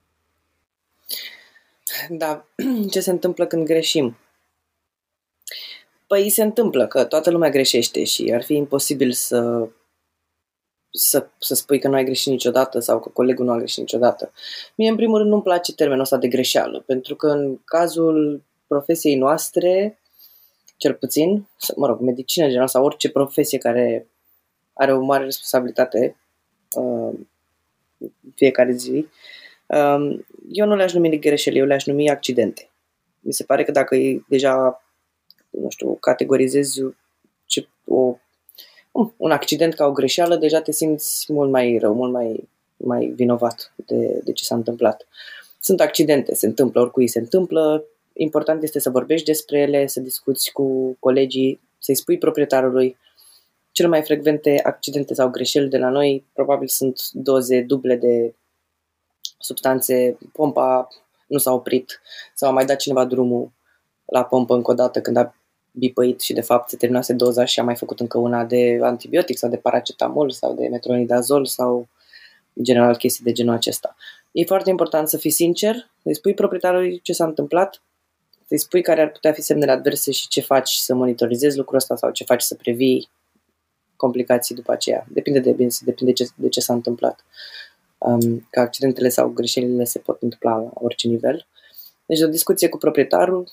Da, 2.09 2.47
ce 2.91 3.01
se 3.01 3.11
întâmplă 3.11 3.47
când 3.47 3.65
greșim? 3.65 4.17
Păi 6.07 6.31
se 6.31 6.43
întâmplă 6.43 6.87
că 6.87 7.05
toată 7.05 7.31
lumea 7.31 7.51
greșește 7.51 8.05
și 8.05 8.33
ar 8.35 8.43
fi 8.43 8.55
imposibil 8.55 9.13
să 9.13 9.69
să, 10.93 11.29
să 11.39 11.55
spui 11.55 11.79
că 11.79 11.89
nu 11.89 11.95
ai 11.95 12.05
greșit 12.05 12.31
niciodată 12.31 12.79
sau 12.79 13.01
că 13.01 13.09
colegul 13.09 13.45
nu 13.45 13.53
a 13.53 13.57
greșit 13.57 13.79
niciodată. 13.79 14.33
Mie, 14.75 14.89
în 14.89 14.97
primul 14.97 15.19
rând, 15.19 15.31
nu-mi 15.31 15.43
place 15.43 15.75
termenul 15.75 16.03
ăsta 16.03 16.17
de 16.17 16.29
greșeală, 16.29 16.83
pentru 16.87 17.17
că 17.17 17.27
în 17.27 17.59
cazul 17.65 18.43
profesiei 18.67 19.17
noastre, 19.17 20.01
cel 20.77 20.95
puțin, 20.95 21.49
mă 21.77 21.87
rog, 21.87 22.01
medicină 22.01 22.47
general 22.47 22.69
sau 22.69 22.85
orice 22.85 23.11
profesie 23.11 23.59
care 23.59 24.09
are 24.73 24.93
o 24.93 25.01
mare 25.01 25.25
responsabilitate 25.25 26.17
uh, 26.71 27.19
fiecare 28.35 28.73
zi, 28.73 28.91
uh, 28.91 29.09
eu 30.53 30.67
nu 30.67 30.77
le-aș 30.77 30.93
numi 30.93 31.19
greșeli, 31.19 31.59
eu 31.59 31.67
le-aș 31.67 31.85
numi 31.85 32.11
accidente. 32.11 32.71
Mi 33.21 33.33
se 33.33 33.45
pare 33.45 33.65
că 33.65 33.71
dacă 33.71 33.97
e 33.97 34.23
deja, 34.29 34.85
nu 35.51 35.71
știu, 35.71 35.95
categorizezi 35.95 36.81
ce, 37.47 37.69
o, 37.85 38.17
un 39.17 39.31
accident 39.31 39.75
ca 39.75 39.87
o 39.87 39.93
greșeală, 39.93 40.37
deja 40.37 40.61
te 40.61 40.73
simți 40.73 41.33
mult 41.33 41.51
mai 41.51 41.79
rău, 41.79 41.95
mult 41.95 42.13
mai, 42.13 42.49
mai 42.77 43.07
vinovat 43.07 43.73
de, 43.87 44.21
de 44.25 44.33
ce 44.33 44.45
s-a 44.45 44.55
întâmplat. 44.55 45.07
Sunt 45.61 45.81
accidente, 45.81 46.35
se 46.35 46.47
întâmplă, 46.47 46.81
oricui 46.81 47.09
se 47.09 47.19
întâmplă, 47.19 47.85
important 48.13 48.63
este 48.63 48.79
să 48.79 48.91
vorbești 48.91 49.27
despre 49.27 49.59
ele, 49.59 49.87
să 49.87 50.01
discuți 50.01 50.53
cu 50.53 50.97
colegii, 50.99 51.61
să-i 51.79 51.95
spui 51.95 52.19
proprietarului. 52.19 52.97
Cele 53.71 53.89
mai 53.89 54.03
frecvente 54.03 54.61
accidente 54.63 55.15
sau 55.15 55.29
greșeli 55.29 55.69
de 55.69 55.79
la 55.79 55.89
noi 55.89 56.25
probabil 56.33 56.69
sunt 56.69 57.01
doze 57.13 57.61
duble 57.61 57.97
de 57.97 58.35
substanțe, 59.39 60.19
pompa 60.33 60.89
nu 61.27 61.39
s-a 61.39 61.53
oprit 61.53 62.01
sau 62.35 62.49
a 62.49 62.53
mai 62.53 62.65
dat 62.65 62.77
cineva 62.77 63.05
drumul 63.05 63.51
la 64.05 64.25
pompă 64.25 64.55
încă 64.55 64.71
o 64.71 64.75
dată 64.75 65.01
când 65.01 65.17
a 65.17 65.35
bipăit 65.73 66.21
și 66.21 66.33
de 66.33 66.41
fapt 66.41 66.69
se 66.69 66.77
terminase 66.77 67.13
doza 67.13 67.45
și 67.45 67.61
a 67.61 67.63
mai 67.63 67.77
făcut 67.77 68.01
încă 68.01 68.19
una 68.19 68.45
de 68.45 68.79
antibiotic 68.83 69.39
sau 69.39 69.51
de 69.51 69.57
paracetamol 69.57 70.31
sau 70.31 70.55
de 70.55 70.69
metronidazol 70.69 71.47
sau 71.47 71.89
general 72.63 72.97
chestii 72.97 73.25
de 73.25 73.33
genul 73.33 73.55
acesta. 73.55 73.97
E 74.33 74.45
foarte 74.45 74.71
important 74.71 75.09
să 75.09 75.17
fii 75.17 75.31
sincer, 75.31 75.91
îi 76.03 76.15
spui 76.15 76.35
proprietarului 76.35 77.01
ce 77.03 77.13
s-a 77.13 77.25
întâmplat, 77.25 77.83
îi 78.49 78.59
spui 78.59 78.83
care 78.83 79.01
ar 79.01 79.11
putea 79.11 79.33
fi 79.33 79.43
semnele 79.43 79.71
adverse 79.71 80.11
și 80.13 80.29
ce 80.29 80.41
faci 80.41 80.71
să 80.71 80.95
monitorizezi 80.95 81.57
lucrul 81.57 81.77
ăsta 81.77 81.97
sau 81.97 82.11
ce 82.11 82.25
faci 82.25 82.43
să 82.43 82.55
previi 82.55 83.09
complicații 83.97 84.55
după 84.55 84.73
aceea. 84.73 85.07
Depinde 85.09 85.39
de 85.39 85.53
bine, 85.53 85.69
depinde 85.81 86.13
de 86.13 86.25
ce, 86.25 86.31
de 86.35 86.49
ce 86.49 86.61
s-a 86.61 86.73
întâmplat. 86.73 87.25
Um, 88.01 88.47
că 88.51 88.61
accidentele 88.61 89.09
sau 89.09 89.29
greșelile 89.29 89.85
se 89.85 89.99
pot 89.99 90.23
întâmpla 90.23 90.57
la 90.57 90.71
orice 90.75 91.09
nivel. 91.09 91.47
Deci 92.07 92.21
o 92.21 92.27
discuție 92.27 92.69
cu 92.69 92.77
proprietarul, 92.77 93.49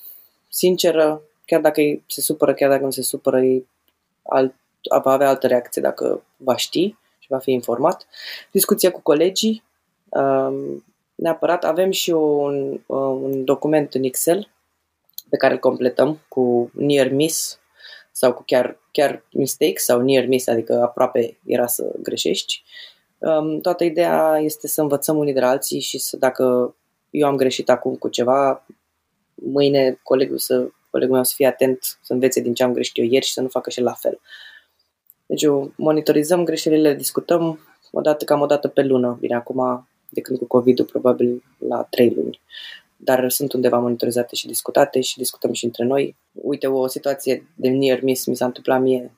sinceră, 0.50 1.22
chiar 1.46 1.62
dacă 1.62 1.82
se 2.08 2.22
supără, 2.22 2.54
chiar 2.54 2.70
dacă 2.70 2.84
nu 2.84 2.92
se 2.92 3.02
supără, 3.02 3.42
e 3.42 3.66
alt, 4.24 4.54
va 5.04 5.12
avea 5.12 5.30
altă 5.30 5.48
reacție 5.48 5.82
dacă 5.82 6.24
va 6.38 6.56
ști 6.56 6.96
și 7.20 7.28
va 7.30 7.38
fi 7.38 7.52
informat. 7.52 8.08
Discuția 8.52 8.92
cu 8.92 9.02
colegii, 9.02 9.64
um, 10.10 10.86
neapărat 11.16 11.64
avem 11.64 11.92
și 11.92 12.10
un, 12.10 12.80
un 12.86 13.44
document 13.44 13.94
în 13.94 14.04
Excel 14.04 14.50
pe 15.30 15.38
care 15.38 15.54
îl 15.54 15.60
completăm 15.60 16.20
cu 16.28 16.72
near 16.74 17.10
miss 17.10 17.60
sau 18.12 18.34
cu 18.34 18.44
chiar, 18.46 18.78
chiar 18.92 19.24
mistake 19.32 19.78
sau 19.78 20.02
near 20.02 20.26
miss, 20.26 20.48
adică 20.48 20.82
aproape 20.82 21.38
era 21.46 21.68
să 21.68 21.92
greșești. 22.02 22.64
Um, 23.18 23.60
toată 23.60 23.84
ideea 23.84 24.40
este 24.40 24.68
să 24.68 24.82
învățăm 24.82 25.18
unii 25.18 25.34
de 25.34 25.40
la 25.40 25.50
alții 25.50 25.80
și 25.80 25.98
să, 25.98 26.18
dacă 26.18 26.76
eu 27.10 27.28
am 27.28 27.36
greșit 27.36 27.70
acum 27.70 27.96
cu 27.96 28.08
ceva, 28.08 28.66
mâine 29.34 30.00
colegul, 30.04 30.38
să, 30.38 30.68
colegul 30.90 31.14
meu 31.14 31.24
să 31.24 31.34
fie 31.36 31.48
atent, 31.48 32.00
să 32.02 32.14
învețe 32.14 32.42
din 32.42 32.54
ce 32.54 32.64
am 32.64 32.74
greșit 32.74 32.98
eu 32.98 33.06
ieri 33.06 33.26
și 33.26 33.34
să 33.34 33.42
nu 33.42 33.48
facă 33.48 33.70
și 33.70 33.82
la 33.82 33.94
fel. 33.94 34.20
Deci 35.26 35.46
monitorizăm 35.76 36.44
greșelile, 36.44 36.94
discutăm 36.94 37.60
o 37.92 38.02
dată, 38.02 38.26
cam 38.26 38.42
o 38.42 38.46
dată 38.46 38.68
pe 38.68 38.82
lună. 38.82 39.18
Bine, 39.20 39.36
acum, 39.36 39.88
de 40.10 40.22
când 40.22 40.38
cu 40.38 40.46
COVID-ul, 40.46 40.86
probabil 40.86 41.44
la 41.58 41.88
trei 41.90 42.14
luni 42.16 42.40
dar 42.98 43.30
sunt 43.30 43.54
undeva 43.54 43.78
monitorizate 43.78 44.36
și 44.36 44.48
discutate 44.48 45.02
și 45.02 45.18
discutăm 45.18 45.54
și 45.54 45.66
între 45.66 45.84
noi. 45.84 46.16
Uite, 46.32 46.68
o 46.68 46.88
situație 46.88 47.48
de 47.56 47.70
near 47.70 48.02
miss 48.02 48.26
mi 48.26 48.36
s-a 48.36 48.46
întâmplat 48.46 48.82
mie, 48.82 49.18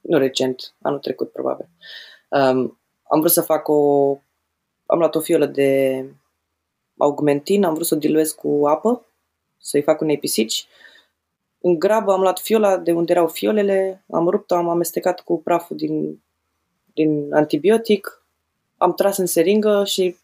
nu 0.00 0.18
recent, 0.18 0.74
anul 0.80 0.98
trecut 0.98 1.32
probabil. 1.32 1.68
Um, 2.28 2.78
am 3.08 3.18
vrut 3.18 3.32
să 3.32 3.42
fac 3.42 3.68
o... 3.68 4.10
Am 4.86 4.98
luat 4.98 5.14
o 5.14 5.20
fiolă 5.20 5.46
de 5.46 6.04
augmentin, 6.98 7.64
am 7.64 7.74
vrut 7.74 7.86
să 7.86 7.94
o 7.94 7.98
diluez 7.98 8.32
cu 8.32 8.66
apă, 8.66 9.06
să-i 9.58 9.82
fac 9.82 10.00
unei 10.00 10.18
pisici. 10.18 10.66
În 11.60 11.78
grabă 11.78 12.12
am 12.12 12.20
luat 12.20 12.38
fiola 12.38 12.76
de 12.76 12.92
unde 12.92 13.12
erau 13.12 13.28
fiolele, 13.28 14.04
am 14.10 14.28
rupt-o, 14.28 14.54
am 14.54 14.68
amestecat 14.68 15.20
cu 15.20 15.42
praful 15.42 15.76
din, 15.76 16.22
din 16.94 17.34
antibiotic, 17.34 18.24
am 18.76 18.94
tras 18.94 19.16
în 19.16 19.26
seringă 19.26 19.84
și 19.84 20.16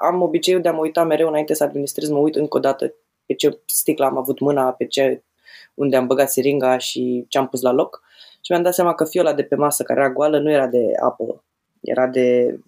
am 0.00 0.22
obiceiul 0.22 0.62
de 0.62 0.68
a 0.68 0.72
mă 0.72 0.80
uita 0.80 1.04
mereu 1.04 1.28
înainte 1.28 1.54
să 1.54 1.64
administrez, 1.64 2.08
mă 2.08 2.18
uit 2.18 2.34
încă 2.34 2.56
o 2.56 2.60
dată 2.60 2.94
pe 3.26 3.34
ce 3.34 3.58
sticlă 3.66 4.04
am 4.04 4.16
avut 4.16 4.40
mâna, 4.40 4.72
pe 4.72 4.86
ce, 4.86 5.22
unde 5.74 5.96
am 5.96 6.06
băgat 6.06 6.30
seringa 6.30 6.78
și 6.78 7.24
ce 7.28 7.38
am 7.38 7.48
pus 7.48 7.60
la 7.60 7.72
loc. 7.72 8.02
Și 8.40 8.50
mi-am 8.50 8.62
dat 8.62 8.74
seama 8.74 8.94
că 8.94 9.04
fiola 9.04 9.32
de 9.32 9.42
pe 9.42 9.54
masă 9.54 9.82
care 9.82 10.00
era 10.00 10.10
goală 10.10 10.38
nu 10.38 10.50
era 10.50 10.66
de 10.66 10.92
apă, 11.02 11.44
era 11.82 12.06
de 12.06 12.58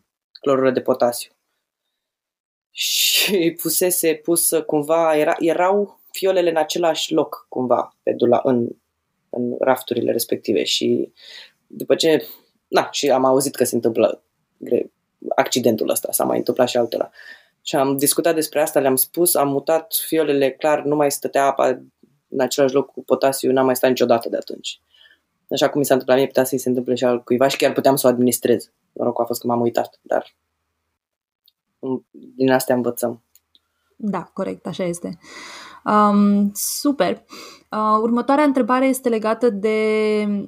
clorură 0.40 0.70
de 0.70 0.80
potasiu. 0.80 1.30
Și 2.70 3.56
pusese 3.62 4.14
pus 4.14 4.50
cumva, 4.66 5.16
era, 5.16 5.34
erau 5.38 6.00
fiolele 6.10 6.50
în 6.50 6.56
același 6.56 7.12
loc 7.12 7.46
cumva 7.48 7.96
pe 8.02 8.12
dula, 8.12 8.40
în, 8.44 8.68
în 9.30 9.56
rafturile 9.60 10.12
respective 10.12 10.64
și 10.64 11.12
după 11.66 11.94
ce, 11.94 12.26
na, 12.68 12.88
și 12.90 13.10
am 13.10 13.24
auzit 13.24 13.54
că 13.54 13.64
se 13.64 13.74
întâmplă 13.74 14.22
accidentul 15.36 15.88
ăsta, 15.88 16.12
s-a 16.12 16.24
mai 16.24 16.36
întâmplat 16.36 16.68
și 16.68 16.76
altora. 16.76 17.10
Și 17.62 17.76
am 17.76 17.96
discutat 17.96 18.34
despre 18.34 18.60
asta, 18.60 18.80
le-am 18.80 18.96
spus, 18.96 19.34
am 19.34 19.48
mutat 19.48 19.94
fiolele, 20.06 20.50
clar, 20.50 20.82
nu 20.82 20.96
mai 20.96 21.10
stătea 21.10 21.44
apa 21.44 21.82
în 22.28 22.40
același 22.40 22.74
loc 22.74 22.92
cu 22.92 23.04
potasiu, 23.04 23.52
n-am 23.52 23.64
mai 23.64 23.76
stat 23.76 23.90
niciodată 23.90 24.28
de 24.28 24.36
atunci. 24.36 24.80
Așa 25.50 25.68
cum 25.68 25.78
mi 25.78 25.86
s-a 25.86 25.92
întâmplat 25.92 26.18
mie, 26.18 26.26
putea 26.26 26.44
să-i 26.44 26.58
se 26.58 26.68
întâmple 26.68 26.94
și 26.94 27.04
al 27.04 27.22
cuiva 27.22 27.48
și 27.48 27.56
chiar 27.56 27.72
puteam 27.72 27.96
să 27.96 28.06
o 28.06 28.10
administrez. 28.10 28.70
Noroc 28.94 29.20
a 29.20 29.24
fost 29.24 29.40
că 29.40 29.46
m-am 29.46 29.60
uitat, 29.60 29.98
dar 30.02 30.36
din 32.10 32.50
astea 32.50 32.74
învățăm. 32.74 33.22
Da, 33.96 34.22
corect, 34.22 34.66
așa 34.66 34.84
este. 34.84 35.18
Um, 35.84 36.50
super. 36.54 37.24
Uh, 37.70 37.98
următoarea 38.02 38.44
întrebare 38.44 38.86
este 38.86 39.08
legată 39.08 39.50
de 39.50 39.78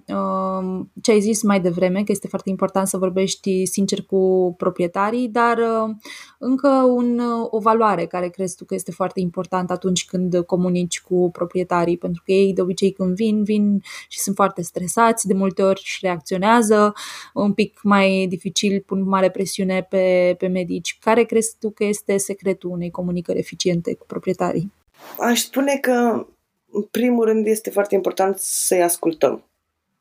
uh, 0.06 0.80
ce 1.02 1.10
ai 1.10 1.20
zis 1.20 1.42
mai 1.42 1.60
devreme, 1.60 2.04
că 2.04 2.12
este 2.12 2.28
foarte 2.28 2.48
important 2.50 2.86
să 2.86 2.96
vorbești 2.98 3.66
sincer 3.66 4.02
cu 4.02 4.54
proprietarii, 4.56 5.28
dar 5.28 5.58
uh, 5.58 5.94
încă 6.38 6.68
un, 6.68 7.18
uh, 7.18 7.46
o 7.50 7.58
valoare 7.58 8.06
care 8.06 8.28
crezi 8.28 8.56
tu 8.56 8.64
că 8.64 8.74
este 8.74 8.90
foarte 8.90 9.20
important 9.20 9.70
atunci 9.70 10.04
când 10.04 10.42
comunici 10.46 11.00
cu 11.00 11.30
proprietarii, 11.30 11.98
pentru 11.98 12.22
că 12.24 12.32
ei 12.32 12.52
de 12.52 12.60
obicei 12.60 12.92
când 12.92 13.14
vin, 13.14 13.42
vin 13.42 13.82
și 14.08 14.18
sunt 14.20 14.34
foarte 14.34 14.62
stresați, 14.62 15.26
de 15.26 15.34
multe 15.34 15.62
ori 15.62 15.80
și 15.84 15.98
reacționează 16.00 16.92
un 17.34 17.52
pic 17.52 17.80
mai 17.82 18.26
dificil, 18.28 18.82
pun 18.86 19.08
mare 19.08 19.30
presiune 19.30 19.86
pe, 19.90 20.34
pe 20.38 20.46
medici. 20.46 20.98
Care 21.00 21.22
crezi 21.22 21.56
tu 21.60 21.70
că 21.70 21.84
este 21.84 22.16
secretul 22.16 22.70
unei 22.70 22.90
comunicări 22.90 23.38
eficiente 23.38 23.94
cu 23.94 24.06
proprietarii? 24.06 24.75
Aș 25.18 25.40
spune 25.40 25.76
că 25.76 26.26
în 26.70 26.82
primul 26.82 27.24
rând, 27.24 27.46
este 27.46 27.70
foarte 27.70 27.94
important 27.94 28.38
să-i 28.38 28.82
ascultăm. 28.82 29.44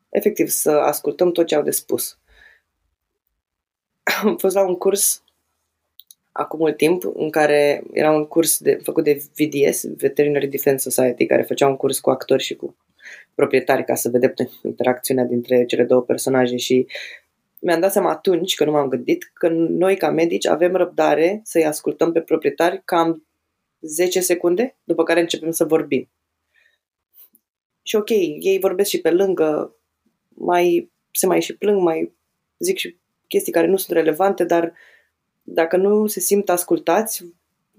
Efectiv, 0.09 0.47
să 0.47 0.71
ascultăm 0.71 1.31
tot 1.31 1.45
ce 1.45 1.55
au 1.55 1.63
de 1.63 1.71
spus. 1.71 2.17
Am 4.23 4.37
fost 4.37 4.55
la 4.55 4.67
un 4.67 4.75
curs 4.75 5.23
acum 6.31 6.59
mult 6.59 6.77
timp, 6.77 7.03
în 7.13 7.29
care 7.29 7.83
era 7.93 8.11
un 8.11 8.25
curs 8.25 8.57
de, 8.57 8.79
făcut 8.83 9.03
de 9.03 9.23
VDS, 9.35 9.85
Veterinary 9.97 10.47
Defense 10.47 10.89
Society, 10.89 11.25
care 11.25 11.41
făcea 11.41 11.67
un 11.67 11.75
curs 11.75 11.99
cu 11.99 12.09
actori 12.09 12.43
și 12.43 12.55
cu 12.55 12.75
proprietari 13.35 13.85
ca 13.85 13.95
să 13.95 14.09
vedem 14.09 14.33
interacțiunea 14.63 15.23
dintre 15.23 15.65
cele 15.65 15.83
două 15.83 16.01
personaje 16.01 16.55
și 16.55 16.87
mi-am 17.59 17.79
dat 17.79 17.91
seama 17.91 18.09
atunci, 18.09 18.55
că 18.55 18.65
nu 18.65 18.71
m-am 18.71 18.87
gândit, 18.87 19.31
că 19.33 19.49
noi 19.49 19.97
ca 19.97 20.09
medici 20.09 20.47
avem 20.47 20.75
răbdare 20.75 21.41
să-i 21.43 21.65
ascultăm 21.65 22.11
pe 22.11 22.21
proprietari 22.21 22.81
cam 22.85 23.25
10 23.85 24.19
secunde, 24.19 24.77
după 24.83 25.03
care 25.03 25.19
începem 25.19 25.51
să 25.51 25.65
vorbim. 25.65 26.09
Și 27.81 27.95
ok, 27.95 28.09
ei 28.09 28.59
vorbesc 28.59 28.89
și 28.89 29.01
pe 29.01 29.11
lângă, 29.11 29.75
mai, 30.27 30.91
se 31.11 31.25
mai 31.25 31.41
și 31.41 31.57
plâng, 31.57 31.81
mai 31.81 32.15
zic 32.57 32.77
și 32.77 32.97
chestii 33.27 33.51
care 33.51 33.67
nu 33.67 33.77
sunt 33.77 33.97
relevante, 33.97 34.43
dar 34.43 34.73
dacă 35.43 35.77
nu 35.77 36.07
se 36.07 36.19
simt 36.19 36.49
ascultați, 36.49 37.25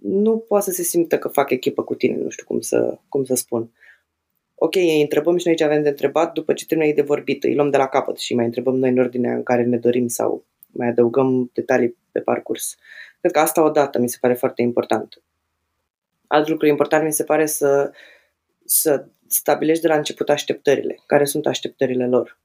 nu 0.03 0.39
poate 0.39 0.65
să 0.65 0.71
se 0.71 0.83
simtă 0.83 1.19
că 1.19 1.29
fac 1.29 1.51
echipă 1.51 1.83
cu 1.83 1.95
tine, 1.95 2.17
nu 2.17 2.29
știu 2.29 2.45
cum 2.47 2.61
să, 2.61 2.99
cum 3.09 3.25
să 3.25 3.35
spun. 3.35 3.71
Ok, 4.55 4.75
îi 4.75 5.01
întrebăm 5.01 5.37
și 5.37 5.47
noi 5.47 5.57
ce 5.57 5.65
avem 5.65 5.83
de 5.83 5.89
întrebat, 5.89 6.33
după 6.33 6.53
ce 6.53 6.67
termină 6.67 6.89
ei 6.89 6.95
de 6.95 7.03
vorbit, 7.03 7.45
îi 7.45 7.55
luăm 7.55 7.71
de 7.71 7.77
la 7.77 7.87
capăt 7.89 8.19
și 8.19 8.35
mai 8.35 8.45
întrebăm 8.45 8.77
noi 8.77 8.91
în 8.91 8.99
ordinea 8.99 9.35
în 9.35 9.43
care 9.43 9.65
ne 9.65 9.77
dorim 9.77 10.09
sau 10.09 10.45
mai 10.67 10.89
adăugăm 10.89 11.51
detalii 11.53 11.97
pe 12.13 12.21
parcurs. 12.21 12.77
Cred 13.21 13.33
că 13.33 13.39
asta 13.39 13.63
odată 13.65 13.99
mi 13.99 14.09
se 14.09 14.19
pare 14.21 14.35
foarte 14.35 14.63
important. 14.63 15.23
Alt 16.27 16.49
lucru 16.49 16.67
important 16.67 17.05
mi 17.05 17.13
se 17.13 17.25
pare 17.25 17.47
să, 17.47 17.93
să 18.65 19.07
stabilești 19.27 19.83
de 19.83 19.89
la 19.89 19.97
început 19.97 20.29
așteptările. 20.29 21.03
Care 21.07 21.25
sunt 21.25 21.47
așteptările 21.47 22.07
lor? 22.07 22.39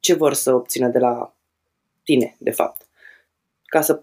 Ce 0.00 0.14
vor 0.14 0.34
să 0.34 0.54
obțină 0.54 0.88
de 0.88 0.98
la 0.98 1.36
tine, 2.02 2.36
de 2.38 2.50
fapt. 2.50 2.86
Ca 3.64 3.80
să 3.80 4.02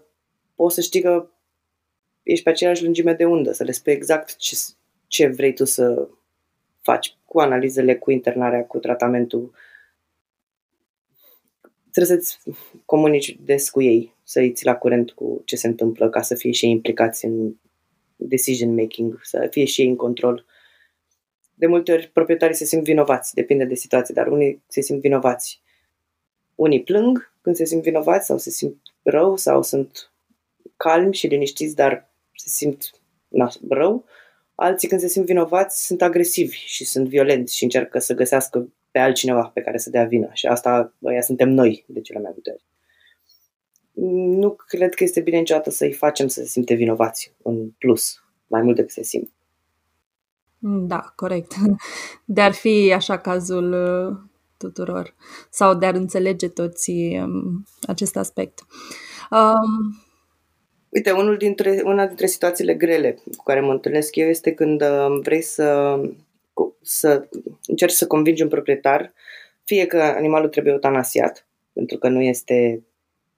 poți 0.54 0.74
să 0.74 0.80
știi 0.80 1.00
că 1.00 1.28
ești 2.22 2.44
pe 2.44 2.50
aceeași 2.50 2.84
lungime 2.84 3.14
de 3.14 3.24
undă, 3.24 3.52
să 3.52 3.64
le 3.64 3.72
spui 3.72 3.92
exact 3.92 4.36
ce, 4.36 4.56
ce 5.06 5.26
vrei 5.26 5.54
tu 5.54 5.64
să 5.64 6.08
faci 6.82 7.16
cu 7.24 7.40
analizele, 7.40 7.96
cu 7.96 8.10
internarea, 8.10 8.64
cu 8.64 8.78
tratamentul. 8.78 9.54
Trebuie 11.92 12.16
să-ți 12.16 12.38
comunici 12.84 13.36
des 13.40 13.70
cu 13.70 13.82
ei, 13.82 14.14
să-i 14.22 14.52
ții 14.52 14.66
la 14.66 14.76
curent 14.76 15.10
cu 15.10 15.42
ce 15.44 15.56
se 15.56 15.66
întâmplă, 15.66 16.10
ca 16.10 16.22
să 16.22 16.34
fie 16.34 16.50
și 16.50 16.64
ei 16.64 16.70
implicați 16.70 17.24
în 17.24 17.54
decision 18.28 18.74
making, 18.74 19.20
să 19.22 19.46
fie 19.50 19.64
și 19.64 19.80
ei 19.80 19.88
în 19.88 19.96
control. 19.96 20.44
De 21.54 21.66
multe 21.66 21.92
ori 21.92 22.10
proprietarii 22.12 22.54
se 22.54 22.64
simt 22.64 22.82
vinovați, 22.82 23.34
depinde 23.34 23.64
de 23.64 23.74
situație, 23.74 24.14
dar 24.14 24.26
unii 24.26 24.62
se 24.68 24.80
simt 24.80 25.00
vinovați. 25.00 25.62
Unii 26.54 26.82
plâng 26.82 27.32
când 27.40 27.56
se 27.56 27.64
simt 27.64 27.82
vinovați 27.82 28.26
sau 28.26 28.38
se 28.38 28.50
simt 28.50 28.76
rău 29.02 29.36
sau 29.36 29.62
sunt 29.62 30.12
calmi 30.76 31.14
și 31.14 31.26
liniștiți, 31.26 31.74
dar 31.74 32.10
se 32.34 32.48
simt 32.48 32.90
na, 33.28 33.50
rău. 33.68 34.04
Alții 34.54 34.88
când 34.88 35.00
se 35.00 35.08
simt 35.08 35.26
vinovați 35.26 35.86
sunt 35.86 36.02
agresivi 36.02 36.56
și 36.56 36.84
sunt 36.84 37.08
violenți 37.08 37.56
și 37.56 37.62
încearcă 37.62 37.98
să 37.98 38.14
găsească 38.14 38.72
pe 38.90 38.98
altcineva 38.98 39.50
pe 39.54 39.60
care 39.60 39.78
să 39.78 39.90
dea 39.90 40.04
vina. 40.04 40.32
Și 40.32 40.46
asta, 40.46 40.94
băia, 40.98 41.20
suntem 41.20 41.48
noi 41.48 41.84
de 41.86 42.00
cele 42.00 42.18
mai 42.18 42.30
multe 42.34 42.50
ori. 42.50 42.64
Nu 44.02 44.56
cred 44.66 44.94
că 44.94 45.04
este 45.04 45.20
bine 45.20 45.38
niciodată 45.38 45.70
să-i 45.70 45.92
facem 45.92 46.28
să 46.28 46.40
se 46.40 46.46
simte 46.46 46.74
vinovați 46.74 47.32
în 47.42 47.70
plus, 47.70 48.22
mai 48.46 48.62
mult 48.62 48.76
decât 48.76 48.90
se 48.90 49.02
simt. 49.02 49.30
Da, 50.62 51.12
corect. 51.16 51.52
De-ar 52.24 52.52
fi 52.52 52.92
așa 52.94 53.18
cazul 53.18 53.72
uh, 53.72 54.16
tuturor 54.56 55.14
sau 55.50 55.74
de-ar 55.74 55.94
înțelege 55.94 56.48
toți 56.48 56.90
um, 56.90 57.64
acest 57.86 58.16
aspect. 58.16 58.66
Um, 59.30 60.04
Uite, 60.88 61.10
unul 61.10 61.36
dintre, 61.36 61.82
una 61.84 62.06
dintre 62.06 62.26
situațiile 62.26 62.74
grele 62.74 63.18
cu 63.36 63.42
care 63.42 63.60
mă 63.60 63.72
întâlnesc 63.72 64.16
eu 64.16 64.28
este 64.28 64.52
când 64.52 64.82
uh, 64.82 65.18
vrei 65.22 65.40
să, 65.40 66.00
să 66.82 67.28
încerci 67.66 67.92
să 67.92 68.06
convingi 68.06 68.42
un 68.42 68.48
proprietar 68.48 69.12
fie 69.64 69.86
că 69.86 70.02
animalul 70.02 70.48
trebuie 70.48 70.72
eutanasiat, 70.72 71.46
pentru 71.72 71.98
că 71.98 72.08
nu 72.08 72.22
este 72.22 72.84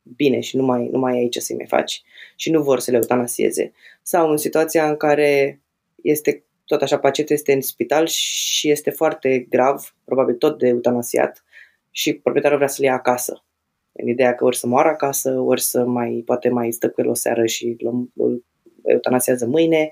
bine 0.03 0.41
și 0.41 0.57
nu 0.57 0.63
mai, 0.63 0.89
nu 0.89 0.99
mai 0.99 1.13
ai 1.13 1.19
aici 1.19 1.37
să-i 1.37 1.57
mai 1.57 1.67
faci 1.67 2.03
și 2.37 2.51
nu 2.51 2.63
vor 2.63 2.79
să 2.79 2.91
le 2.91 2.97
eutanasieze, 2.97 3.73
sau 4.03 4.31
în 4.31 4.37
situația 4.37 4.89
în 4.89 4.97
care 4.97 5.61
este 6.03 6.45
tot 6.65 6.83
așa, 6.83 6.99
pacientul 6.99 7.37
este 7.37 7.53
în 7.53 7.61
spital 7.61 8.07
și 8.07 8.71
este 8.71 8.91
foarte 8.91 9.39
grav, 9.39 9.95
probabil 10.05 10.35
tot 10.35 10.59
de 10.59 10.67
eutanasiat 10.67 11.45
și 11.91 12.13
proprietarul 12.13 12.57
vrea 12.57 12.69
să-l 12.69 12.85
ia 12.85 12.93
acasă 12.93 13.45
în 13.93 14.09
ideea 14.09 14.35
că 14.35 14.45
ori 14.45 14.57
să 14.57 14.67
moară 14.67 14.89
acasă, 14.89 15.39
ori 15.39 15.61
să 15.61 15.85
mai, 15.85 16.23
poate 16.25 16.49
mai 16.49 16.73
stă 16.73 16.91
cu 16.91 17.01
el 17.01 17.09
o 17.09 17.15
seară 17.15 17.47
și 17.47 17.77
îl 18.15 18.45
eutanasiază 18.85 19.47
mâine. 19.47 19.91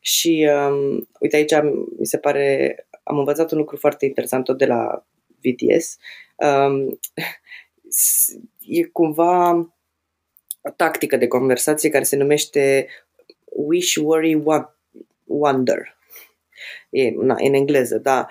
Și 0.00 0.48
um, 0.68 1.08
uite 1.20 1.36
aici 1.36 1.54
mi 1.98 2.06
se 2.06 2.18
pare, 2.18 2.76
am 3.02 3.18
învățat 3.18 3.50
un 3.50 3.58
lucru 3.58 3.76
foarte 3.76 4.06
interesant 4.06 4.44
tot 4.44 4.58
de 4.58 4.66
la 4.66 5.06
VTS. 5.40 5.96
Um, 6.36 6.98
e 8.68 8.82
cumva 8.82 9.50
o 10.60 10.70
tactică 10.76 11.16
de 11.16 11.26
conversație 11.26 11.90
care 11.90 12.04
se 12.04 12.16
numește 12.16 12.88
Wish, 13.44 13.94
Worry, 13.94 14.42
Wonder. 15.24 15.96
E 16.90 17.10
na, 17.10 17.36
în 17.38 17.54
engleză, 17.54 17.98
da. 17.98 18.26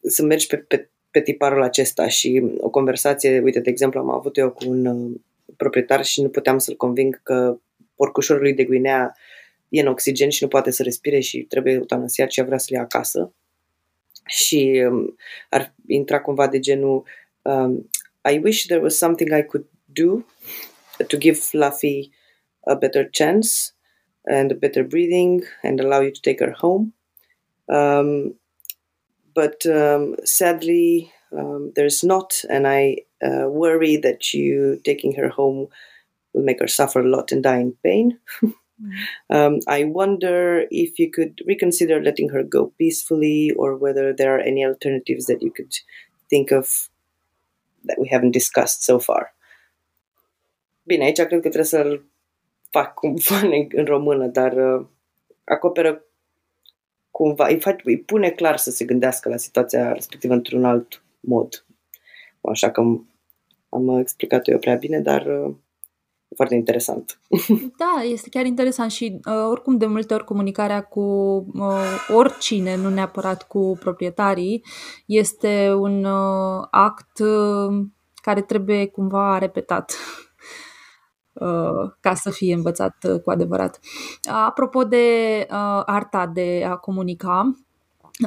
Să 0.00 0.22
mergi 0.22 0.46
pe, 0.46 0.56
pe 0.56 0.90
pe 1.10 1.20
tiparul 1.20 1.62
acesta 1.62 2.08
și 2.08 2.42
o 2.58 2.70
conversație, 2.70 3.40
uite, 3.40 3.60
de 3.60 3.70
exemplu, 3.70 4.00
am 4.00 4.10
avut 4.10 4.36
eu 4.36 4.50
cu 4.50 4.68
un 4.68 4.86
uh, 4.86 5.20
proprietar 5.56 6.04
și 6.04 6.22
nu 6.22 6.28
puteam 6.28 6.58
să-l 6.58 6.76
conving 6.76 7.20
că 7.22 7.58
porcușorul 7.94 8.42
lui 8.42 8.54
de 8.54 8.64
Guinea 8.64 9.16
e 9.68 9.80
în 9.80 9.86
oxigen 9.86 10.28
și 10.28 10.42
nu 10.42 10.48
poate 10.48 10.70
să 10.70 10.82
respire 10.82 11.20
și 11.20 11.42
trebuie 11.42 11.72
eutanasiat 11.72 12.30
și 12.30 12.42
vrea 12.42 12.58
să-l 12.58 12.76
ia 12.76 12.82
acasă. 12.82 13.32
Și 14.26 14.84
um, 14.90 15.16
ar 15.50 15.74
intra 15.86 16.20
cumva 16.20 16.48
de 16.48 16.58
genul 16.58 17.04
um, 17.42 17.90
I 18.24 18.38
wish 18.38 18.68
there 18.68 18.80
was 18.80 18.98
something 18.98 19.32
I 19.32 19.42
could 19.42 19.64
do 19.92 20.24
to 21.08 21.16
give 21.16 21.38
Fluffy 21.38 22.12
a 22.66 22.76
better 22.76 23.08
chance 23.08 23.72
and 24.26 24.52
a 24.52 24.54
better 24.56 24.84
breathing 24.84 25.42
and 25.62 25.80
allow 25.80 26.00
you 26.00 26.12
to 26.12 26.22
take 26.22 26.40
her 26.40 26.52
home. 26.52 26.92
Um, 27.72 28.34
but 29.34 29.64
um, 29.66 30.16
sadly, 30.24 31.12
um, 31.36 31.72
there's 31.76 32.02
not, 32.02 32.42
and 32.50 32.66
I 32.66 32.98
uh, 33.24 33.48
worry 33.48 33.96
that 33.96 34.32
you 34.34 34.80
taking 34.84 35.14
her 35.14 35.28
home 35.28 35.68
will 36.32 36.42
make 36.42 36.60
her 36.60 36.68
suffer 36.68 37.00
a 37.00 37.08
lot 37.08 37.32
and 37.32 37.42
die 37.42 37.58
in 37.58 37.74
pain. 37.84 38.18
um, 39.30 39.60
I 39.66 39.84
wonder 39.84 40.64
if 40.70 40.98
you 40.98 41.10
could 41.10 41.40
reconsider 41.46 42.02
letting 42.02 42.30
her 42.30 42.42
go 42.42 42.72
peacefully, 42.78 43.52
or 43.56 43.76
whether 43.76 44.12
there 44.12 44.36
are 44.36 44.40
any 44.40 44.64
alternatives 44.64 45.26
that 45.26 45.42
you 45.42 45.50
could 45.50 45.72
think 46.30 46.50
of 46.50 46.88
that 47.86 47.98
we 47.98 48.08
haven't 48.08 48.32
discussed 48.32 48.80
so 48.80 48.98
far. 48.98 49.36
Bine, 50.82 51.04
aici 51.04 51.16
cred 51.16 51.28
că 51.28 51.38
trebuie 51.38 51.64
să-l 51.64 52.10
fac 52.70 52.94
cumva 52.94 53.40
în 53.80 53.84
română, 53.84 54.26
dar 54.26 54.52
uh, 54.52 54.86
acoperă 55.44 56.02
cumva, 57.10 57.46
îi, 57.46 57.60
face, 57.60 57.82
îi 57.84 57.98
pune 57.98 58.30
clar 58.30 58.56
să 58.56 58.70
se 58.70 58.84
gândească 58.84 59.28
la 59.28 59.36
situația 59.36 59.92
respectivă 59.92 60.34
într-un 60.34 60.64
alt 60.64 61.02
mod. 61.20 61.66
Așa 62.40 62.70
că 62.70 62.80
am 63.68 63.98
explicat 63.98 64.48
eu 64.48 64.58
prea 64.58 64.76
bine, 64.76 65.00
dar 65.00 65.26
uh, 65.26 65.54
e 65.54 65.67
foarte 66.38 66.54
interesant. 66.54 67.20
Da, 67.76 68.02
este 68.02 68.28
chiar 68.28 68.44
interesant 68.44 68.90
și 68.90 69.20
uh, 69.24 69.46
oricum 69.50 69.76
de 69.76 69.86
multe 69.86 70.14
ori 70.14 70.24
comunicarea 70.24 70.82
cu 70.82 71.00
uh, 71.54 72.06
oricine, 72.14 72.76
nu 72.76 72.88
neapărat 72.88 73.46
cu 73.46 73.76
proprietarii, 73.80 74.64
este 75.06 75.72
un 75.78 76.04
uh, 76.04 76.66
act 76.70 77.18
uh, 77.18 77.86
care 78.14 78.40
trebuie 78.42 78.86
cumva 78.86 79.38
repetat 79.38 79.94
Uh, 81.40 81.90
ca 82.00 82.14
să 82.14 82.30
fie 82.30 82.54
învățat 82.54 82.96
uh, 83.08 83.20
cu 83.20 83.30
adevărat. 83.30 83.80
Apropo 84.46 84.84
de 84.84 85.06
uh, 85.50 85.82
arta 85.84 86.26
de 86.26 86.66
a 86.68 86.76
comunica, 86.76 87.54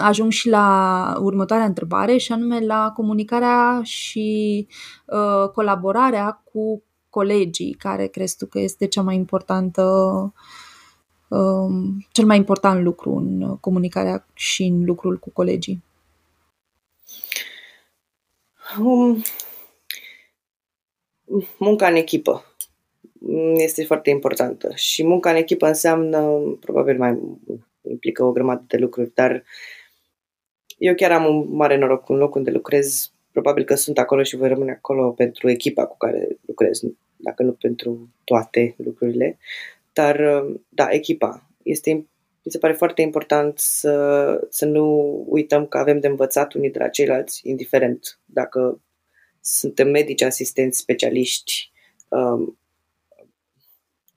ajung 0.01 0.32
și 0.32 0.49
la 0.49 1.16
următoarea 1.22 1.66
întrebare 1.66 2.18
și 2.18 2.32
anume 2.32 2.59
la 2.59 2.91
comunicarea 2.95 3.80
și 3.84 4.68
colaborarea 5.53 6.41
cu 6.51 6.84
colegii, 7.12 7.74
care 7.74 8.07
crezi 8.07 8.38
tu 8.38 8.45
că 8.45 8.59
este 8.59 8.88
cea 8.88 9.01
mai 9.01 9.16
importantă 9.16 9.84
um, 11.28 12.05
cel 12.12 12.26
mai 12.26 12.38
important 12.38 12.84
lucru 12.84 13.16
în 13.16 13.57
comunicarea 13.57 14.26
și 14.34 14.64
în 14.64 14.86
lucrul 14.86 15.18
cu 15.18 15.30
colegii? 15.30 15.84
Um, 18.80 19.24
munca 21.57 21.88
în 21.88 21.95
echipă 21.95 22.45
este 23.55 23.86
foarte 23.86 24.09
importantă. 24.09 24.72
Și 24.76 25.03
munca 25.05 25.30
în 25.30 25.36
echipă 25.36 25.68
înseamnă, 25.68 26.39
probabil 26.59 26.97
mai 26.97 27.20
implică 27.89 28.24
o 28.24 28.32
grămadă 28.32 28.64
de 28.68 28.78
lucruri, 28.78 29.12
dar 29.14 29.43
eu 30.78 30.95
chiar 30.95 31.12
am 31.12 31.26
un 31.26 31.55
mare 31.55 31.78
noroc 31.78 32.09
în 32.09 32.18
locul 32.18 32.38
unde 32.38 32.51
lucrez. 32.51 33.12
Probabil 33.32 33.63
că 33.63 33.75
sunt 33.75 33.97
acolo 33.97 34.23
și 34.23 34.36
voi 34.36 34.47
rămâne 34.47 34.71
acolo 34.71 35.11
pentru 35.11 35.49
echipa 35.49 35.86
cu 35.86 35.97
care 35.97 36.27
lucrez, 36.45 36.82
dacă 37.15 37.43
nu 37.43 37.51
pentru 37.51 38.09
toate 38.23 38.75
lucrurile. 38.77 39.38
Dar, 39.93 40.43
da, 40.69 40.89
echipa. 40.89 41.49
Este, 41.63 41.93
mi 42.43 42.51
se 42.51 42.57
pare 42.57 42.73
foarte 42.73 43.01
important 43.01 43.59
să, 43.59 44.47
să 44.49 44.65
nu 44.65 44.86
uităm 45.27 45.65
că 45.65 45.77
avem 45.77 45.99
de 45.99 46.07
învățat 46.07 46.53
unii 46.53 46.71
de 46.71 46.79
la 46.79 46.88
ceilalți, 46.88 47.47
indiferent 47.47 48.19
dacă 48.25 48.82
suntem 49.41 49.89
medici, 49.89 50.21
asistenți, 50.21 50.79
specialiști, 50.79 51.71
um, 52.07 52.57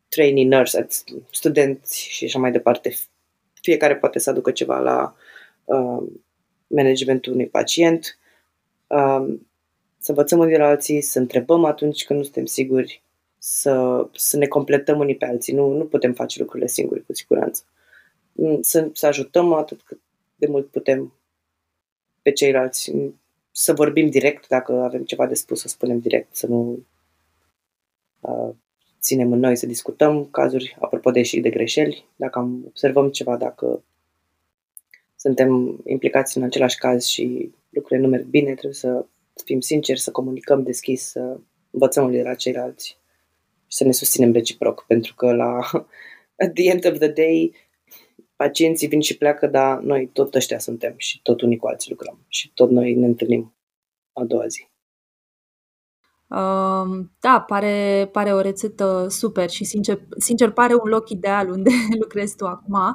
trainee 0.08 0.44
nurse, 0.44 0.86
studenți 1.30 2.08
și 2.08 2.24
așa 2.24 2.38
mai 2.38 2.52
departe. 2.52 2.94
Fiecare 3.60 3.96
poate 3.96 4.18
să 4.18 4.30
aducă 4.30 4.50
ceva 4.50 4.78
la 4.78 5.16
uh, 5.64 6.10
managementul 6.66 7.32
unui 7.32 7.46
pacient, 7.46 8.18
uh, 8.18 8.23
să 9.98 10.10
învățăm 10.10 10.38
unii 10.38 10.52
de 10.52 10.58
la 10.58 10.66
alții, 10.66 11.00
să 11.00 11.18
întrebăm 11.18 11.64
atunci 11.64 12.04
când 12.04 12.18
nu 12.18 12.24
suntem 12.24 12.44
siguri, 12.44 13.02
să, 13.38 14.06
să 14.14 14.36
ne 14.36 14.46
completăm 14.46 14.98
unii 14.98 15.16
pe 15.16 15.24
alții. 15.24 15.54
Nu, 15.54 15.72
nu 15.72 15.84
putem 15.84 16.12
face 16.12 16.40
lucrurile 16.40 16.68
singuri, 16.68 17.04
cu 17.06 17.12
siguranță. 17.12 17.62
Mm, 18.32 18.62
să, 18.62 18.88
să 18.92 19.06
ajutăm 19.06 19.52
atât 19.52 19.82
cât 19.82 20.00
de 20.36 20.46
mult 20.46 20.66
putem 20.66 21.12
pe 22.22 22.32
ceilalți, 22.32 22.92
să 23.50 23.72
vorbim 23.72 24.10
direct, 24.10 24.48
dacă 24.48 24.72
avem 24.72 25.04
ceva 25.04 25.26
de 25.26 25.34
spus, 25.34 25.60
să 25.60 25.68
spunem 25.68 25.98
direct, 25.98 26.36
să 26.36 26.46
nu 26.46 26.86
uh, 28.20 28.54
ținem 29.00 29.32
în 29.32 29.38
noi 29.38 29.56
să 29.56 29.66
discutăm 29.66 30.24
cazuri, 30.24 30.76
apropo 30.80 31.10
de 31.10 31.22
și 31.22 31.40
de 31.40 31.50
greșeli, 31.50 32.08
dacă 32.16 32.38
am 32.38 32.62
observăm 32.66 33.10
ceva, 33.10 33.36
dacă 33.36 33.84
suntem 35.24 35.80
implicați 35.86 36.36
în 36.36 36.42
același 36.42 36.78
caz 36.78 37.04
și 37.04 37.52
lucrurile 37.68 38.06
nu 38.06 38.12
merg 38.12 38.24
bine, 38.24 38.52
trebuie 38.52 38.72
să 38.72 39.06
fim 39.44 39.60
sinceri, 39.60 40.00
să 40.00 40.10
comunicăm 40.10 40.62
deschis, 40.62 41.02
să 41.02 41.40
învățăm 41.70 42.04
unii 42.04 42.16
de 42.16 42.22
la 42.22 42.34
ceilalți 42.34 42.98
și 43.66 43.76
să 43.76 43.84
ne 43.84 43.92
susținem 43.92 44.32
reciproc, 44.32 44.84
pentru 44.86 45.14
că 45.14 45.32
la 45.32 45.58
at 46.36 46.52
the 46.54 46.70
end 46.70 46.86
of 46.86 46.98
the 46.98 47.08
day 47.08 47.54
pacienții 48.36 48.88
vin 48.88 49.00
și 49.00 49.18
pleacă, 49.18 49.46
dar 49.46 49.80
noi 49.80 50.06
tot 50.06 50.34
ăștia 50.34 50.58
suntem 50.58 50.94
și 50.96 51.22
tot 51.22 51.40
unii 51.40 51.56
cu 51.56 51.66
alții 51.66 51.90
lucrăm 51.90 52.24
și 52.28 52.52
tot 52.54 52.70
noi 52.70 52.94
ne 52.94 53.06
întâlnim 53.06 53.56
a 54.12 54.24
doua 54.24 54.46
zi. 54.46 54.66
Da, 57.20 57.40
pare, 57.46 58.08
pare 58.12 58.32
o 58.32 58.40
rețetă 58.40 59.06
super 59.08 59.50
și 59.50 59.64
sincer, 59.64 59.98
sincer 60.18 60.50
pare 60.50 60.74
un 60.74 60.90
loc 60.90 61.10
ideal 61.10 61.50
unde 61.50 61.70
lucrezi 62.00 62.36
tu 62.36 62.46
acum. 62.46 62.94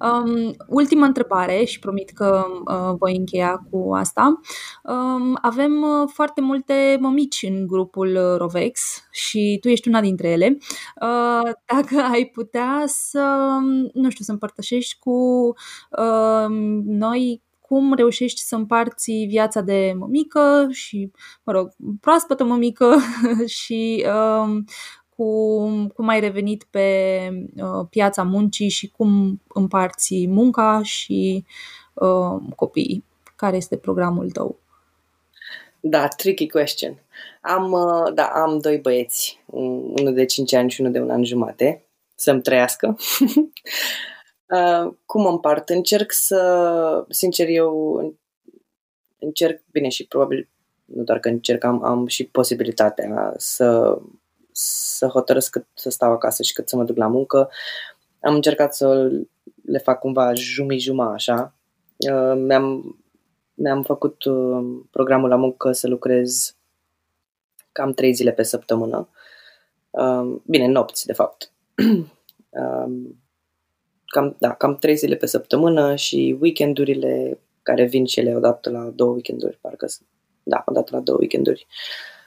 Um, 0.00 0.54
ultima 0.68 1.06
întrebare 1.06 1.64
și 1.64 1.78
promit 1.78 2.10
că 2.10 2.44
uh, 2.64 2.94
voi 2.98 3.16
încheia 3.16 3.66
cu 3.70 3.94
asta. 3.94 4.40
Um, 4.82 5.38
avem 5.42 5.82
uh, 5.82 6.08
foarte 6.12 6.40
multe 6.40 6.96
mămici 7.00 7.44
în 7.48 7.66
grupul 7.66 8.36
Rovex 8.36 9.06
și 9.10 9.58
tu 9.60 9.68
ești 9.68 9.88
una 9.88 10.00
dintre 10.00 10.28
ele. 10.28 10.56
Uh, 11.02 11.50
dacă 11.64 12.00
ai 12.12 12.24
putea 12.24 12.84
să, 12.86 13.58
nu 13.92 14.10
știu, 14.10 14.24
să 14.24 14.32
împărtășești 14.32 14.98
cu 14.98 15.46
uh, 15.98 16.46
noi 16.84 17.42
cum 17.68 17.94
reușești 17.94 18.40
să 18.40 18.54
împarți 18.54 19.12
viața 19.12 19.60
de 19.60 19.92
mămică 19.96 20.68
și, 20.70 21.10
mă 21.42 21.52
rog, 21.52 21.72
proaspătă 22.00 22.44
mămică 22.44 22.96
și 23.62 24.06
um, 24.42 24.64
cum, 25.16 25.88
cum 25.88 26.08
ai 26.08 26.20
revenit 26.20 26.66
pe 26.70 27.28
uh, 27.56 27.86
piața 27.90 28.22
muncii 28.22 28.68
și 28.68 28.88
cum 28.88 29.42
împarți 29.48 30.26
munca 30.26 30.80
și 30.82 31.44
uh, 31.94 32.42
copiii. 32.56 33.04
Care 33.36 33.56
este 33.56 33.76
programul 33.76 34.30
tău? 34.30 34.58
Da, 35.80 36.08
tricky 36.08 36.48
question. 36.48 37.02
Am, 37.40 37.72
uh, 37.72 38.12
da, 38.14 38.24
am 38.24 38.58
doi 38.58 38.78
băieți, 38.78 39.40
unul 39.46 40.14
de 40.14 40.24
5 40.24 40.54
ani 40.54 40.70
și 40.70 40.80
unul 40.80 40.92
de 40.92 41.00
un 41.00 41.10
an 41.10 41.24
jumate, 41.24 41.84
să-mi 42.14 42.42
trăiască. 42.42 42.96
Uh, 44.48 44.92
cum 45.06 45.26
împart? 45.26 45.68
Încerc 45.68 46.12
să, 46.12 47.06
sincer, 47.08 47.48
eu 47.48 48.00
încerc, 49.18 49.62
bine 49.70 49.88
și 49.88 50.06
probabil, 50.06 50.48
nu 50.84 51.02
doar 51.02 51.18
că 51.18 51.28
încerc, 51.28 51.64
am, 51.64 51.84
am 51.84 52.06
și 52.06 52.24
posibilitatea 52.24 53.34
să, 53.36 53.98
să 54.52 55.06
hotărăsc 55.06 55.50
cât 55.50 55.66
să 55.74 55.90
stau 55.90 56.12
acasă 56.12 56.42
și 56.42 56.52
cât 56.52 56.68
să 56.68 56.76
mă 56.76 56.84
duc 56.84 56.96
la 56.96 57.06
muncă. 57.06 57.50
Am 58.20 58.34
încercat 58.34 58.74
să 58.74 59.10
le 59.64 59.78
fac 59.78 59.98
cumva 59.98 60.34
jumii-juma 60.34 61.12
așa. 61.12 61.54
Uh, 61.96 62.34
mi-am, 62.36 62.96
mi-am 63.54 63.82
făcut 63.82 64.24
uh, 64.24 64.82
programul 64.90 65.28
la 65.28 65.36
muncă 65.36 65.72
să 65.72 65.88
lucrez 65.88 66.56
cam 67.72 67.92
trei 67.92 68.12
zile 68.12 68.32
pe 68.32 68.42
săptămână. 68.42 69.08
Bine, 70.44 70.66
nopți, 70.66 71.06
de 71.06 71.12
fapt. 71.12 71.52
cam, 74.06 74.36
da, 74.38 74.54
cam 74.54 74.76
trei 74.76 74.96
zile 74.96 75.16
pe 75.16 75.26
săptămână 75.26 75.94
și 75.94 76.36
weekendurile 76.40 77.38
care 77.62 77.84
vin 77.84 78.04
și 78.04 78.20
ele 78.20 78.36
odată 78.36 78.70
la 78.70 78.92
două 78.94 79.12
weekenduri, 79.12 79.58
parcă 79.60 79.86
da, 80.42 80.62
odată 80.66 80.96
la 80.96 81.00
două 81.00 81.18
weekenduri, 81.18 81.66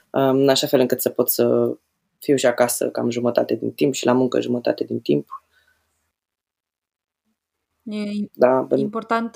în 0.09 0.49
așa 0.49 0.67
fel 0.67 0.79
încât 0.79 1.01
să 1.01 1.09
pot 1.09 1.29
să 1.29 1.75
fiu 2.19 2.35
și 2.35 2.45
acasă 2.45 2.89
cam 2.89 3.09
jumătate 3.09 3.55
din 3.55 3.71
timp 3.71 3.93
și 3.93 4.05
la 4.05 4.13
muncă 4.13 4.39
jumătate 4.39 4.83
din 4.83 4.99
timp. 4.99 5.27
E 7.83 8.29
da, 8.33 8.67
important, 8.75 9.35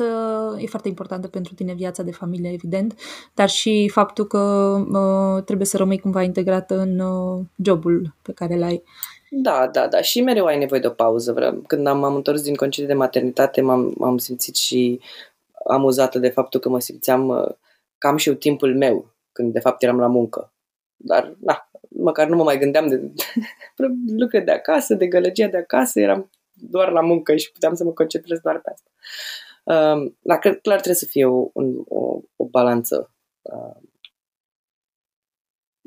e 0.57 0.65
foarte 0.65 0.87
importantă 0.87 1.27
pentru 1.27 1.53
tine 1.53 1.73
viața 1.73 2.03
de 2.03 2.11
familie, 2.11 2.51
evident, 2.51 2.95
dar 3.33 3.49
și 3.49 3.89
faptul 3.93 4.27
că 4.27 4.39
uh, 4.91 5.43
trebuie 5.43 5.67
să 5.67 5.77
rămâi 5.77 5.99
cumva 5.99 6.21
integrată 6.23 6.79
în 6.79 6.99
uh, 6.99 7.45
jobul 7.63 8.15
pe 8.21 8.31
care 8.31 8.57
l-ai. 8.57 8.83
Da, 9.35 9.67
da, 9.67 9.87
da. 9.87 10.01
Și 10.01 10.21
mereu 10.21 10.45
ai 10.45 10.57
nevoie 10.57 10.79
de 10.79 10.87
o 10.87 10.91
pauză. 10.91 11.61
Când 11.67 11.87
am, 11.87 12.03
am 12.03 12.15
întors 12.15 12.41
din 12.41 12.55
concediu 12.55 12.87
de 12.87 12.93
maternitate, 12.93 13.61
m-am, 13.61 13.93
m-am 13.97 14.17
simțit 14.17 14.55
și 14.55 14.99
amuzată 15.67 16.19
de 16.19 16.29
faptul 16.29 16.59
că 16.59 16.69
mă 16.69 16.79
simțeam 16.79 17.27
uh, 17.27 17.51
cam 17.97 18.17
și 18.17 18.29
eu 18.29 18.35
timpul 18.35 18.77
meu, 18.77 19.13
când 19.31 19.53
de 19.53 19.59
fapt 19.59 19.83
eram 19.83 19.99
la 19.99 20.07
muncă. 20.07 20.53
Dar, 20.95 21.35
da, 21.37 21.69
măcar 21.89 22.27
nu 22.27 22.35
mă 22.35 22.43
mai 22.43 22.57
gândeam 22.57 22.87
de 22.87 23.11
lucruri 24.21 24.43
de 24.43 24.51
acasă, 24.51 24.93
de 24.93 25.07
gălăgia 25.07 25.47
de 25.47 25.57
acasă, 25.57 25.99
eram 25.99 26.29
doar 26.51 26.91
la 26.91 27.01
muncă 27.01 27.35
și 27.35 27.51
puteam 27.51 27.73
să 27.73 27.83
mă 27.83 27.91
concentrez 27.91 28.39
doar 28.39 28.61
pe 28.61 28.71
asta. 28.71 28.89
Uh, 29.63 30.11
da, 30.21 30.37
clar 30.37 30.59
trebuie 30.61 30.95
să 30.95 31.05
fie 31.05 31.25
o, 31.25 31.49
un, 31.53 31.83
o, 31.87 32.19
o 32.35 32.45
balanță 32.45 33.11
uh, 33.41 33.81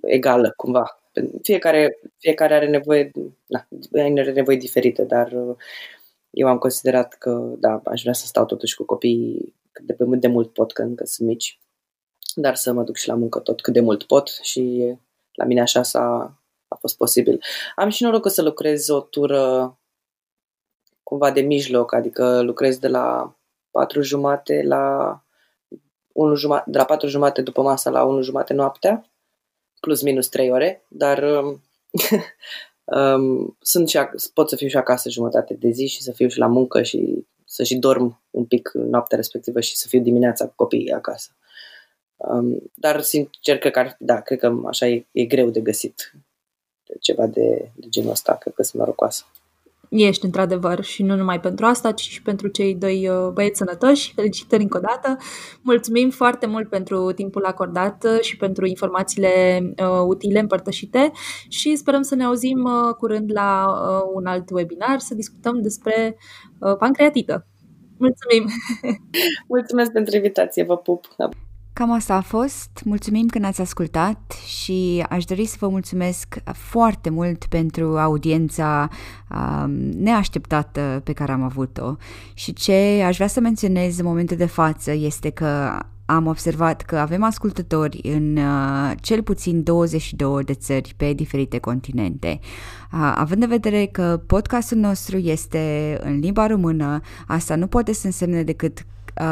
egală, 0.02 0.52
cumva, 0.56 1.00
fiecare, 1.42 1.98
fiecare 2.18 2.54
are 2.54 2.66
nevoie, 2.66 3.10
na, 3.46 3.68
are 3.92 4.32
nevoie 4.32 4.56
diferite, 4.56 5.04
dar 5.04 5.32
uh, 5.32 5.56
eu 6.30 6.48
am 6.48 6.58
considerat 6.58 7.14
că, 7.14 7.54
da, 7.58 7.80
aș 7.84 8.00
vrea 8.00 8.12
să 8.12 8.26
stau 8.26 8.44
totuși 8.44 8.76
cu 8.76 8.84
copiii 8.84 9.54
cât 9.72 9.84
de, 9.86 9.96
de 9.98 10.26
mult 10.26 10.52
pot, 10.52 10.72
că 10.72 10.82
încă 10.82 11.04
sunt 11.04 11.28
mici, 11.28 11.60
dar 12.34 12.54
să 12.54 12.72
mă 12.72 12.82
duc 12.82 12.96
și 12.96 13.08
la 13.08 13.14
muncă 13.14 13.38
tot 13.38 13.60
cât 13.60 13.72
de 13.72 13.80
mult 13.80 14.02
pot 14.02 14.28
și 14.42 14.94
la 15.32 15.44
mine 15.44 15.60
așa 15.60 15.82
s-a, 15.82 16.38
a 16.68 16.74
fost 16.74 16.96
posibil. 16.96 17.42
Am 17.76 17.88
și 17.88 18.02
norocul 18.02 18.30
să 18.30 18.42
lucrez 18.42 18.88
o 18.88 19.00
tură 19.00 19.78
cumva 21.02 21.30
de 21.30 21.40
mijloc, 21.40 21.92
adică 21.92 22.40
lucrez 22.40 22.78
de 22.78 22.88
la 22.88 23.36
patru 23.70 24.00
jumate 24.00 24.62
la 24.62 25.20
1 26.12 26.34
jumate, 26.34 26.70
de 26.70 26.78
la 26.78 26.84
patru 26.84 27.08
jumate 27.08 27.42
după 27.42 27.62
masa 27.62 27.90
la 27.90 28.04
1 28.04 28.22
jumate 28.22 28.52
noaptea 28.52 29.10
plus 29.86 30.02
minus 30.02 30.28
3 30.28 30.50
ore, 30.50 30.84
dar 30.88 31.22
um, 31.22 31.62
um, 32.98 33.56
sunt 33.60 33.88
și 33.88 33.98
ac- 33.98 34.32
pot 34.34 34.48
să 34.48 34.56
fiu 34.56 34.68
și 34.68 34.76
acasă 34.76 35.10
jumătate 35.10 35.54
de 35.54 35.70
zi 35.70 35.86
și 35.86 36.02
să 36.02 36.12
fiu 36.12 36.28
și 36.28 36.38
la 36.38 36.46
muncă 36.46 36.82
și 36.82 37.26
să 37.44 37.62
și 37.62 37.76
dorm 37.76 38.22
un 38.30 38.44
pic 38.44 38.70
noaptea 38.74 39.16
respectivă 39.16 39.60
și 39.60 39.76
să 39.76 39.88
fiu 39.88 40.00
dimineața 40.00 40.46
cu 40.46 40.52
copiii 40.56 40.92
acasă. 40.92 41.30
Um, 42.16 42.70
dar 42.74 43.00
sincer, 43.00 43.58
cred 43.58 43.72
că, 43.72 43.78
ar, 43.78 43.96
da, 43.98 44.20
cred 44.20 44.38
că 44.38 44.60
așa 44.66 44.86
e, 44.86 45.06
e 45.12 45.24
greu 45.24 45.50
de 45.50 45.60
găsit 45.60 46.12
ceva 47.00 47.26
de, 47.26 47.70
de 47.74 47.86
genul 47.88 48.10
ăsta. 48.10 48.36
Cred 48.36 48.54
că 48.54 48.62
sunt 48.62 48.82
norocoasă 48.82 49.24
ești 49.88 50.24
într-adevăr 50.24 50.82
și 50.84 51.02
nu 51.02 51.16
numai 51.16 51.40
pentru 51.40 51.66
asta, 51.66 51.92
ci 51.92 52.00
și 52.00 52.22
pentru 52.22 52.48
cei 52.48 52.74
doi 52.74 53.08
uh, 53.08 53.30
băieți 53.32 53.58
sănătoși. 53.58 54.12
Felicitări 54.14 54.62
încă 54.62 54.76
o 54.76 54.80
dată! 54.80 55.16
Mulțumim 55.62 56.10
foarte 56.10 56.46
mult 56.46 56.68
pentru 56.68 57.12
timpul 57.12 57.44
acordat 57.44 58.04
uh, 58.04 58.20
și 58.20 58.36
pentru 58.36 58.66
informațiile 58.66 59.60
uh, 59.82 60.00
utile 60.06 60.38
împărtășite 60.38 61.10
și 61.48 61.76
sperăm 61.76 62.02
să 62.02 62.14
ne 62.14 62.24
auzim 62.24 62.64
uh, 62.64 62.94
curând 62.94 63.30
la 63.32 63.66
uh, 63.66 64.10
un 64.14 64.26
alt 64.26 64.50
webinar 64.50 64.98
să 64.98 65.14
discutăm 65.14 65.62
despre 65.62 66.16
uh, 66.60 66.76
pancreatită. 66.76 67.46
Mulțumim! 67.98 68.50
Mulțumesc 69.48 69.92
pentru 69.92 70.16
invitație, 70.16 70.64
vă 70.64 70.76
pup! 70.76 71.04
Cam 71.78 71.92
asta 71.92 72.14
a 72.14 72.20
fost. 72.20 72.70
Mulțumim 72.84 73.26
că 73.26 73.38
ne-ați 73.38 73.60
ascultat 73.60 74.32
și 74.46 75.04
aș 75.08 75.24
dori 75.24 75.44
să 75.46 75.56
vă 75.60 75.68
mulțumesc 75.68 76.36
foarte 76.52 77.10
mult 77.10 77.44
pentru 77.44 77.98
audiența 77.98 78.88
um, 79.30 79.70
neașteptată 79.70 81.00
pe 81.04 81.12
care 81.12 81.32
am 81.32 81.42
avut-o. 81.42 81.96
Și 82.34 82.52
ce 82.52 83.02
aș 83.06 83.14
vrea 83.14 83.26
să 83.26 83.40
menționez 83.40 83.98
în 83.98 84.04
momentul 84.04 84.36
de 84.36 84.46
față 84.46 84.92
este 84.92 85.30
că 85.30 85.78
am 86.04 86.26
observat 86.26 86.82
că 86.82 86.96
avem 86.96 87.22
ascultători 87.22 88.00
în 88.02 88.36
uh, 88.36 88.92
cel 89.00 89.22
puțin 89.22 89.62
22 89.62 90.44
de 90.44 90.54
țări 90.54 90.94
pe 90.96 91.12
diferite 91.12 91.58
continente. 91.58 92.38
Uh, 92.92 93.12
având 93.14 93.42
în 93.42 93.48
vedere 93.48 93.86
că 93.86 94.20
podcastul 94.26 94.78
nostru 94.78 95.16
este 95.16 95.98
în 96.02 96.18
limba 96.18 96.46
română, 96.46 97.00
asta 97.26 97.56
nu 97.56 97.66
poate 97.66 97.92
să 97.92 98.06
însemne 98.06 98.42
decât 98.42 98.78
uh, 98.78 98.84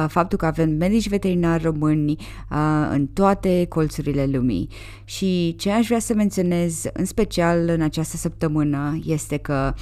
faptul 0.09 0.39
că 0.39 0.47
avem 0.47 0.71
medici 0.71 1.09
veterinari 1.09 1.63
români 1.63 2.11
uh, 2.11 2.89
în 2.91 3.07
toate 3.07 3.67
colțurile 3.69 4.27
lumii. 4.27 4.69
Și 5.05 5.57
ce 5.59 5.71
aș 5.71 5.87
vrea 5.87 5.99
să 5.99 6.15
menționez 6.15 6.83
în 6.93 7.05
special 7.05 7.69
în 7.69 7.81
această 7.81 8.17
săptămână 8.17 8.99
este 9.05 9.37
că 9.37 9.75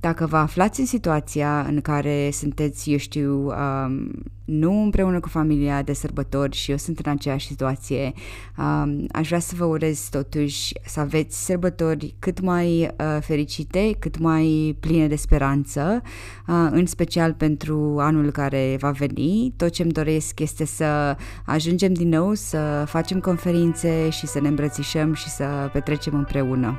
dacă 0.00 0.26
vă 0.26 0.36
aflați 0.36 0.80
în 0.80 0.86
situația 0.86 1.60
în 1.60 1.80
care 1.80 2.30
sunteți, 2.32 2.90
eu 2.90 2.98
știu, 2.98 3.46
um, 3.46 4.10
nu 4.44 4.82
împreună 4.82 5.20
cu 5.20 5.28
familia 5.28 5.82
de 5.82 5.92
sărbători 5.92 6.56
și 6.56 6.70
eu 6.70 6.76
sunt 6.76 6.98
în 6.98 7.10
aceeași 7.10 7.46
situație, 7.46 8.12
um, 8.58 9.06
aș 9.12 9.26
vrea 9.26 9.38
să 9.38 9.54
vă 9.56 9.64
urez 9.64 10.08
totuși 10.08 10.72
să 10.84 11.00
aveți 11.00 11.44
sărbători 11.44 12.14
cât 12.18 12.40
mai 12.40 12.90
uh, 12.98 13.18
fericite, 13.20 13.96
cât 13.98 14.18
mai 14.18 14.76
pline 14.80 15.08
de 15.08 15.16
speranță, 15.16 16.02
uh, 16.46 16.68
în 16.70 16.86
special 16.86 17.32
pentru 17.32 17.96
anul 17.98 18.30
care 18.30 18.76
va 18.78 18.90
veni. 18.90 19.52
Tot 19.56 19.70
ce 19.70 19.82
îmi 19.82 19.92
doresc 19.92 20.40
este 20.40 20.64
să 20.64 21.16
ajungem 21.44 21.92
din 21.92 22.08
nou 22.08 22.34
să 22.34 22.84
facem 22.86 23.20
conferințe 23.20 24.08
și 24.10 24.26
să 24.26 24.40
ne 24.40 24.48
îmbrățișăm 24.48 25.14
și 25.14 25.28
să 25.28 25.70
petrecem 25.72 26.14
împreună. 26.14 26.78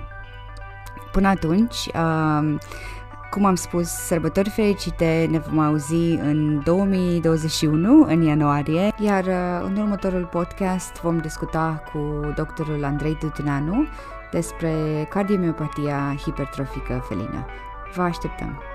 Până 1.11 1.27
atunci, 1.27 1.75
uh, 1.93 2.57
cum 3.31 3.45
am 3.45 3.55
spus, 3.55 3.87
sărbători 3.87 4.49
fericite, 4.49 5.27
ne 5.29 5.39
vom 5.39 5.59
auzi 5.59 6.11
în 6.11 6.61
2021, 6.63 8.03
în 8.03 8.21
ianuarie, 8.21 8.93
iar 8.99 9.25
uh, 9.25 9.63
în 9.63 9.77
următorul 9.77 10.25
podcast 10.25 11.01
vom 11.01 11.17
discuta 11.17 11.83
cu 11.93 12.31
doctorul 12.35 12.83
Andrei 12.83 13.15
Tutunanu 13.15 13.87
despre 14.31 14.71
cardiomiopatia 15.09 16.15
hipertrofică 16.23 17.05
felină. 17.07 17.45
Vă 17.95 18.01
așteptăm! 18.01 18.70